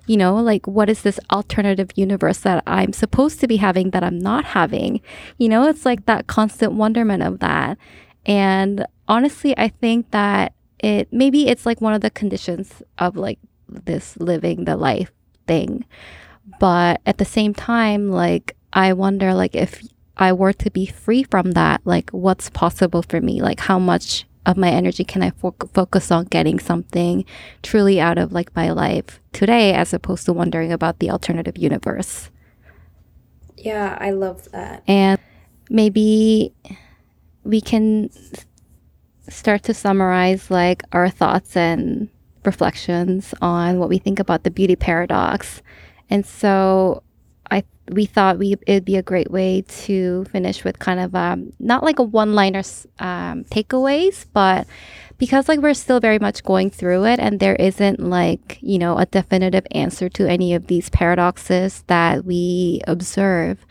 you 0.07 0.17
know, 0.17 0.37
like 0.37 0.67
what 0.67 0.89
is 0.89 1.03
this 1.03 1.21
alternative 1.31 1.91
universe 1.95 2.39
that 2.39 2.63
I'm 2.67 2.95
supposed 2.95 3.39
to 3.41 3.47
be 3.47 3.59
having 3.59 3.91
that 3.91 4.03
I'm 4.03 4.19
not 4.19 4.47
having? 4.47 5.03
You 5.37 5.51
know, 5.51 5.69
it's 5.69 5.85
like 5.85 6.07
that 6.07 6.27
constant 6.27 6.73
wonderment 6.73 7.23
of 7.23 7.41
that. 7.41 7.77
And 8.25 8.87
honestly, 9.07 9.57
I 9.59 9.69
think 9.69 10.11
that 10.13 10.55
it 10.79 11.13
maybe 11.13 11.49
it's 11.49 11.67
like 11.67 11.83
one 11.83 11.93
of 11.93 12.01
the 12.01 12.11
conditions 12.11 12.83
of 12.99 13.15
like 13.15 13.39
this 13.69 14.17
living 14.17 14.65
the 14.65 14.79
life 14.79 15.13
thing. 15.47 15.85
But 16.59 17.03
at 17.05 17.19
the 17.19 17.27
same 17.27 17.53
time, 17.53 18.11
like 18.11 18.57
I 18.73 18.95
wonder 18.95 19.35
like 19.35 19.55
if 19.55 19.83
I 20.17 20.33
were 20.33 20.53
to 20.53 20.71
be 20.71 20.87
free 20.87 21.23
from 21.25 21.53
that, 21.53 21.81
like 21.85 22.11
what's 22.11 22.51
possible 22.51 23.03
for 23.03 23.21
me? 23.21 23.43
Like 23.43 23.61
how 23.61 23.79
much 23.79 24.27
of 24.47 24.57
my 24.57 24.71
energy 24.71 25.05
can 25.05 25.23
I 25.23 25.31
fo- 25.31 25.55
focus 25.73 26.11
on 26.11 26.27
getting 26.27 26.59
something 26.59 27.25
truly 27.63 28.01
out 28.01 28.19
of 28.19 28.33
like 28.33 28.55
my 28.55 28.71
life 28.71 29.21
today 29.33 29.73
as 29.73 29.93
opposed 29.93 30.27
to 30.27 30.33
wondering 30.33 30.73
about 30.73 30.99
the 30.99 31.11
alternative 31.11 31.57
universe? 31.57 32.31
Yeah, 33.57 33.97
I 34.01 34.11
love 34.11 34.51
that. 34.53 34.83
And 34.87 35.19
maybe 35.71 36.53
we 37.45 37.61
can 37.61 38.11
start 39.29 39.63
to 39.65 39.75
summarize 39.75 40.51
like 40.51 40.83
our 40.93 41.09
thoughts 41.09 41.57
and 41.57 42.11
reflections 42.45 43.35
on 43.41 43.79
what 43.79 43.89
we 43.89 43.99
think 43.99 44.19
about 44.19 44.45
the 44.45 44.51
beauty 44.51 44.77
paradox. 44.77 45.63
And 46.11 46.27
so 46.27 47.03
I 47.55 47.65
we 47.91 48.07
thought 48.07 48.39
we 48.39 48.57
it'd 48.67 48.85
be 48.85 48.97
a 48.97 49.03
great 49.03 49.31
way 49.31 49.63
to 49.87 50.25
finish 50.27 50.65
with 50.65 50.79
kind 50.79 51.01
of 51.01 51.15
um, 51.15 51.53
not 51.61 51.83
like 51.83 51.99
a 51.99 52.03
one-liner 52.03 52.63
um, 52.99 53.45
takeaways, 53.45 54.27
but 54.33 54.67
because 55.19 55.49
like 55.49 55.61
we're 55.61 55.75
still 55.75 56.01
very 56.01 56.19
much 56.19 56.43
going 56.43 56.71
through 56.71 57.05
it, 57.05 57.21
and 57.21 57.41
there 57.41 57.57
isn't 57.57 58.01
like 58.01 58.59
you 58.61 58.79
know 58.79 58.99
a 58.99 59.07
definitive 59.07 59.67
answer 59.71 60.09
to 60.11 60.29
any 60.29 60.55
of 60.55 60.67
these 60.67 60.89
paradoxes 60.91 61.85
that 61.87 62.25
we 62.25 62.81
observe. 62.87 63.65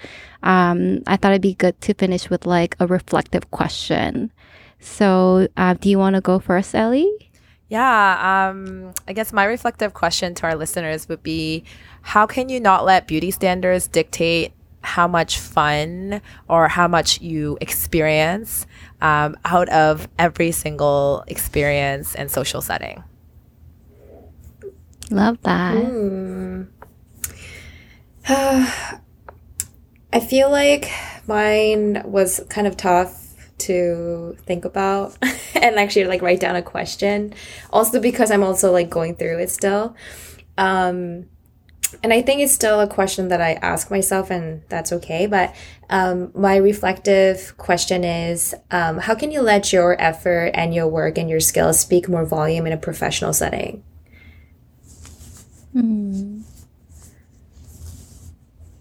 Um, 0.44 1.04
I 1.08 1.18
thought 1.18 1.32
it'd 1.32 1.42
be 1.42 1.56
good 1.56 1.80
to 1.82 1.94
finish 1.94 2.30
with 2.30 2.46
like 2.46 2.76
a 2.80 2.88
reflective 2.88 3.50
question. 3.52 4.32
So, 4.80 5.48
uh, 5.56 5.76
do 5.76 5.90
you 5.90 5.98
want 5.98 6.16
to 6.16 6.22
go 6.22 6.40
first, 6.40 6.76
Ellie? 6.76 7.32
Yeah, 7.74 8.52
um, 8.52 8.94
I 9.08 9.14
guess 9.14 9.34
my 9.34 9.46
reflective 9.46 9.96
question 9.96 10.36
to 10.36 10.44
our 10.44 10.54
listeners 10.54 11.10
would 11.10 11.24
be 11.24 11.64
how 12.04 12.28
can 12.28 12.48
you 12.48 12.60
not 12.60 12.86
let 12.86 13.08
beauty 13.08 13.32
standards 13.32 13.88
dictate 13.88 14.54
how 14.82 15.08
much 15.08 15.40
fun 15.40 16.22
or 16.48 16.68
how 16.68 16.88
much 16.88 17.20
you 17.20 17.58
experience 17.62 18.68
um, 19.02 19.36
out 19.44 19.70
of 19.70 20.08
every 20.20 20.52
single 20.52 21.24
experience 21.26 22.14
and 22.14 22.30
social 22.30 22.62
setting? 22.62 23.04
Love 25.10 25.42
that. 25.42 25.74
Mm. 25.74 26.68
I 30.14 30.20
feel 30.20 30.52
like 30.52 30.92
mine 31.26 32.04
was 32.06 32.40
kind 32.50 32.68
of 32.68 32.78
tough 32.78 33.23
to 33.68 34.38
think 34.46 34.66
about 34.66 35.18
and 35.56 35.78
actually 35.78 36.06
like 36.06 36.22
write 36.22 36.40
down 36.40 36.56
a 36.56 36.62
question. 36.62 37.34
Also 37.72 38.00
because 38.00 38.32
I'm 38.32 38.44
also 38.44 38.72
like 38.72 38.90
going 38.90 39.16
through 39.16 39.40
it 39.40 39.50
still. 39.50 39.96
Um 40.58 41.28
and 42.02 42.14
I 42.14 42.22
think 42.22 42.42
it's 42.42 42.54
still 42.54 42.80
a 42.80 42.88
question 42.88 43.28
that 43.28 43.42
I 43.42 43.54
ask 43.54 43.92
myself, 43.92 44.32
and 44.32 44.64
that's 44.70 44.92
okay. 44.94 45.28
But 45.28 45.54
um, 45.90 46.32
my 46.34 46.56
reflective 46.56 47.56
question 47.58 48.04
is 48.04 48.56
um, 48.72 48.98
how 48.98 49.14
can 49.14 49.32
you 49.32 49.42
let 49.42 49.72
your 49.72 50.02
effort 50.02 50.52
and 50.54 50.74
your 50.74 50.88
work 50.88 51.18
and 51.18 51.30
your 51.30 51.40
skills 51.40 51.80
speak 51.80 52.10
more 52.10 52.26
volume 52.26 52.66
in 52.66 52.74
a 52.74 52.78
professional 52.78 53.34
setting? 53.34 53.84
Hmm. 55.74 56.42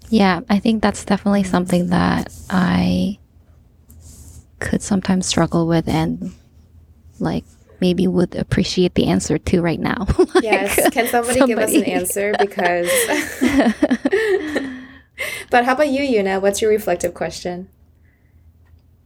Yeah, 0.08 0.40
I 0.48 0.58
think 0.58 0.82
that's 0.82 1.04
definitely 1.04 1.44
something 1.44 1.88
that 1.88 2.32
I 2.50 3.18
could 4.62 4.82
sometimes 4.82 5.26
struggle 5.26 5.66
with 5.66 5.88
and 5.88 6.32
like 7.18 7.44
maybe 7.80 8.06
would 8.06 8.36
appreciate 8.36 8.94
the 8.94 9.06
answer 9.06 9.38
to 9.38 9.60
right 9.60 9.80
now. 9.80 10.06
like, 10.34 10.44
yes. 10.44 10.76
Can 10.90 11.08
somebody, 11.08 11.40
somebody, 11.40 11.46
give 11.46 11.58
us 11.58 11.74
an 11.74 11.84
answer? 11.84 12.34
Because. 12.38 12.88
but 15.50 15.64
how 15.64 15.74
about 15.74 15.88
you, 15.88 16.02
Yuna? 16.02 16.40
What's 16.40 16.62
your 16.62 16.70
reflective 16.70 17.12
question? 17.12 17.68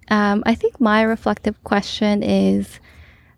Um, 0.08 0.42
I 0.46 0.54
think 0.54 0.80
my 0.80 1.02
reflective 1.02 1.62
question 1.64 2.22
is 2.22 2.78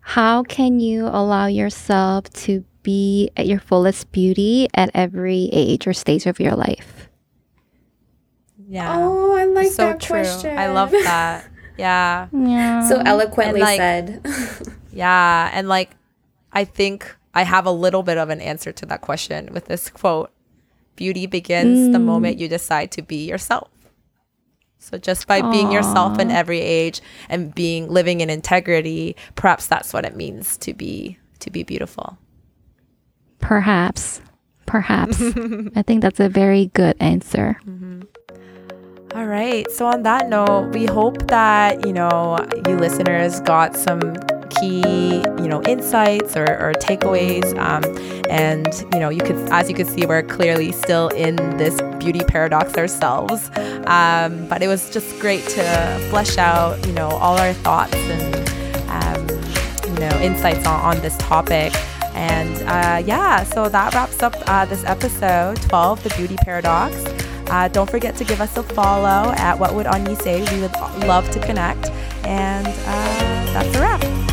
how 0.01 0.43
can 0.43 0.79
you 0.79 1.07
allow 1.07 1.47
yourself 1.47 2.29
to 2.31 2.63
be 2.83 3.29
at 3.37 3.47
your 3.47 3.59
fullest 3.59 4.11
beauty 4.11 4.67
at 4.73 4.89
every 4.93 5.49
age 5.51 5.87
or 5.87 5.93
stage 5.93 6.25
of 6.25 6.39
your 6.39 6.55
life? 6.55 7.09
Yeah. 8.67 8.97
Oh, 8.97 9.35
I 9.35 9.45
like 9.45 9.71
so 9.71 9.87
that 9.87 9.99
true. 9.99 10.17
question. 10.17 10.57
I 10.57 10.67
love 10.67 10.91
that. 10.91 11.48
Yeah. 11.79 12.27
Yeah. 12.33 12.87
So 12.87 13.01
eloquently 13.05 13.61
like, 13.61 13.77
said. 13.77 14.25
yeah. 14.93 15.49
And 15.53 15.67
like, 15.67 15.91
I 16.51 16.65
think 16.65 17.15
I 17.33 17.43
have 17.43 17.65
a 17.65 17.71
little 17.71 18.03
bit 18.03 18.17
of 18.17 18.29
an 18.29 18.41
answer 18.41 18.71
to 18.71 18.85
that 18.87 19.01
question 19.01 19.49
with 19.53 19.65
this 19.65 19.89
quote 19.89 20.31
Beauty 20.95 21.25
begins 21.25 21.87
mm. 21.87 21.91
the 21.93 21.99
moment 21.99 22.37
you 22.37 22.49
decide 22.49 22.91
to 22.91 23.01
be 23.01 23.25
yourself. 23.25 23.69
So 24.79 24.97
just 24.97 25.27
by 25.27 25.41
Aww. 25.41 25.51
being 25.51 25.71
yourself 25.71 26.19
in 26.19 26.31
every 26.31 26.59
age 26.59 27.01
and 27.29 27.55
being 27.55 27.87
living 27.89 28.21
in 28.21 28.29
integrity, 28.29 29.15
perhaps 29.35 29.67
that's 29.67 29.93
what 29.93 30.05
it 30.05 30.15
means 30.15 30.57
to 30.57 30.73
be 30.73 31.17
to 31.39 31.49
be 31.49 31.63
beautiful. 31.63 32.17
Perhaps. 33.39 34.21
Perhaps. 34.65 35.21
I 35.75 35.81
think 35.83 36.01
that's 36.01 36.19
a 36.19 36.29
very 36.29 36.67
good 36.67 36.95
answer. 36.99 37.59
Mm-hmm. 37.65 38.01
All 39.15 39.25
right. 39.25 39.69
So 39.71 39.87
on 39.87 40.03
that 40.03 40.29
note, 40.29 40.69
we 40.71 40.85
hope 40.85 41.27
that, 41.29 41.83
you 41.83 41.91
know, 41.91 42.37
you 42.67 42.77
listeners 42.77 43.39
got 43.39 43.75
some 43.75 44.13
key, 44.59 45.15
you 45.15 45.47
know, 45.47 45.63
insights 45.63 46.37
or, 46.37 46.45
or 46.45 46.73
takeaways. 46.73 47.57
Um, 47.57 47.83
and, 48.29 48.67
you 48.93 48.99
know, 48.99 49.09
you 49.09 49.21
could, 49.21 49.35
as 49.51 49.67
you 49.67 49.73
could 49.75 49.87
see, 49.87 50.05
we're 50.05 50.21
clearly 50.21 50.71
still 50.71 51.07
in 51.09 51.37
this 51.57 51.81
beauty 51.97 52.19
paradox 52.19 52.77
ourselves. 52.77 53.49
Um, 53.87 54.47
but 54.47 54.61
it 54.61 54.67
was 54.67 54.91
just 54.91 55.19
great 55.19 55.43
to 55.49 56.07
flesh 56.11 56.37
out, 56.37 56.85
you 56.85 56.93
know, 56.93 57.09
all 57.09 57.35
our 57.39 57.53
thoughts 57.53 57.95
and, 57.95 58.49
um, 58.91 59.27
you 59.91 59.99
know, 59.99 60.19
insights 60.21 60.67
on, 60.67 60.79
on 60.81 61.01
this 61.01 61.17
topic. 61.17 61.73
And 62.13 62.61
uh, 62.67 63.01
yeah, 63.03 63.43
so 63.43 63.69
that 63.69 63.95
wraps 63.95 64.21
up 64.21 64.35
uh, 64.45 64.65
this 64.65 64.83
episode 64.83 65.59
12, 65.63 66.03
The 66.03 66.09
Beauty 66.11 66.35
Paradox. 66.43 66.95
Uh, 67.49 67.67
don't 67.67 67.89
forget 67.89 68.15
to 68.17 68.23
give 68.23 68.41
us 68.41 68.55
a 68.57 68.63
follow 68.63 69.33
at 69.33 69.57
What 69.57 69.73
Would 69.73 69.87
Onni 69.87 70.21
Say? 70.21 70.41
We 70.55 70.61
would 70.61 70.73
love 71.07 71.29
to 71.31 71.39
connect. 71.39 71.89
And 72.23 72.67
uh, 72.67 73.53
that's 73.53 73.75
a 73.75 73.81
wrap. 73.81 74.28